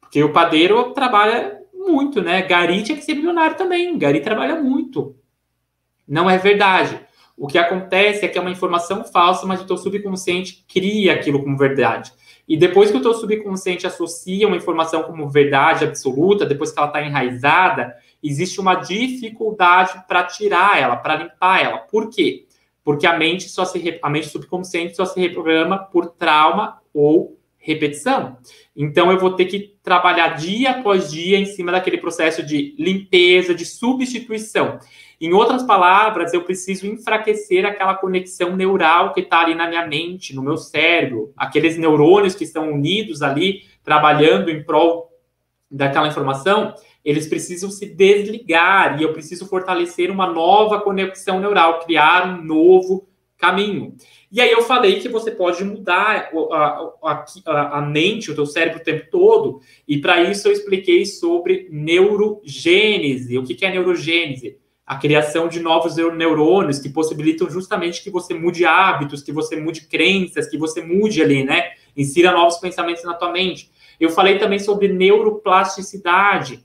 Porque 0.01 0.21
o 0.21 0.33
padeiro 0.33 0.91
trabalha 0.91 1.61
muito, 1.73 2.21
né? 2.21 2.41
Gari 2.41 2.83
tinha 2.83 2.97
que 2.97 3.05
ser 3.05 3.13
milionário 3.13 3.55
também. 3.55 3.97
Gari 3.97 4.19
trabalha 4.19 4.61
muito. 4.61 5.15
Não 6.11 6.29
é 6.29 6.37
verdade. 6.37 6.99
O 7.37 7.47
que 7.47 7.57
acontece 7.57 8.25
é 8.25 8.27
que 8.27 8.37
é 8.37 8.41
uma 8.41 8.51
informação 8.51 9.01
falsa, 9.01 9.45
mas 9.47 9.61
o 9.61 9.65
teu 9.65 9.77
subconsciente 9.77 10.65
cria 10.67 11.13
aquilo 11.13 11.41
como 11.41 11.57
verdade. 11.57 12.11
E 12.45 12.57
depois 12.57 12.91
que 12.91 12.97
o 12.97 13.01
teu 13.01 13.13
subconsciente 13.13 13.87
associa 13.87 14.45
uma 14.45 14.57
informação 14.57 15.03
como 15.03 15.29
verdade 15.29 15.85
absoluta, 15.85 16.45
depois 16.45 16.73
que 16.73 16.77
ela 16.77 16.89
está 16.89 17.01
enraizada, 17.01 17.95
existe 18.21 18.59
uma 18.59 18.75
dificuldade 18.75 20.03
para 20.05 20.25
tirar 20.25 20.81
ela, 20.81 20.97
para 20.97 21.15
limpar 21.15 21.63
ela. 21.63 21.77
Por 21.77 22.09
quê? 22.09 22.45
Porque 22.83 23.07
a 23.07 23.17
mente 23.17 23.47
só 23.47 23.63
se 23.63 23.97
a 24.03 24.09
mente 24.09 24.27
subconsciente 24.27 24.97
só 24.97 25.05
se 25.05 25.17
reprograma 25.17 25.79
por 25.79 26.07
trauma 26.07 26.81
ou 26.93 27.37
repetição. 27.61 28.37
Então 28.75 29.11
eu 29.11 29.19
vou 29.19 29.35
ter 29.35 29.45
que 29.45 29.75
trabalhar 29.83 30.29
dia 30.29 30.71
após 30.71 31.11
dia 31.11 31.37
em 31.37 31.45
cima 31.45 31.71
daquele 31.71 31.97
processo 31.97 32.43
de 32.43 32.75
limpeza, 32.77 33.53
de 33.53 33.65
substituição. 33.65 34.79
Em 35.19 35.33
outras 35.33 35.61
palavras, 35.61 36.33
eu 36.33 36.43
preciso 36.43 36.87
enfraquecer 36.87 37.63
aquela 37.63 37.93
conexão 37.93 38.55
neural 38.55 39.13
que 39.13 39.21
está 39.21 39.41
ali 39.41 39.53
na 39.53 39.69
minha 39.69 39.85
mente, 39.85 40.35
no 40.35 40.41
meu 40.41 40.57
cérebro, 40.57 41.31
aqueles 41.37 41.77
neurônios 41.77 42.33
que 42.33 42.43
estão 42.43 42.71
unidos 42.71 43.21
ali, 43.21 43.61
trabalhando 43.83 44.49
em 44.49 44.63
prol 44.63 45.11
daquela 45.69 46.07
informação, 46.07 46.73
eles 47.05 47.27
precisam 47.27 47.69
se 47.69 47.85
desligar 47.85 48.99
e 48.99 49.03
eu 49.03 49.13
preciso 49.13 49.47
fortalecer 49.47 50.09
uma 50.09 50.27
nova 50.27 50.81
conexão 50.81 51.39
neural, 51.39 51.79
criar 51.79 52.27
um 52.27 52.43
novo 52.43 53.07
caminho. 53.41 53.95
E 54.31 54.39
aí 54.39 54.51
eu 54.51 54.61
falei 54.61 54.99
que 54.99 55.09
você 55.09 55.31
pode 55.31 55.63
mudar 55.63 56.29
a, 56.53 57.25
a, 57.45 57.79
a 57.79 57.81
mente, 57.81 58.31
o 58.31 58.35
teu 58.35 58.45
cérebro 58.45 58.79
o 58.79 58.83
tempo 58.83 59.07
todo, 59.11 59.59
e 59.87 59.97
para 59.97 60.21
isso 60.23 60.47
eu 60.47 60.51
expliquei 60.53 61.05
sobre 61.05 61.67
neurogênese. 61.71 63.37
O 63.37 63.43
que, 63.43 63.55
que 63.55 63.65
é 63.65 63.71
neurogênese? 63.71 64.57
A 64.85 64.97
criação 64.97 65.47
de 65.47 65.59
novos 65.59 65.95
neurônios 65.95 66.79
que 66.79 66.89
possibilitam 66.89 67.49
justamente 67.49 68.03
que 68.03 68.11
você 68.11 68.33
mude 68.33 68.63
hábitos, 68.63 69.23
que 69.23 69.31
você 69.31 69.55
mude 69.55 69.87
crenças, 69.87 70.47
que 70.47 70.57
você 70.57 70.81
mude 70.81 71.21
ali, 71.21 71.43
né? 71.43 71.71
Insira 71.97 72.31
novos 72.31 72.57
pensamentos 72.57 73.03
na 73.03 73.13
tua 73.13 73.31
mente. 73.31 73.71
Eu 73.99 74.09
falei 74.09 74.37
também 74.37 74.59
sobre 74.59 74.87
neuroplasticidade, 74.87 76.63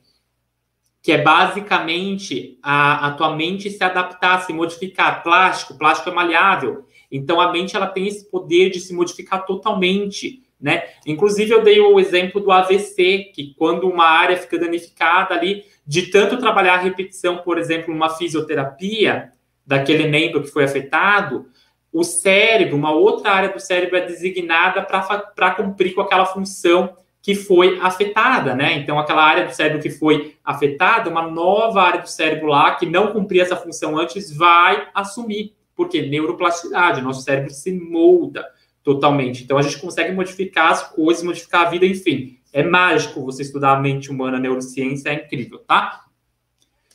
que 1.07 1.12
é 1.12 1.22
basicamente 1.22 2.59
a, 2.61 3.07
a 3.07 3.11
tua 3.12 3.36
mente 3.36 3.70
se 3.70 3.84
adaptar, 3.84 4.40
se 4.40 4.52
modificar. 4.52 5.22
Plástico, 5.22 5.78
plástico 5.78 6.11
é 6.11 6.12
maleável. 6.12 6.84
Então 7.12 7.40
a 7.40 7.52
mente 7.52 7.76
ela 7.76 7.86
tem 7.86 8.09
esse 8.09 8.28
poder 8.28 8.70
de 8.70 8.80
se 8.80 8.92
modificar 8.92 9.46
totalmente, 9.46 10.42
né? 10.61 10.82
Inclusive 11.07 11.52
eu 11.52 11.62
dei 11.62 11.78
o 11.78 12.00
exemplo 12.00 12.40
do 12.40 12.50
AVC, 12.50 13.30
que 13.32 13.54
quando 13.57 13.88
uma 13.88 14.04
área 14.04 14.36
fica 14.36 14.59
danificada 14.59 15.32
ali, 15.32 15.62
de 15.86 16.11
tanto 16.11 16.38
trabalhar 16.38 16.74
a 16.74 16.82
repetição, 16.82 17.36
por 17.36 17.57
exemplo, 17.57 17.94
uma 17.94 18.11
fisioterapia 18.11 19.32
daquele 19.64 20.09
membro 20.09 20.42
que 20.42 20.50
foi 20.50 20.64
afetado, 20.64 21.46
o 21.92 22.02
cérebro, 22.02 22.74
uma 22.76 22.90
outra 22.90 23.30
área 23.30 23.50
do 23.50 23.61
cérebro 23.61 23.96
é 23.96 24.00
designada 24.00 24.82
para 24.82 25.54
cumprir 25.54 25.94
com 25.94 26.00
aquela 26.00 26.26
função 26.26 26.96
que 27.26 27.34
foi 27.34 27.80
afetada, 27.80 28.54
né? 28.54 28.78
Então, 28.78 29.00
aquela 29.00 29.24
área 29.24 29.46
do 29.46 29.52
cérebro 29.52 29.82
que 29.82 29.90
foi 29.90 30.36
afetada, 30.44 31.10
uma 31.10 31.28
nova 31.28 31.82
área 31.82 32.00
do 32.00 32.08
cérebro 32.08 32.46
lá, 32.46 32.76
que 32.76 32.86
não 32.86 33.12
cumpria 33.12 33.42
essa 33.42 33.56
função 33.56 33.98
antes, 33.98 34.32
vai 34.32 34.86
assumir. 34.94 35.52
Porque 35.74 36.02
neuroplasticidade, 36.02 37.02
nosso 37.02 37.22
cérebro 37.22 37.50
se 37.50 37.72
molda 37.72 38.46
totalmente. 38.80 39.42
Então 39.42 39.58
a 39.58 39.62
gente 39.62 39.80
consegue 39.80 40.12
modificar 40.12 40.70
as 40.70 40.88
coisas, 40.88 41.24
modificar 41.24 41.66
a 41.66 41.70
vida, 41.70 41.84
enfim. 41.84 42.38
É 42.52 42.62
mágico 42.62 43.24
você 43.24 43.42
estudar 43.42 43.72
a 43.72 43.80
mente 43.80 44.08
humana, 44.08 44.36
a 44.36 44.40
neurociência, 44.40 45.08
é 45.08 45.14
incrível, 45.14 45.58
tá? 45.58 46.04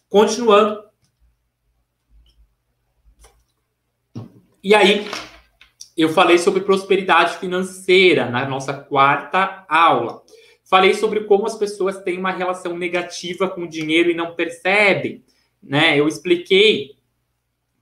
Continuando. 0.08 0.82
E 4.64 4.74
aí, 4.74 5.06
eu 5.98 6.10
falei 6.10 6.38
sobre 6.38 6.62
prosperidade 6.62 7.38
financeira 7.38 8.30
na 8.30 8.48
nossa 8.48 8.74
quarta 8.74 9.66
aula. 9.68 10.22
Falei 10.64 10.94
sobre 10.94 11.22
como 11.26 11.46
as 11.46 11.56
pessoas 11.56 12.02
têm 12.02 12.18
uma 12.18 12.32
relação 12.32 12.78
negativa 12.78 13.50
com 13.50 13.64
o 13.64 13.70
dinheiro 13.70 14.10
e 14.10 14.16
não 14.16 14.36
percebem, 14.36 15.24
né? 15.62 16.00
Eu 16.00 16.08
expliquei 16.08 16.96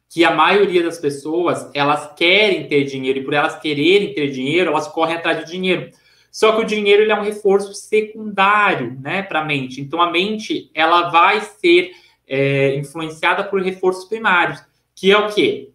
que 0.09 0.25
a 0.25 0.33
maioria 0.33 0.81
das 0.81 0.97
pessoas, 0.97 1.69
elas 1.75 2.13
querem 2.15 2.67
ter 2.67 2.83
dinheiro 2.85 3.19
e 3.19 3.23
por 3.23 3.35
elas 3.35 3.59
quererem 3.59 4.11
ter 4.13 4.31
dinheiro, 4.31 4.71
elas 4.71 4.87
correm 4.87 5.17
atrás 5.17 5.39
do 5.39 5.45
dinheiro. 5.45 5.91
Só 6.31 6.55
que 6.55 6.63
o 6.63 6.65
dinheiro 6.65 7.03
ele 7.03 7.11
é 7.11 7.15
um 7.15 7.23
reforço 7.23 7.73
secundário, 7.75 8.97
né, 8.99 9.21
para 9.21 9.41
a 9.41 9.45
mente. 9.45 9.81
Então 9.81 10.01
a 10.01 10.09
mente 10.09 10.71
ela 10.73 11.09
vai 11.09 11.41
ser 11.41 11.91
é, 12.27 12.75
influenciada 12.75 13.43
por 13.43 13.61
reforços 13.61 14.05
primários, 14.05 14.59
que 14.95 15.11
é 15.11 15.17
o 15.17 15.31
quê? 15.31 15.69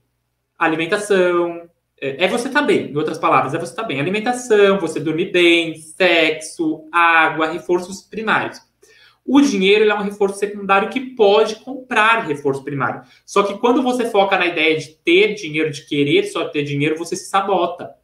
Alimentação, 0.58 1.68
é, 2.00 2.24
é 2.24 2.28
você 2.28 2.48
estar 2.48 2.60
tá 2.60 2.66
bem, 2.66 2.90
em 2.90 2.96
outras 2.96 3.18
palavras, 3.18 3.54
é 3.54 3.58
você 3.58 3.72
estar 3.72 3.82
tá 3.82 3.88
bem. 3.88 4.00
Alimentação, 4.00 4.78
você 4.78 5.00
dormir 5.00 5.30
bem, 5.32 5.76
sexo, 5.76 6.88
água, 6.92 7.46
reforços 7.46 8.02
primários. 8.02 8.60
O 9.26 9.40
dinheiro 9.40 9.88
é 9.88 9.94
um 9.94 10.02
reforço 10.02 10.38
secundário 10.38 10.90
que 10.90 11.00
pode 11.00 11.56
comprar 11.56 12.26
reforço 12.26 12.62
primário. 12.62 13.02
Só 13.24 13.42
que 13.42 13.58
quando 13.58 13.82
você 13.82 14.10
foca 14.10 14.36
na 14.36 14.46
ideia 14.46 14.78
de 14.78 14.96
ter 14.96 15.34
dinheiro, 15.34 15.70
de 15.70 15.86
querer 15.86 16.24
só 16.24 16.48
ter 16.48 16.62
dinheiro, 16.62 16.98
você 16.98 17.16
se 17.16 17.30
sabota. 17.30 17.94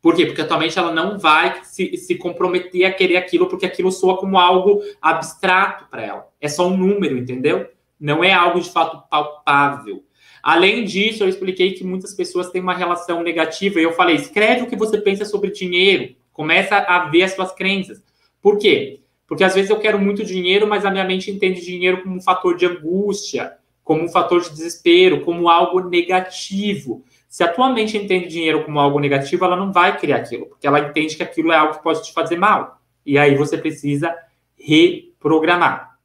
Por 0.00 0.14
quê? 0.14 0.26
Porque 0.26 0.40
atualmente 0.40 0.78
ela 0.78 0.92
não 0.92 1.18
vai 1.18 1.64
se, 1.64 1.96
se 1.96 2.14
comprometer 2.14 2.84
a 2.84 2.92
querer 2.92 3.16
aquilo, 3.16 3.48
porque 3.48 3.66
aquilo 3.66 3.90
soa 3.90 4.16
como 4.16 4.38
algo 4.38 4.80
abstrato 5.02 5.86
para 5.90 6.04
ela. 6.04 6.28
É 6.40 6.48
só 6.48 6.68
um 6.68 6.76
número, 6.76 7.18
entendeu? 7.18 7.68
Não 7.98 8.22
é 8.22 8.32
algo 8.32 8.60
de 8.60 8.70
fato 8.70 9.02
palpável. 9.10 10.04
Além 10.42 10.84
disso, 10.84 11.24
eu 11.24 11.28
expliquei 11.28 11.72
que 11.72 11.84
muitas 11.84 12.14
pessoas 12.14 12.50
têm 12.50 12.60
uma 12.60 12.74
relação 12.74 13.22
negativa 13.22 13.80
e 13.80 13.84
eu 13.84 13.92
falei: 13.92 14.16
escreve 14.16 14.62
o 14.62 14.66
que 14.66 14.76
você 14.76 14.98
pensa 14.98 15.24
sobre 15.24 15.50
dinheiro, 15.50 16.14
começa 16.32 16.76
a 16.76 17.08
ver 17.08 17.22
as 17.22 17.34
suas 17.34 17.52
crenças. 17.52 18.02
Por 18.40 18.58
quê? 18.58 19.00
Porque 19.26 19.44
às 19.44 19.54
vezes 19.54 19.70
eu 19.70 19.78
quero 19.78 19.98
muito 19.98 20.24
dinheiro, 20.24 20.66
mas 20.66 20.84
a 20.84 20.90
minha 20.90 21.04
mente 21.04 21.30
entende 21.30 21.60
dinheiro 21.60 22.02
como 22.02 22.16
um 22.16 22.20
fator 22.20 22.56
de 22.56 22.64
angústia, 22.64 23.52
como 23.84 24.02
um 24.02 24.08
fator 24.08 24.40
de 24.40 24.50
desespero, 24.50 25.22
como 25.22 25.48
algo 25.48 25.80
negativo. 25.80 27.04
Se 27.28 27.42
a 27.42 27.48
tua 27.48 27.70
mente 27.70 27.96
entende 27.96 28.28
dinheiro 28.28 28.64
como 28.64 28.80
algo 28.80 28.98
negativo, 28.98 29.44
ela 29.44 29.56
não 29.56 29.70
vai 29.72 29.98
criar 29.98 30.16
aquilo, 30.16 30.46
porque 30.46 30.66
ela 30.66 30.80
entende 30.80 31.16
que 31.16 31.22
aquilo 31.22 31.52
é 31.52 31.56
algo 31.56 31.74
que 31.74 31.82
pode 31.82 32.02
te 32.02 32.12
fazer 32.12 32.36
mal. 32.36 32.80
E 33.04 33.18
aí 33.18 33.34
você 33.36 33.58
precisa 33.58 34.14
reprogramar. 34.58 35.98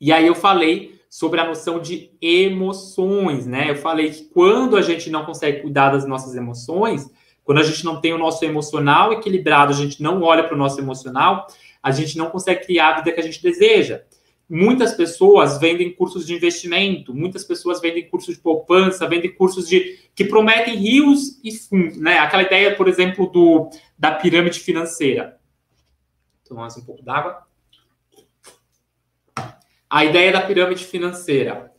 E 0.00 0.12
aí 0.12 0.26
eu 0.26 0.34
falei 0.34 0.91
sobre 1.12 1.38
a 1.38 1.46
noção 1.46 1.78
de 1.78 2.10
emoções, 2.22 3.46
né? 3.46 3.68
Eu 3.68 3.76
falei 3.76 4.08
que 4.10 4.24
quando 4.30 4.78
a 4.78 4.80
gente 4.80 5.10
não 5.10 5.26
consegue 5.26 5.60
cuidar 5.60 5.90
das 5.90 6.06
nossas 6.06 6.34
emoções, 6.34 7.06
quando 7.44 7.58
a 7.58 7.62
gente 7.62 7.84
não 7.84 8.00
tem 8.00 8.14
o 8.14 8.18
nosso 8.18 8.42
emocional 8.46 9.12
equilibrado, 9.12 9.74
a 9.74 9.76
gente 9.76 10.02
não 10.02 10.22
olha 10.22 10.42
para 10.42 10.54
o 10.54 10.58
nosso 10.58 10.80
emocional, 10.80 11.46
a 11.82 11.90
gente 11.90 12.16
não 12.16 12.30
consegue 12.30 12.64
criar 12.64 12.88
a 12.88 12.96
vida 13.00 13.12
que 13.12 13.20
a 13.20 13.22
gente 13.22 13.42
deseja. 13.42 14.00
Muitas 14.48 14.94
pessoas 14.94 15.58
vendem 15.60 15.92
cursos 15.92 16.26
de 16.26 16.32
investimento, 16.32 17.14
muitas 17.14 17.44
pessoas 17.44 17.78
vendem 17.78 18.08
cursos 18.08 18.36
de 18.36 18.40
poupança, 18.40 19.06
vendem 19.06 19.34
cursos 19.34 19.68
de 19.68 19.98
que 20.14 20.24
prometem 20.24 20.76
rios 20.76 21.38
e 21.44 21.52
fundos, 21.52 21.98
né? 21.98 22.20
Aquela 22.20 22.42
ideia, 22.42 22.74
por 22.74 22.88
exemplo, 22.88 23.26
do 23.30 23.68
da 23.98 24.12
pirâmide 24.12 24.60
financeira. 24.60 25.38
Tomar 26.48 26.62
mais 26.62 26.76
um 26.78 26.84
pouco 26.86 27.02
d'água. 27.02 27.51
A 29.92 30.04
ideia 30.04 30.32
da 30.32 30.40
pirâmide 30.40 30.84
financeira 30.84 31.70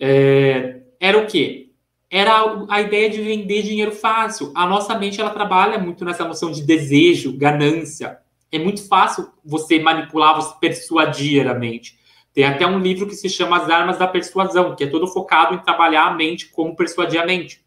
é, 0.00 0.82
era 1.00 1.18
o 1.18 1.26
quê? 1.26 1.70
Era 2.08 2.66
a 2.68 2.80
ideia 2.80 3.10
de 3.10 3.20
vender 3.20 3.62
dinheiro 3.62 3.92
fácil. 3.92 4.52
A 4.54 4.66
nossa 4.66 4.96
mente 4.96 5.20
ela 5.20 5.30
trabalha 5.30 5.78
muito 5.78 6.04
nessa 6.04 6.24
noção 6.24 6.52
de 6.52 6.62
desejo, 6.62 7.36
ganância 7.36 8.20
é 8.50 8.58
muito 8.58 8.86
fácil 8.86 9.30
você 9.44 9.78
manipular, 9.78 10.34
você 10.34 10.54
persuadir 10.60 11.48
a 11.48 11.54
mente. 11.54 11.98
Tem 12.32 12.44
até 12.44 12.66
um 12.66 12.78
livro 12.78 13.06
que 13.06 13.14
se 13.14 13.28
chama 13.28 13.56
As 13.56 13.70
Armas 13.70 13.98
da 13.98 14.06
Persuasão, 14.06 14.74
que 14.76 14.84
é 14.84 14.86
todo 14.86 15.06
focado 15.06 15.54
em 15.54 15.58
trabalhar 15.58 16.06
a 16.06 16.14
mente, 16.14 16.48
como 16.50 16.76
persuadir 16.76 17.20
a 17.20 17.26
mente. 17.26 17.64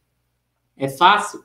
É 0.78 0.88
fácil. 0.88 1.43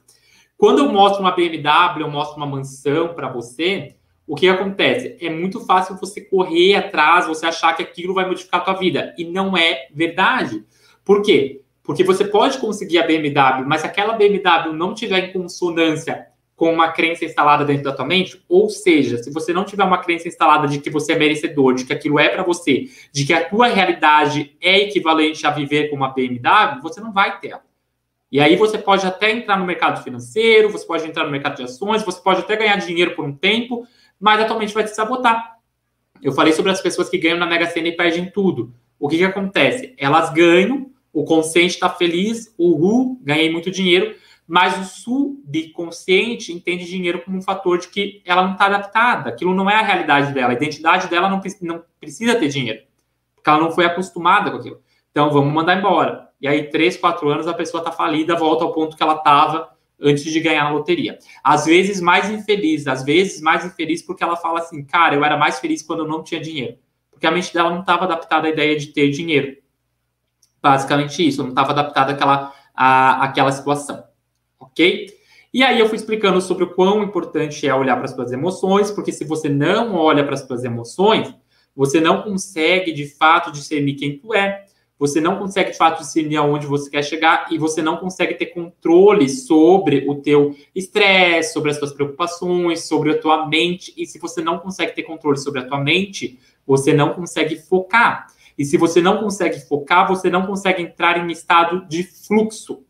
Quando 0.57 0.81
eu 0.81 0.93
mostro 0.93 1.21
uma 1.21 1.33
BMW, 1.33 2.01
eu 2.01 2.11
mostro 2.11 2.37
uma 2.37 2.47
mansão 2.47 3.15
para 3.15 3.29
você, 3.29 3.97
o 4.27 4.35
que 4.35 4.49
acontece? 4.49 5.16
É 5.20 5.29
muito 5.29 5.61
fácil 5.61 5.97
você 5.97 6.20
correr 6.20 6.77
atrás, 6.77 7.27
você 7.27 7.47
achar 7.47 7.75
que 7.75 7.83
aquilo 7.83 8.14
vai 8.14 8.27
modificar 8.27 8.61
a 8.61 8.64
tua 8.64 8.75
vida. 8.75 9.14
E 9.18 9.25
não 9.25 9.57
é 9.57 9.89
verdade. 9.93 10.64
Por 11.05 11.22
quê? 11.22 11.61
Porque 11.83 12.03
você 12.03 12.25
pode 12.25 12.59
conseguir 12.59 12.99
a 12.99 13.07
BMW, 13.07 13.66
mas 13.66 13.83
se 13.83 13.87
aquela 13.87 14.14
BMW 14.14 14.72
não 14.72 14.95
tiver 14.95 15.29
em 15.29 15.33
consonância 15.33 16.29
com 16.57 16.72
uma 16.72 16.93
crença 16.93 17.25
instalada 17.25 17.64
dentro 17.64 17.85
da 17.85 17.93
tua 17.93 18.07
mente, 18.07 18.43
ou 18.49 18.70
seja, 18.70 19.18
se 19.18 19.31
você 19.31 19.53
não 19.53 19.64
tiver 19.64 19.85
uma 19.85 19.99
crença 19.99 20.29
instalada 20.29 20.68
de 20.68 20.79
que 20.79 20.89
você 20.89 21.12
é 21.12 21.18
merecedor, 21.18 21.75
de 21.75 21.85
que 21.85 21.93
aquilo 21.93 22.18
é 22.18 22.29
para 22.29 22.43
você, 22.43 22.89
de 23.12 23.27
que 23.27 23.33
a 23.33 23.47
tua 23.47 23.66
realidade 23.66 24.57
é 24.61 24.79
equivalente 24.79 25.47
a 25.47 25.51
viver 25.51 25.91
com 25.91 25.97
uma 25.97 26.14
BMW, 26.14 26.81
você 26.81 27.01
não 27.01 27.12
vai 27.12 27.39
ter. 27.41 27.59
E 28.31 28.41
aí 28.41 28.57
você 28.57 28.79
pode 28.79 29.07
até 29.07 29.31
entrar 29.31 29.59
no 29.59 29.66
mercado 29.66 30.03
financeiro, 30.03 30.70
você 30.70 30.87
pode 30.87 31.07
entrar 31.07 31.25
no 31.25 31.31
mercado 31.31 31.57
de 31.57 31.64
ações, 31.64 32.03
você 32.03 32.20
pode 32.20 32.41
até 32.41 32.57
ganhar 32.57 32.77
dinheiro 32.77 33.14
por 33.14 33.25
um 33.25 33.33
tempo, 33.33 33.87
mas 34.25 34.41
atualmente 34.41 34.72
vai 34.72 34.85
te 34.85 34.95
sabotar. 34.95 35.59
Eu 36.22 36.33
falei 36.33 36.55
sobre 36.55 36.72
as 36.72 36.81
pessoas 36.81 37.11
que 37.11 37.18
ganham 37.18 37.37
na 37.37 37.45
Mega 37.45 37.66
Sena 37.66 37.89
e 37.89 37.93
perdem 37.93 38.31
tudo. 38.31 38.72
O 38.99 39.07
que, 39.07 39.18
que 39.18 39.25
acontece? 39.25 39.95
Elas 39.99 40.33
ganham, 40.33 40.91
o 41.12 41.25
consciente 41.25 41.75
está 41.75 41.91
feliz, 41.91 42.55
uhul, 42.57 43.20
ganhei 43.20 43.53
muito 43.53 43.70
dinheiro, 43.70 44.16
mas 44.49 44.79
o 44.79 44.85
subconsciente 44.85 46.55
entende 46.55 46.87
dinheiro 46.87 47.20
como 47.22 47.37
um 47.37 47.43
fator 47.43 47.79
de 47.79 47.89
que 47.89 48.22
ela 48.25 48.43
não 48.43 48.53
está 48.53 48.64
adaptada, 48.64 49.29
aquilo 49.29 49.55
não 49.55 49.68
é 49.68 49.75
a 49.75 49.83
realidade 49.83 50.33
dela, 50.33 50.55
a 50.55 50.57
identidade 50.57 51.07
dela 51.09 51.29
não, 51.29 51.43
não 51.61 51.83
precisa 52.01 52.35
ter 52.37 52.49
dinheiro, 52.49 52.83
porque 53.35 53.51
ela 53.51 53.61
não 53.61 53.72
foi 53.72 53.85
acostumada 53.85 54.51
com 54.51 54.57
aquilo. 54.57 54.81
Então, 55.11 55.31
vamos 55.31 55.53
mandar 55.53 55.79
embora. 55.79 56.31
E 56.41 56.49
aí, 56.49 56.70
três, 56.70 56.97
quatro 56.97 57.29
anos, 57.29 57.47
a 57.47 57.53
pessoa 57.53 57.83
está 57.83 57.93
falida, 57.93 58.35
volta 58.35 58.64
ao 58.64 58.72
ponto 58.72 58.97
que 58.97 59.03
ela 59.03 59.16
estava 59.16 59.74
antes 60.01 60.25
de 60.25 60.41
ganhar 60.41 60.65
na 60.65 60.71
loteria. 60.71 61.19
Às 61.43 61.67
vezes 61.67 62.01
mais 62.01 62.31
infeliz, 62.31 62.87
às 62.87 63.05
vezes 63.05 63.41
mais 63.41 63.65
infeliz 63.65 64.03
porque 64.03 64.23
ela 64.23 64.37
fala 64.37 64.61
assim, 64.61 64.85
cara, 64.85 65.15
eu 65.15 65.25
era 65.25 65.37
mais 65.37 65.59
feliz 65.59 65.83
quando 65.83 66.01
eu 66.01 66.09
não 66.09 66.23
tinha 66.23 66.41
dinheiro. 66.41 66.77
Porque 67.11 67.27
a 67.27 67.31
mente 67.31 67.53
dela 67.55 67.71
não 67.71 67.81
estava 67.81 68.05
adaptada 68.05 68.47
à 68.47 68.51
ideia 68.51 68.79
de 68.79 68.89
ter 68.89 69.11
dinheiro. 69.11 69.57
Basicamente 70.61 71.27
isso, 71.27 71.43
não 71.43 71.51
estava 71.51 71.73
adaptada 71.73 72.13
àquela, 72.13 72.53
à, 72.75 73.25
àquela 73.25 73.53
situação. 73.53 74.03
Ok? 74.59 75.07
E 75.53 75.63
aí 75.63 75.79
eu 75.79 75.89
fui 75.89 75.97
explicando 75.97 76.41
sobre 76.41 76.65
o 76.65 76.75
quão 76.75 77.05
importante 77.05 77.67
é 77.67 77.75
olhar 77.75 77.95
para 77.95 78.07
as 78.07 78.11
suas 78.11 78.33
emoções, 78.33 78.91
porque 78.91 79.13
se 79.13 79.25
você 79.25 79.49
não 79.49 79.95
olha 79.95 80.25
para 80.25 80.35
as 80.35 80.41
suas 80.41 80.65
emoções, 80.65 81.33
você 81.77 82.01
não 82.01 82.23
consegue 82.23 82.93
de 82.93 83.07
fato 83.07 83.53
discernir 83.53 83.95
quem 83.95 84.19
tu 84.19 84.35
é, 84.35 84.64
você 84.99 85.21
não 85.21 85.39
consegue 85.39 85.73
de 85.73 85.77
fato 85.77 86.01
discernir 86.01 86.37
aonde 86.37 86.67
você 86.67 86.89
quer 86.89 87.03
chegar 87.03 87.49
e 87.51 87.59
você 87.59 87.83
não 87.83 87.97
consegue 87.97 88.35
ter 88.35 88.47
controle 88.47 89.29
sobre 89.29 90.09
o 90.09 90.17
teu 90.17 90.57
estresse, 90.75 91.53
sobre 91.53 91.71
as 91.71 91.79
suas 91.79 91.93
preocupações, 91.93 92.87
sobre 92.87 93.11
a 93.11 93.21
tua 93.21 93.47
mente. 93.47 93.93
E 93.97 94.07
se 94.07 94.19
você 94.19 94.41
não 94.41 94.59
consegue 94.59 94.95
ter 94.95 95.03
controle 95.03 95.37
sobre 95.37 95.61
a 95.61 95.67
tua 95.67 95.81
mente, 95.81 96.39
você 96.67 96.93
não 96.93 97.13
consegue 97.13 97.57
focar. 97.57 98.29
E 98.57 98.65
se 98.65 98.77
você 98.77 99.01
não 99.03 99.19
consegue 99.19 99.59
focar, 99.61 100.07
você 100.07 100.31
não 100.31 100.47
consegue 100.47 100.83
entrar 100.83 101.19
em 101.19 101.31
estado 101.33 101.87
de 101.89 102.05
fluxo. 102.05 102.85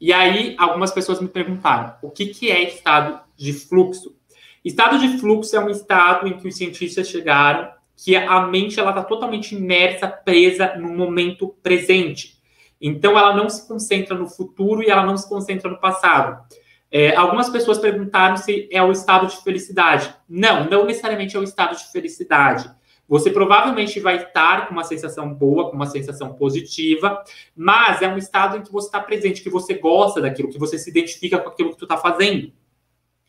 E 0.00 0.12
aí, 0.12 0.56
algumas 0.58 0.90
pessoas 0.90 1.20
me 1.20 1.28
perguntaram: 1.28 1.94
o 2.02 2.10
que, 2.10 2.26
que 2.26 2.50
é 2.50 2.62
estado 2.62 3.20
de 3.36 3.52
fluxo? 3.52 4.16
Estado 4.64 4.98
de 4.98 5.18
fluxo 5.18 5.54
é 5.54 5.60
um 5.60 5.68
estado 5.68 6.26
em 6.26 6.38
que 6.38 6.48
os 6.48 6.56
cientistas 6.56 7.08
chegaram 7.08 7.70
que 8.02 8.16
a 8.16 8.46
mente 8.48 8.80
ela 8.80 8.90
está 8.90 9.04
totalmente 9.04 9.54
imersa, 9.54 10.08
presa 10.08 10.74
no 10.76 10.88
momento 10.88 11.54
presente. 11.62 12.42
Então, 12.80 13.16
ela 13.16 13.32
não 13.36 13.48
se 13.48 13.68
concentra 13.68 14.16
no 14.16 14.28
futuro 14.28 14.82
e 14.82 14.90
ela 14.90 15.06
não 15.06 15.16
se 15.16 15.28
concentra 15.28 15.70
no 15.70 15.78
passado. 15.78 16.44
É, 16.90 17.14
algumas 17.14 17.48
pessoas 17.48 17.78
perguntaram 17.78 18.36
se 18.36 18.68
é 18.72 18.82
o 18.82 18.90
estado 18.90 19.28
de 19.28 19.36
felicidade. 19.44 20.12
Não, 20.28 20.68
não 20.68 20.84
necessariamente 20.84 21.36
é 21.36 21.38
o 21.38 21.44
estado 21.44 21.76
de 21.76 21.92
felicidade. 21.92 22.68
Você 23.08 23.30
provavelmente 23.30 24.00
vai 24.00 24.16
estar 24.16 24.66
com 24.66 24.74
uma 24.74 24.84
sensação 24.84 25.32
boa, 25.32 25.70
com 25.70 25.76
uma 25.76 25.86
sensação 25.86 26.34
positiva, 26.34 27.22
mas 27.54 28.02
é 28.02 28.08
um 28.08 28.18
estado 28.18 28.56
em 28.56 28.62
que 28.62 28.72
você 28.72 28.88
está 28.88 28.98
presente, 28.98 29.42
que 29.42 29.50
você 29.50 29.74
gosta 29.74 30.20
daquilo, 30.20 30.50
que 30.50 30.58
você 30.58 30.76
se 30.76 30.90
identifica 30.90 31.38
com 31.38 31.50
aquilo 31.50 31.70
que 31.70 31.78
tu 31.78 31.84
está 31.84 31.96
fazendo. 31.96 32.52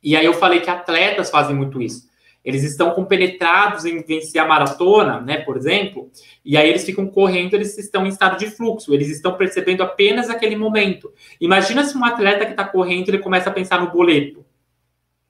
E 0.01 0.15
aí 0.15 0.25
eu 0.25 0.33
falei 0.33 0.61
que 0.61 0.69
atletas 0.69 1.29
fazem 1.29 1.55
muito 1.55 1.79
isso. 1.79 2.11
Eles 2.43 2.63
estão 2.63 2.91
compenetrados 2.91 3.85
em 3.85 4.01
vencer 4.03 4.41
a 4.41 4.47
maratona, 4.47 5.21
né, 5.21 5.37
por 5.37 5.55
exemplo, 5.55 6.11
e 6.43 6.57
aí 6.57 6.69
eles 6.69 6.83
ficam 6.83 7.07
correndo, 7.07 7.53
eles 7.53 7.77
estão 7.77 8.05
em 8.05 8.09
estado 8.09 8.37
de 8.37 8.47
fluxo, 8.47 8.93
eles 8.93 9.09
estão 9.09 9.37
percebendo 9.37 9.81
apenas 9.81 10.29
aquele 10.29 10.55
momento. 10.55 11.11
Imagina 11.39 11.83
se 11.85 11.97
um 11.97 12.03
atleta 12.03 12.45
que 12.45 12.51
está 12.51 12.65
correndo, 12.65 13.09
ele 13.09 13.19
começa 13.19 13.49
a 13.49 13.53
pensar 13.53 13.79
no 13.79 13.91
boleto. 13.91 14.45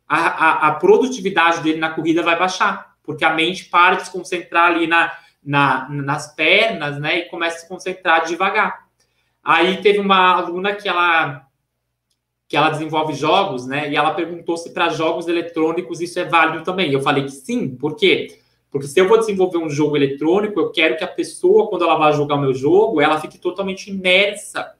A, 0.07 0.18
a, 0.18 0.68
a, 0.68 0.72
produtividade 0.76 1.61
dele 1.61 1.78
na 1.78 1.91
corrida 1.91 2.24
vai 2.24 2.38
baixar, 2.38 2.95
porque 3.03 3.24
a 3.24 3.34
mente 3.34 3.66
para 3.66 3.95
de 3.95 4.05
se 4.05 4.11
concentrar 4.11 4.72
ali 4.72 4.88
na, 4.88 5.11
na, 5.43 5.88
nas 5.89 6.34
pernas, 6.36 6.99
né, 6.99 7.20
e 7.20 7.30
começa 7.30 7.57
a 7.57 7.59
se 7.59 7.70
concentrar 7.70 8.26
devagar. 8.26 8.88
Aí 9.43 9.82
teve 9.82 9.99
uma 9.99 10.38
aluna 10.38 10.74
que 10.74 10.88
ela 10.88 11.45
que 12.53 12.57
ela 12.57 12.69
desenvolve 12.69 13.15
jogos, 13.15 13.65
né? 13.65 13.89
E 13.89 13.95
ela 13.95 14.13
perguntou 14.13 14.55
se 14.57 14.69
para 14.69 14.89
jogos 14.89 15.27
eletrônicos 15.27 15.99
isso 16.01 16.19
é 16.19 16.23
válido 16.23 16.63
também. 16.63 16.91
Eu 16.91 17.01
falei 17.01 17.23
que 17.23 17.31
sim, 17.31 17.75
por 17.75 17.95
quê? 17.95 18.27
Porque 18.69 18.85
se 18.85 18.99
eu 18.99 19.07
vou 19.07 19.17
desenvolver 19.17 19.57
um 19.57 19.71
jogo 19.71 19.97
eletrônico, 19.97 20.59
eu 20.59 20.71
quero 20.71 20.95
que 20.95 21.03
a 21.03 21.07
pessoa, 21.07 21.67
quando 21.67 21.83
ela 21.83 21.95
vai 21.95 22.13
jogar 22.13 22.35
o 22.35 22.41
meu 22.41 22.53
jogo, 22.53 23.01
ela 23.01 23.19
fique 23.19 23.39
totalmente 23.39 23.89
imersa 23.89 24.71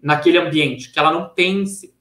naquele 0.00 0.38
ambiente, 0.38 0.90
que 0.90 0.98
ela 0.98 1.12
não 1.12 1.28
pense. 1.28 1.94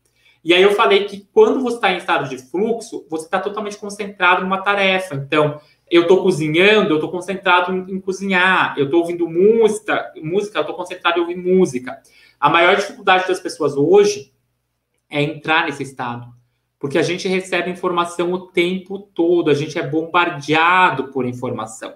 E 0.45 0.53
aí 0.53 0.61
eu 0.61 0.71
falei 0.71 1.03
que 1.03 1.27
quando 1.33 1.59
você 1.61 1.75
está 1.75 1.91
em 1.91 1.97
estado 1.97 2.29
de 2.29 2.37
fluxo, 2.37 3.05
você 3.09 3.25
está 3.25 3.41
totalmente 3.41 3.75
concentrado 3.75 4.43
numa 4.43 4.61
tarefa. 4.61 5.13
Então, 5.13 5.59
eu 5.91 6.03
estou 6.03 6.23
cozinhando, 6.23 6.91
eu 6.91 6.95
estou 6.95 7.11
concentrado 7.11 7.73
em, 7.73 7.95
em, 7.95 7.99
cozinhar, 7.99 8.75
eu 8.77 8.85
estou 8.85 9.01
ouvindo 9.01 9.27
música, 9.27 10.09
música, 10.23 10.59
eu 10.59 10.61
estou 10.61 10.75
concentrado 10.77 11.17
em 11.17 11.21
ouvir 11.21 11.35
música. 11.35 12.01
A 12.39 12.49
maior 12.49 12.77
dificuldade 12.77 13.27
das 13.27 13.41
pessoas 13.41 13.75
hoje 13.75 14.36
é 15.09 15.21
entrar 15.21 15.65
nesse 15.65 15.83
estado. 15.83 16.27
Porque 16.79 16.97
a 16.97 17.03
gente 17.03 17.27
recebe 17.27 17.71
informação 17.71 18.31
o 18.31 18.47
tempo 18.47 18.99
todo, 18.99 19.49
a 19.49 19.53
gente 19.53 19.79
é 19.79 19.87
bombardeado 19.87 21.09
por 21.11 21.25
informação. 21.25 21.93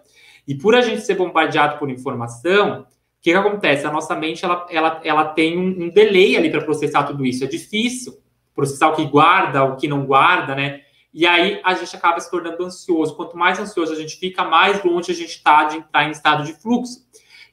E 0.47 0.55
por 0.55 0.73
a 0.73 0.81
gente 0.81 1.01
ser 1.01 1.15
bombardeado 1.15 1.77
por 1.77 1.89
informação, 1.89 2.81
o 2.81 2.85
que, 3.21 3.31
que 3.31 3.37
acontece? 3.37 3.85
A 3.85 3.91
nossa 3.91 4.15
mente 4.15 4.43
ela, 4.43 4.65
ela, 4.69 5.01
ela 5.03 5.25
tem 5.25 5.57
um, 5.57 5.85
um 5.85 5.89
delay 5.89 6.35
ali 6.35 6.49
para 6.49 6.61
processar 6.61 7.03
tudo 7.03 7.23
isso. 7.23 7.43
É 7.43 7.47
difícil 7.47 8.19
processar 8.55 8.89
o 8.89 8.95
que 8.95 9.05
guarda, 9.05 9.63
o 9.63 9.75
que 9.75 9.87
não 9.87 10.05
guarda, 10.05 10.55
né? 10.55 10.81
E 11.13 11.27
aí 11.27 11.61
a 11.63 11.73
gente 11.73 11.95
acaba 11.95 12.19
se 12.19 12.31
tornando 12.31 12.63
ansioso. 12.63 13.15
Quanto 13.15 13.37
mais 13.37 13.59
ansioso 13.59 13.93
a 13.93 13.95
gente 13.95 14.17
fica, 14.17 14.43
mais 14.43 14.83
longe 14.83 15.11
a 15.11 15.15
gente 15.15 15.35
está 15.35 15.65
de 15.65 15.77
entrar 15.77 16.07
em 16.07 16.11
estado 16.11 16.43
de 16.43 16.53
fluxo. 16.53 17.05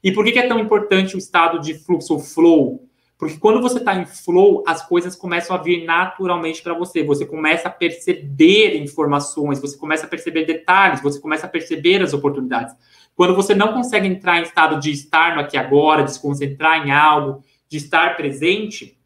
E 0.03 0.11
por 0.11 0.23
que, 0.23 0.31
que 0.31 0.39
é 0.39 0.47
tão 0.47 0.59
importante 0.59 1.15
o 1.15 1.19
estado 1.19 1.59
de 1.59 1.73
fluxo, 1.75 2.15
o 2.15 2.19
flow? 2.19 2.88
Porque 3.19 3.37
quando 3.37 3.61
você 3.61 3.79
está 3.79 3.93
em 3.95 4.05
flow, 4.05 4.63
as 4.65 4.87
coisas 4.87 5.13
começam 5.13 5.53
a 5.53 5.61
vir 5.61 5.83
naturalmente 5.83 6.63
para 6.63 6.73
você. 6.73 7.03
Você 7.03 7.25
começa 7.25 7.67
a 7.67 7.71
perceber 7.71 8.77
informações, 8.77 9.59
você 9.59 9.77
começa 9.77 10.05
a 10.05 10.09
perceber 10.09 10.45
detalhes, 10.45 11.01
você 11.01 11.19
começa 11.19 11.45
a 11.45 11.49
perceber 11.49 12.01
as 12.01 12.13
oportunidades. 12.13 12.73
Quando 13.13 13.35
você 13.35 13.53
não 13.53 13.73
consegue 13.73 14.07
entrar 14.07 14.39
em 14.39 14.43
estado 14.43 14.79
de 14.79 14.91
estar 14.91 15.35
no 15.35 15.41
aqui 15.41 15.57
agora, 15.57 16.03
de 16.03 16.13
se 16.13 16.21
concentrar 16.21 16.87
em 16.87 16.91
algo, 16.91 17.43
de 17.67 17.75
estar 17.75 18.15
presente, 18.15 18.97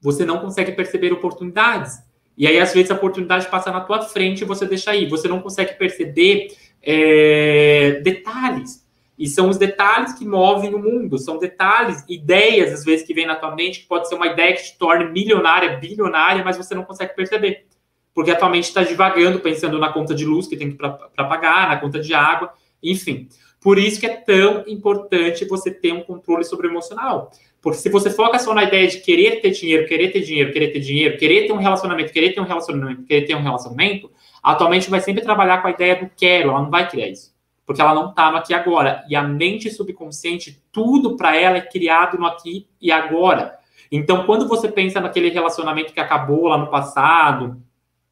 você 0.00 0.24
não 0.26 0.40
consegue 0.40 0.72
perceber 0.72 1.12
oportunidades. 1.12 2.02
E 2.36 2.48
aí, 2.48 2.58
às 2.58 2.74
vezes, 2.74 2.90
a 2.90 2.94
oportunidade 2.94 3.46
passa 3.46 3.70
na 3.70 3.82
tua 3.82 4.02
frente 4.02 4.40
e 4.40 4.44
você 4.44 4.66
deixa 4.66 4.90
aí. 4.90 5.08
Você 5.08 5.28
não 5.28 5.40
consegue 5.40 5.74
perceber 5.74 6.48
é, 6.82 8.00
detalhes. 8.02 8.83
E 9.16 9.28
são 9.28 9.48
os 9.48 9.56
detalhes 9.56 10.12
que 10.14 10.26
movem 10.26 10.74
o 10.74 10.78
mundo, 10.78 11.18
são 11.18 11.38
detalhes, 11.38 12.04
ideias, 12.08 12.72
às 12.72 12.84
vezes, 12.84 13.06
que 13.06 13.14
vem 13.14 13.26
na 13.26 13.36
tua 13.36 13.54
mente, 13.54 13.80
que 13.80 13.86
pode 13.86 14.08
ser 14.08 14.16
uma 14.16 14.26
ideia 14.26 14.54
que 14.54 14.64
te 14.64 14.76
torne 14.76 15.04
milionária, 15.04 15.76
bilionária, 15.76 16.42
mas 16.44 16.56
você 16.56 16.74
não 16.74 16.82
consegue 16.82 17.14
perceber. 17.14 17.66
Porque 18.12 18.32
a 18.32 18.36
tua 18.36 18.48
mente 18.48 18.64
está 18.64 18.82
divagando, 18.82 19.38
pensando 19.40 19.78
na 19.78 19.92
conta 19.92 20.14
de 20.14 20.24
luz 20.24 20.48
que 20.48 20.56
tem 20.56 20.72
para 20.72 20.90
pagar, 20.90 21.68
na 21.68 21.76
conta 21.76 22.00
de 22.00 22.12
água, 22.12 22.52
enfim. 22.82 23.28
Por 23.60 23.78
isso 23.78 24.00
que 24.00 24.06
é 24.06 24.16
tão 24.16 24.64
importante 24.66 25.44
você 25.44 25.70
ter 25.70 25.92
um 25.92 26.02
controle 26.02 26.44
sobre 26.44 26.66
o 26.66 26.70
emocional. 26.70 27.30
Porque 27.62 27.78
se 27.78 27.88
você 27.88 28.10
foca 28.10 28.38
só 28.38 28.52
na 28.52 28.64
ideia 28.64 28.86
de 28.86 28.98
querer 28.98 29.40
ter 29.40 29.52
dinheiro, 29.52 29.86
querer 29.86 30.10
ter 30.10 30.20
dinheiro, 30.20 30.52
querer 30.52 30.68
ter 30.68 30.80
dinheiro, 30.80 31.16
querer 31.16 31.46
ter 31.46 31.52
um 31.52 31.56
relacionamento, 31.56 32.12
querer 32.12 32.32
ter 32.32 32.40
um 32.40 32.44
relacionamento, 32.44 33.04
querer 33.04 33.26
ter 33.26 33.34
um 33.34 33.42
relacionamento, 33.42 34.10
atualmente 34.42 34.90
vai 34.90 35.00
sempre 35.00 35.22
trabalhar 35.22 35.62
com 35.62 35.68
a 35.68 35.70
ideia 35.70 35.96
do 35.96 36.10
quero, 36.14 36.50
ela 36.50 36.60
não 36.60 36.70
vai 36.70 36.88
criar 36.90 37.08
isso 37.08 37.33
porque 37.66 37.80
ela 37.80 37.94
não 37.94 38.10
está 38.10 38.30
no 38.30 38.36
aqui 38.36 38.52
e 38.52 38.54
agora. 38.54 39.04
E 39.08 39.16
a 39.16 39.22
mente 39.22 39.70
subconsciente, 39.70 40.62
tudo 40.70 41.16
para 41.16 41.36
ela 41.36 41.56
é 41.56 41.62
criado 41.62 42.18
no 42.18 42.26
aqui 42.26 42.68
e 42.80 42.92
agora. 42.92 43.58
Então, 43.90 44.26
quando 44.26 44.48
você 44.48 44.68
pensa 44.68 45.00
naquele 45.00 45.30
relacionamento 45.30 45.92
que 45.92 46.00
acabou 46.00 46.48
lá 46.48 46.58
no 46.58 46.70
passado, 46.70 47.62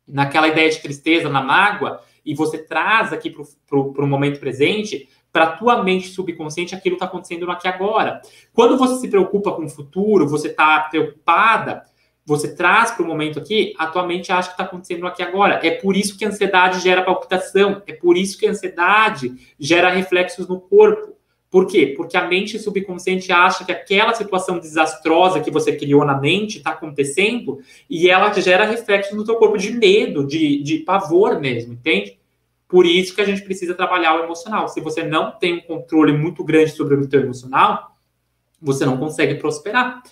naquela 0.06 0.48
ideia 0.48 0.70
de 0.70 0.80
tristeza, 0.80 1.28
na 1.28 1.42
mágoa, 1.42 2.00
e 2.24 2.34
você 2.34 2.58
traz 2.58 3.12
aqui 3.12 3.30
para 3.30 3.78
o 3.78 4.06
momento 4.06 4.38
presente, 4.38 5.08
para 5.32 5.44
a 5.44 5.56
tua 5.56 5.82
mente 5.82 6.08
subconsciente, 6.08 6.74
aquilo 6.74 6.94
está 6.94 7.06
acontecendo 7.06 7.46
no 7.46 7.52
aqui 7.52 7.66
e 7.66 7.70
agora. 7.70 8.20
Quando 8.52 8.76
você 8.76 8.96
se 8.96 9.08
preocupa 9.08 9.52
com 9.52 9.64
o 9.64 9.68
futuro, 9.68 10.28
você 10.28 10.48
está 10.48 10.80
preocupada, 10.80 11.82
você 12.24 12.54
traz 12.54 12.92
para 12.92 13.04
o 13.04 13.06
momento 13.06 13.38
aqui, 13.38 13.74
a 13.76 13.86
tua 13.86 14.06
mente 14.06 14.30
acha 14.30 14.48
que 14.48 14.54
está 14.54 14.64
acontecendo 14.64 15.06
aqui 15.06 15.22
agora. 15.22 15.60
É 15.62 15.72
por 15.72 15.96
isso 15.96 16.16
que 16.16 16.24
a 16.24 16.28
ansiedade 16.28 16.80
gera 16.80 17.02
palpitação, 17.02 17.82
é 17.86 17.92
por 17.92 18.16
isso 18.16 18.38
que 18.38 18.46
a 18.46 18.50
ansiedade 18.50 19.34
gera 19.58 19.90
reflexos 19.90 20.46
no 20.46 20.60
corpo. 20.60 21.16
Por 21.50 21.66
quê? 21.66 21.92
Porque 21.94 22.16
a 22.16 22.26
mente 22.26 22.58
subconsciente 22.58 23.30
acha 23.30 23.64
que 23.64 23.72
aquela 23.72 24.14
situação 24.14 24.58
desastrosa 24.58 25.40
que 25.40 25.50
você 25.50 25.76
criou 25.76 26.02
na 26.04 26.18
mente 26.18 26.58
está 26.58 26.70
acontecendo 26.70 27.58
e 27.90 28.08
ela 28.08 28.32
gera 28.32 28.64
reflexos 28.64 29.14
no 29.14 29.24
teu 29.24 29.36
corpo 29.36 29.58
de 29.58 29.70
medo, 29.72 30.26
de, 30.26 30.62
de 30.62 30.78
pavor 30.78 31.38
mesmo, 31.38 31.74
entende? 31.74 32.18
Por 32.66 32.86
isso 32.86 33.14
que 33.14 33.20
a 33.20 33.26
gente 33.26 33.42
precisa 33.42 33.74
trabalhar 33.74 34.18
o 34.18 34.24
emocional. 34.24 34.66
Se 34.66 34.80
você 34.80 35.02
não 35.02 35.30
tem 35.30 35.58
um 35.58 35.60
controle 35.60 36.16
muito 36.16 36.42
grande 36.42 36.70
sobre 36.70 36.94
o 36.94 37.06
teu 37.06 37.20
emocional, 37.20 37.96
você 38.58 38.86
não 38.86 38.96
consegue 38.96 39.34
prosperar. 39.34 40.02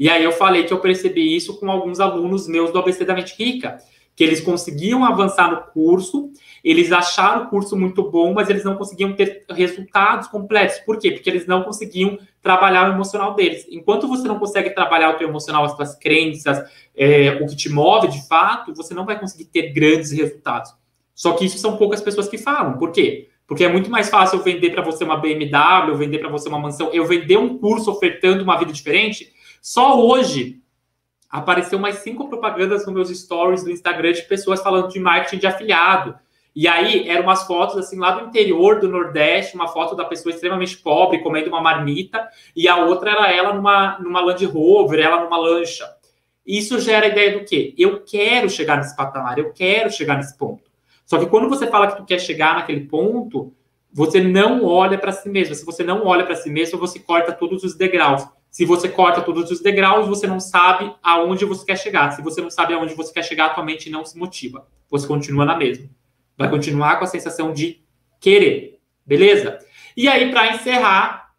E 0.00 0.08
aí 0.08 0.24
eu 0.24 0.32
falei 0.32 0.64
que 0.64 0.72
eu 0.72 0.78
percebi 0.78 1.36
isso 1.36 1.60
com 1.60 1.70
alguns 1.70 2.00
alunos 2.00 2.48
meus 2.48 2.72
do 2.72 2.78
ABC 2.78 3.04
da 3.04 3.12
Mente 3.12 3.34
Rica, 3.38 3.76
que 4.16 4.24
eles 4.24 4.40
conseguiam 4.40 5.04
avançar 5.04 5.50
no 5.50 5.58
curso, 5.74 6.30
eles 6.64 6.90
acharam 6.90 7.44
o 7.44 7.48
curso 7.50 7.76
muito 7.76 8.10
bom, 8.10 8.32
mas 8.32 8.48
eles 8.48 8.64
não 8.64 8.76
conseguiam 8.76 9.12
ter 9.12 9.44
resultados 9.50 10.26
completos. 10.26 10.78
Por 10.78 10.98
quê? 10.98 11.10
Porque 11.10 11.28
eles 11.28 11.46
não 11.46 11.64
conseguiam 11.64 12.18
trabalhar 12.40 12.88
o 12.88 12.94
emocional 12.94 13.34
deles. 13.34 13.66
Enquanto 13.70 14.08
você 14.08 14.26
não 14.26 14.38
consegue 14.38 14.70
trabalhar 14.70 15.10
o 15.10 15.18
teu 15.18 15.28
emocional, 15.28 15.66
as 15.66 15.76
tuas 15.76 15.94
crenças, 15.94 16.66
é, 16.96 17.32
o 17.32 17.46
que 17.46 17.54
te 17.54 17.68
move 17.68 18.08
de 18.08 18.26
fato, 18.26 18.74
você 18.74 18.94
não 18.94 19.04
vai 19.04 19.20
conseguir 19.20 19.44
ter 19.44 19.70
grandes 19.70 20.12
resultados. 20.12 20.74
Só 21.14 21.32
que 21.32 21.44
isso 21.44 21.58
são 21.58 21.76
poucas 21.76 22.00
pessoas 22.00 22.26
que 22.26 22.38
falam. 22.38 22.78
Por 22.78 22.90
quê? 22.90 23.28
Porque 23.46 23.64
é 23.64 23.68
muito 23.68 23.90
mais 23.90 24.08
fácil 24.08 24.38
eu 24.38 24.42
vender 24.42 24.70
para 24.70 24.82
você 24.82 25.04
uma 25.04 25.18
BMW, 25.18 25.88
eu 25.88 25.96
vender 25.96 26.20
para 26.20 26.30
você 26.30 26.48
uma 26.48 26.58
mansão, 26.58 26.88
eu 26.90 27.04
vender 27.04 27.36
um 27.36 27.58
curso 27.58 27.90
ofertando 27.90 28.42
uma 28.42 28.56
vida 28.56 28.72
diferente. 28.72 29.30
Só 29.60 30.00
hoje 30.00 30.60
apareceu 31.28 31.78
mais 31.78 31.96
cinco 31.96 32.28
propagandas 32.28 32.84
nos 32.84 32.94
meus 32.94 33.08
stories 33.10 33.62
do 33.62 33.70
Instagram 33.70 34.12
de 34.12 34.22
pessoas 34.22 34.62
falando 34.62 34.88
de 34.88 34.98
marketing 34.98 35.38
de 35.38 35.46
afiliado. 35.46 36.18
E 36.54 36.66
aí 36.66 37.08
eram 37.08 37.22
umas 37.22 37.46
fotos 37.46 37.76
assim 37.76 37.98
lá 37.98 38.12
do 38.12 38.26
interior 38.26 38.80
do 38.80 38.88
Nordeste, 38.88 39.54
uma 39.54 39.68
foto 39.68 39.94
da 39.94 40.04
pessoa 40.04 40.34
extremamente 40.34 40.76
pobre 40.78 41.22
comendo 41.22 41.48
uma 41.48 41.60
marmita, 41.60 42.28
e 42.56 42.66
a 42.66 42.76
outra 42.76 43.12
era 43.12 43.32
ela 43.32 43.52
numa, 43.54 43.98
numa 44.00 44.20
Land 44.20 44.44
Rover, 44.46 44.98
ela 44.98 45.22
numa 45.22 45.36
lancha. 45.36 45.88
Isso 46.44 46.80
gera 46.80 47.06
a 47.06 47.08
ideia 47.08 47.38
do 47.38 47.44
quê? 47.44 47.74
Eu 47.78 48.00
quero 48.00 48.50
chegar 48.50 48.78
nesse 48.78 48.96
patamar, 48.96 49.38
eu 49.38 49.52
quero 49.52 49.90
chegar 49.90 50.16
nesse 50.16 50.36
ponto. 50.36 50.68
Só 51.06 51.18
que 51.18 51.26
quando 51.26 51.48
você 51.48 51.66
fala 51.66 51.88
que 51.88 51.96
tu 51.96 52.04
quer 52.04 52.18
chegar 52.18 52.56
naquele 52.56 52.86
ponto, 52.86 53.52
você 53.92 54.20
não 54.20 54.64
olha 54.64 54.98
para 54.98 55.12
si 55.12 55.28
mesmo. 55.28 55.54
Se 55.54 55.64
você 55.64 55.84
não 55.84 56.06
olha 56.06 56.24
para 56.24 56.36
si 56.36 56.50
mesmo, 56.50 56.78
você 56.78 56.98
corta 56.98 57.32
todos 57.32 57.62
os 57.62 57.76
degraus. 57.76 58.26
Se 58.60 58.66
você 58.66 58.90
corta 58.90 59.22
todos 59.22 59.50
os 59.50 59.62
degraus, 59.62 60.06
você 60.06 60.26
não 60.26 60.38
sabe 60.38 60.94
aonde 61.02 61.46
você 61.46 61.64
quer 61.64 61.78
chegar. 61.78 62.10
Se 62.10 62.20
você 62.20 62.42
não 62.42 62.50
sabe 62.50 62.74
aonde 62.74 62.92
você 62.92 63.10
quer 63.10 63.22
chegar, 63.22 63.46
a 63.46 63.54
tua 63.54 63.64
mente 63.64 63.88
não 63.88 64.04
se 64.04 64.18
motiva. 64.18 64.68
Você 64.90 65.06
continua 65.06 65.46
na 65.46 65.56
mesma. 65.56 65.88
Vai 66.36 66.50
continuar 66.50 66.98
com 66.98 67.04
a 67.04 67.06
sensação 67.06 67.54
de 67.54 67.82
querer. 68.20 68.78
Beleza? 69.06 69.58
E 69.96 70.06
aí, 70.08 70.30
para 70.30 70.54
encerrar, 70.54 71.30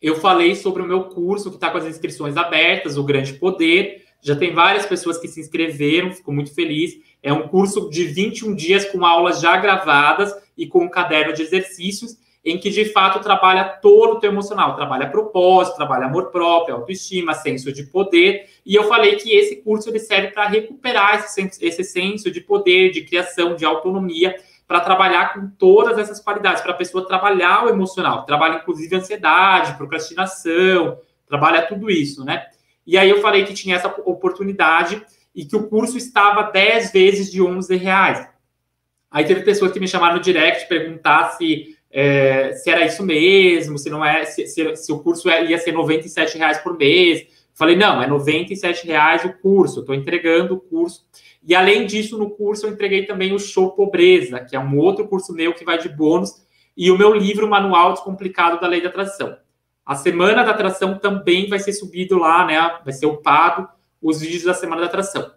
eu 0.00 0.14
falei 0.14 0.54
sobre 0.54 0.80
o 0.80 0.86
meu 0.86 1.06
curso 1.06 1.50
que 1.50 1.56
está 1.56 1.70
com 1.70 1.78
as 1.78 1.86
inscrições 1.86 2.36
abertas, 2.36 2.96
o 2.96 3.02
Grande 3.02 3.32
Poder. 3.32 4.04
Já 4.22 4.36
tem 4.36 4.54
várias 4.54 4.86
pessoas 4.86 5.18
que 5.18 5.26
se 5.26 5.40
inscreveram, 5.40 6.12
fico 6.12 6.32
muito 6.32 6.54
feliz. 6.54 6.92
É 7.20 7.32
um 7.32 7.48
curso 7.48 7.90
de 7.90 8.04
21 8.04 8.54
dias 8.54 8.84
com 8.84 9.04
aulas 9.04 9.40
já 9.40 9.56
gravadas 9.56 10.32
e 10.56 10.68
com 10.68 10.84
um 10.84 10.88
caderno 10.88 11.32
de 11.32 11.42
exercícios 11.42 12.16
em 12.44 12.58
que 12.58 12.70
de 12.70 12.86
fato 12.86 13.20
trabalha 13.20 13.64
todo 13.64 14.14
o 14.14 14.20
teu 14.20 14.30
emocional, 14.30 14.74
trabalha 14.74 15.10
propósito, 15.10 15.76
trabalha 15.76 16.06
amor 16.06 16.30
próprio, 16.30 16.76
autoestima, 16.76 17.34
senso 17.34 17.72
de 17.72 17.84
poder. 17.84 18.48
E 18.64 18.74
eu 18.74 18.84
falei 18.84 19.16
que 19.16 19.34
esse 19.34 19.56
curso 19.56 19.90
ele 19.90 19.98
serve 19.98 20.28
para 20.28 20.48
recuperar 20.48 21.16
esse 21.16 21.34
senso, 21.34 21.58
esse 21.62 21.84
senso 21.84 22.30
de 22.30 22.40
poder, 22.40 22.90
de 22.90 23.02
criação, 23.02 23.54
de 23.54 23.64
autonomia, 23.64 24.34
para 24.66 24.80
trabalhar 24.80 25.34
com 25.34 25.48
todas 25.48 25.98
essas 25.98 26.20
qualidades, 26.20 26.62
para 26.62 26.70
a 26.70 26.76
pessoa 26.76 27.06
trabalhar 27.06 27.66
o 27.66 27.68
emocional, 27.68 28.24
trabalha 28.24 28.58
inclusive 28.58 28.94
ansiedade, 28.94 29.76
procrastinação, 29.76 30.98
trabalha 31.26 31.66
tudo 31.66 31.90
isso, 31.90 32.24
né? 32.24 32.46
E 32.86 32.96
aí 32.96 33.10
eu 33.10 33.20
falei 33.20 33.44
que 33.44 33.52
tinha 33.52 33.76
essa 33.76 33.88
oportunidade 34.04 35.04
e 35.34 35.44
que 35.44 35.56
o 35.56 35.68
curso 35.68 35.96
estava 35.96 36.42
10 36.44 36.92
vezes 36.92 37.30
de 37.30 37.42
11 37.42 37.76
reais. 37.76 38.28
Aí 39.10 39.24
teve 39.24 39.42
pessoas 39.42 39.72
que 39.72 39.80
me 39.80 39.88
chamaram 39.88 40.16
no 40.16 40.22
direct 40.22 40.68
perguntar 40.68 41.32
se 41.32 41.76
é, 41.90 42.52
se 42.52 42.70
era 42.70 42.86
isso 42.86 43.02
mesmo, 43.02 43.76
se 43.76 43.90
não 43.90 44.04
é, 44.04 44.24
se, 44.24 44.46
se, 44.46 44.76
se 44.76 44.92
o 44.92 45.00
curso 45.00 45.28
é, 45.28 45.44
ia 45.44 45.58
ser 45.58 45.72
97 45.72 46.38
reais 46.38 46.58
por 46.58 46.76
mês. 46.76 47.26
Falei, 47.52 47.76
não, 47.76 48.00
é 48.02 48.06
97 48.06 48.86
reais 48.86 49.24
o 49.24 49.32
curso, 49.34 49.80
estou 49.80 49.94
entregando 49.94 50.54
o 50.54 50.60
curso. 50.60 51.04
E 51.42 51.54
além 51.54 51.86
disso, 51.86 52.16
no 52.16 52.30
curso 52.30 52.66
eu 52.66 52.72
entreguei 52.72 53.06
também 53.06 53.34
o 53.34 53.38
Show 53.38 53.72
Pobreza, 53.72 54.40
que 54.40 54.54
é 54.54 54.60
um 54.60 54.78
outro 54.78 55.06
curso 55.08 55.32
meu 55.32 55.52
que 55.52 55.64
vai 55.64 55.78
de 55.78 55.88
bônus, 55.88 56.46
e 56.76 56.90
o 56.90 56.96
meu 56.96 57.12
livro 57.12 57.48
Manual 57.48 57.92
Descomplicado 57.92 58.60
da 58.60 58.66
Lei 58.66 58.80
da 58.80 58.88
Atração. 58.88 59.36
A 59.84 59.96
Semana 59.96 60.44
da 60.44 60.52
Atração 60.52 60.98
também 60.98 61.48
vai 61.48 61.58
ser 61.58 61.72
subido 61.72 62.16
lá, 62.16 62.46
né? 62.46 62.58
Vai 62.84 62.92
ser 62.92 63.06
upado 63.06 63.68
os 64.00 64.20
vídeos 64.20 64.44
da 64.44 64.54
Semana 64.54 64.82
da 64.82 64.86
Atração. 64.86 65.32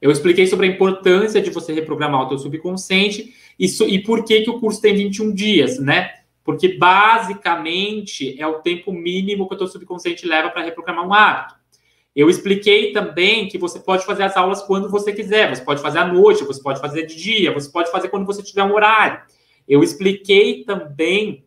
Eu 0.00 0.10
expliquei 0.10 0.46
sobre 0.46 0.66
a 0.66 0.70
importância 0.70 1.40
de 1.40 1.50
você 1.50 1.72
reprogramar 1.72 2.22
o 2.22 2.28
teu 2.28 2.38
subconsciente 2.38 3.34
e, 3.58 3.66
e 3.66 4.02
por 4.02 4.24
que, 4.24 4.42
que 4.42 4.50
o 4.50 4.60
curso 4.60 4.80
tem 4.80 4.94
21 4.94 5.34
dias, 5.34 5.78
né? 5.78 6.12
Porque 6.44 6.76
basicamente 6.76 8.40
é 8.40 8.46
o 8.46 8.60
tempo 8.60 8.92
mínimo 8.92 9.48
que 9.48 9.54
o 9.54 9.58
teu 9.58 9.66
subconsciente 9.66 10.26
leva 10.26 10.50
para 10.50 10.62
reprogramar 10.62 11.06
um 11.06 11.14
hábito. 11.14 11.54
Eu 12.14 12.28
expliquei 12.28 12.92
também 12.92 13.48
que 13.48 13.56
você 13.56 13.80
pode 13.80 14.04
fazer 14.04 14.24
as 14.24 14.36
aulas 14.36 14.62
quando 14.62 14.90
você 14.90 15.12
quiser. 15.12 15.54
Você 15.54 15.64
pode 15.64 15.80
fazer 15.80 15.98
à 15.98 16.06
noite, 16.06 16.44
você 16.44 16.62
pode 16.62 16.80
fazer 16.80 17.06
de 17.06 17.16
dia, 17.16 17.52
você 17.52 17.70
pode 17.70 17.90
fazer 17.90 18.08
quando 18.08 18.26
você 18.26 18.42
tiver 18.42 18.62
um 18.64 18.74
horário. 18.74 19.22
Eu 19.66 19.82
expliquei 19.82 20.64
também 20.64 21.46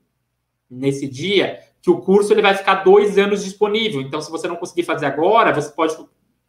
nesse 0.70 1.08
dia 1.08 1.60
que 1.82 1.90
o 1.92 2.02
curso 2.02 2.34
ele 2.34 2.42
vai 2.42 2.56
ficar 2.56 2.84
dois 2.84 3.18
anos 3.18 3.44
disponível. 3.44 4.02
Então, 4.02 4.20
se 4.20 4.32
você 4.32 4.48
não 4.48 4.56
conseguir 4.56 4.84
fazer 4.84 5.06
agora, 5.06 5.54
você 5.54 5.70
pode 5.70 5.96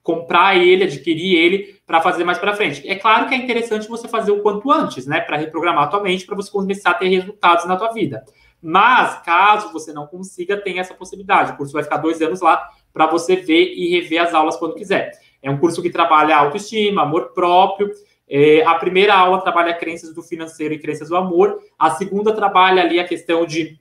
comprar 0.07 0.57
ele, 0.57 0.85
adquirir 0.85 1.37
ele 1.37 1.81
para 1.85 2.01
fazer 2.01 2.23
mais 2.23 2.39
para 2.39 2.55
frente. 2.55 2.89
É 2.89 2.95
claro 2.95 3.27
que 3.27 3.35
é 3.35 3.37
interessante 3.37 3.89
você 3.89 4.07
fazer 4.07 4.31
o 4.31 4.41
quanto 4.41 4.71
antes, 4.71 5.05
né, 5.05 5.21
para 5.21 5.37
reprogramar 5.37 5.83
a 5.83 5.87
tua 5.89 6.01
mente 6.01 6.25
para 6.25 6.37
você 6.37 6.49
começar 6.49 6.91
a 6.91 6.95
ter 6.95 7.09
resultados 7.09 7.65
na 7.65 7.75
tua 7.75 7.93
vida. 7.93 8.25
Mas 8.63 9.21
caso 9.25 9.73
você 9.73 9.93
não 9.93 10.07
consiga, 10.07 10.57
tem 10.57 10.79
essa 10.79 10.95
possibilidade. 10.95 11.51
O 11.51 11.57
curso 11.57 11.73
vai 11.73 11.83
ficar 11.83 11.97
dois 11.97 12.23
anos 12.23 12.41
lá 12.41 12.69
para 12.93 13.09
você 13.09 13.35
ver 13.35 13.75
e 13.75 13.91
rever 13.91 14.23
as 14.23 14.33
aulas 14.33 14.57
quando 14.57 14.77
quiser. 14.77 15.11
É 15.43 15.51
um 15.51 15.59
curso 15.59 15.83
que 15.83 15.91
trabalha 15.91 16.37
autoestima, 16.37 17.03
amor 17.03 17.33
próprio. 17.35 17.91
É, 18.29 18.65
a 18.65 18.77
primeira 18.77 19.13
aula 19.13 19.41
trabalha 19.41 19.75
crenças 19.75 20.15
do 20.15 20.23
financeiro 20.23 20.73
e 20.73 20.79
crenças 20.79 21.09
do 21.09 21.17
amor. 21.17 21.59
A 21.77 21.91
segunda 21.91 22.33
trabalha 22.33 22.81
ali 22.81 23.01
a 23.01 23.05
questão 23.05 23.45
de 23.45 23.77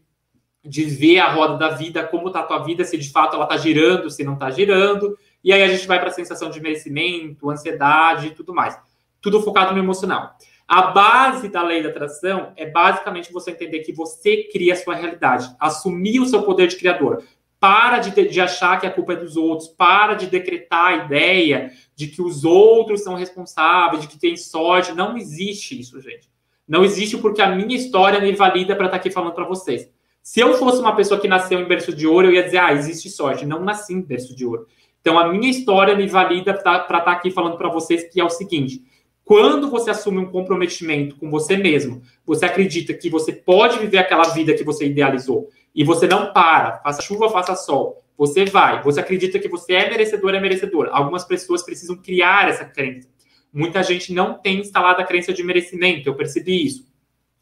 de 0.66 0.84
ver 0.84 1.20
a 1.20 1.32
roda 1.32 1.58
da 1.58 1.70
vida, 1.76 2.04
como 2.04 2.28
está 2.28 2.40
a 2.40 2.44
tua 2.44 2.58
vida, 2.60 2.84
se 2.84 2.98
de 2.98 3.12
fato 3.12 3.36
ela 3.36 3.44
está 3.44 3.56
girando, 3.56 4.10
se 4.10 4.24
não 4.24 4.34
está 4.34 4.50
girando. 4.50 5.16
E 5.46 5.54
aí 5.54 5.62
a 5.62 5.68
gente 5.68 5.86
vai 5.86 6.00
para 6.00 6.10
a 6.10 6.12
sensação 6.12 6.50
de 6.50 6.60
merecimento, 6.60 7.52
ansiedade 7.52 8.28
e 8.28 8.32
tudo 8.32 8.52
mais. 8.52 8.76
Tudo 9.22 9.44
focado 9.44 9.74
no 9.74 9.80
emocional. 9.80 10.36
A 10.68 10.88
base 10.88 11.50
da 11.50 11.62
lei 11.62 11.84
da 11.84 11.90
atração 11.90 12.52
é 12.58 12.66
basicamente 12.66 13.32
você 13.32 13.52
entender 13.52 13.82
que 13.82 13.94
você 13.94 14.50
cria 14.52 14.74
a 14.74 14.76
sua 14.76 14.96
realidade, 14.96 15.56
assumir 15.60 16.20
o 16.20 16.26
seu 16.26 16.42
poder 16.42 16.68
de 16.68 16.78
criador. 16.78 17.24
Para 17.60 18.00
de, 18.00 18.28
de 18.28 18.42
achar 18.42 18.80
que 18.80 18.88
a 18.88 18.92
culpa 18.92 19.14
é 19.14 19.18
dos 19.18 19.38
outros, 19.38 19.68
para 19.68 20.16
de 20.16 20.26
decretar 20.26 20.88
a 20.88 21.06
ideia 21.06 21.72
de 21.96 22.08
que 22.08 22.24
os 22.24 22.44
outros 22.44 23.04
são 23.04 23.14
responsáveis, 23.14 24.02
de 24.02 24.08
que 24.08 24.20
tem 24.20 24.36
sorte. 24.36 24.94
Não 24.94 25.16
existe 25.16 25.80
isso, 25.80 26.02
gente. 26.02 26.28
Não 26.68 26.84
existe 26.84 27.18
porque 27.18 27.44
a 27.44 27.56
minha 27.56 27.76
história 27.76 28.20
me 28.20 28.34
valida 28.34 28.76
para 28.76 28.88
estar 28.88 28.98
tá 28.98 29.02
aqui 29.02 29.12
falando 29.12 29.36
para 29.36 29.46
vocês. 29.46 29.88
Se 30.24 30.40
eu 30.40 30.56
fosse 30.56 30.80
uma 30.82 30.96
pessoa 30.96 31.20
que 31.20 31.28
nasceu 31.28 31.60
em 31.60 31.68
berço 31.68 31.94
de 31.94 32.08
ouro, 32.08 32.28
eu 32.28 32.34
ia 32.34 32.44
dizer, 32.44 32.58
ah, 32.58 32.74
existe 32.74 33.12
sorte. 33.12 33.46
Não 33.46 33.64
nasci 33.64 33.94
em 33.94 34.02
berço 34.02 34.36
de 34.36 34.44
ouro. 34.44 34.66
Então, 35.06 35.20
a 35.20 35.32
minha 35.32 35.52
história 35.52 35.96
me 35.96 36.08
valida 36.08 36.52
para 36.52 36.80
estar 36.82 37.02
tá 37.02 37.12
aqui 37.12 37.30
falando 37.30 37.60
para 37.60 37.70
vocês 37.70 38.12
que 38.12 38.20
é 38.20 38.24
o 38.24 38.30
seguinte: 38.30 38.82
quando 39.24 39.70
você 39.70 39.92
assume 39.92 40.18
um 40.18 40.32
comprometimento 40.32 41.16
com 41.18 41.30
você 41.30 41.56
mesmo, 41.56 42.02
você 42.26 42.46
acredita 42.46 42.92
que 42.92 43.08
você 43.08 43.32
pode 43.32 43.78
viver 43.78 44.00
aquela 44.00 44.24
vida 44.30 44.56
que 44.56 44.64
você 44.64 44.88
idealizou 44.88 45.48
e 45.76 45.84
você 45.84 46.08
não 46.08 46.34
para, 46.34 46.80
faça 46.80 47.04
chuva, 47.04 47.30
faça 47.30 47.56
sol, 47.56 48.04
você 48.18 48.46
vai, 48.46 48.82
você 48.82 49.00
acredita 49.00 49.38
que 49.38 49.48
você 49.48 49.74
é 49.74 49.88
merecedor, 49.92 50.34
é 50.34 50.40
merecedor. 50.40 50.90
Algumas 50.92 51.24
pessoas 51.24 51.62
precisam 51.62 51.98
criar 51.98 52.50
essa 52.50 52.66
crença. 52.66 53.08
Muita 53.54 53.84
gente 53.84 54.12
não 54.12 54.34
tem 54.34 54.60
instalado 54.62 55.04
a 55.04 55.06
crença 55.06 55.32
de 55.32 55.44
merecimento, 55.44 56.10
eu 56.10 56.16
percebi 56.16 56.66
isso. 56.66 56.84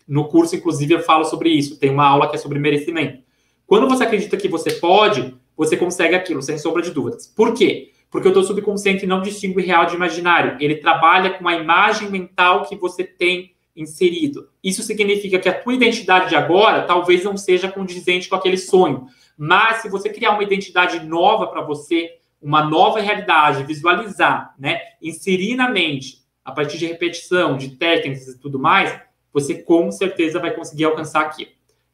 No 0.06 0.28
curso, 0.28 0.54
inclusive, 0.54 0.96
eu 0.96 1.00
falo 1.00 1.24
sobre 1.24 1.48
isso. 1.48 1.80
Tem 1.80 1.90
uma 1.90 2.06
aula 2.06 2.30
que 2.30 2.36
é 2.36 2.40
sobre 2.40 2.60
merecimento. 2.60 3.24
Quando 3.66 3.88
você 3.88 4.04
acredita 4.04 4.36
que 4.36 4.50
você 4.50 4.70
pode, 4.70 5.34
você 5.56 5.78
consegue 5.78 6.16
aquilo, 6.16 6.42
sem 6.42 6.58
sombra 6.58 6.82
de 6.82 6.92
dúvidas. 6.92 7.28
Por 7.28 7.54
quê? 7.54 7.92
Porque 8.10 8.28
o 8.28 8.34
teu 8.34 8.44
subconsciente 8.44 9.08
não 9.08 9.22
distingue 9.22 9.62
real 9.62 9.86
de 9.86 9.96
imaginário. 9.96 10.58
Ele 10.60 10.76
trabalha 10.76 11.32
com 11.32 11.48
a 11.48 11.56
imagem 11.56 12.10
mental 12.10 12.64
que 12.64 12.76
você 12.76 13.04
tem 13.04 13.54
inserido. 13.76 14.50
Isso 14.64 14.84
significa 14.84 15.40
que 15.40 15.50
a 15.50 15.60
tua 15.60 15.74
identidade 15.74 16.30
de 16.30 16.36
agora 16.36 16.84
talvez 16.84 17.24
não 17.24 17.36
seja 17.36 17.72
condizente 17.72 18.30
com 18.30 18.36
aquele 18.36 18.58
sonho. 18.58 19.08
Mas 19.38 19.78
se 19.82 19.90
você 19.90 20.10
criar 20.10 20.32
uma 20.32 20.44
identidade 20.44 21.04
nova 21.06 21.48
para 21.48 21.62
você, 21.62 22.18
uma 22.42 22.64
nova 22.64 23.00
realidade, 23.00 23.64
visualizar, 23.64 24.54
né, 24.60 24.80
inserir 25.02 25.56
na 25.56 25.70
mente, 25.70 26.20
a 26.46 26.52
partir 26.52 26.78
de 26.78 26.86
repetição, 26.86 27.58
de 27.58 27.70
técnicas 27.78 28.28
e 28.28 28.38
tudo 28.38 28.60
mais, 28.60 29.00
você 29.32 29.56
com 29.56 29.92
certeza 29.92 30.40
vai 30.40 30.52
conseguir 30.52 30.84
alcançar 30.84 31.22
aquilo. 31.22 31.52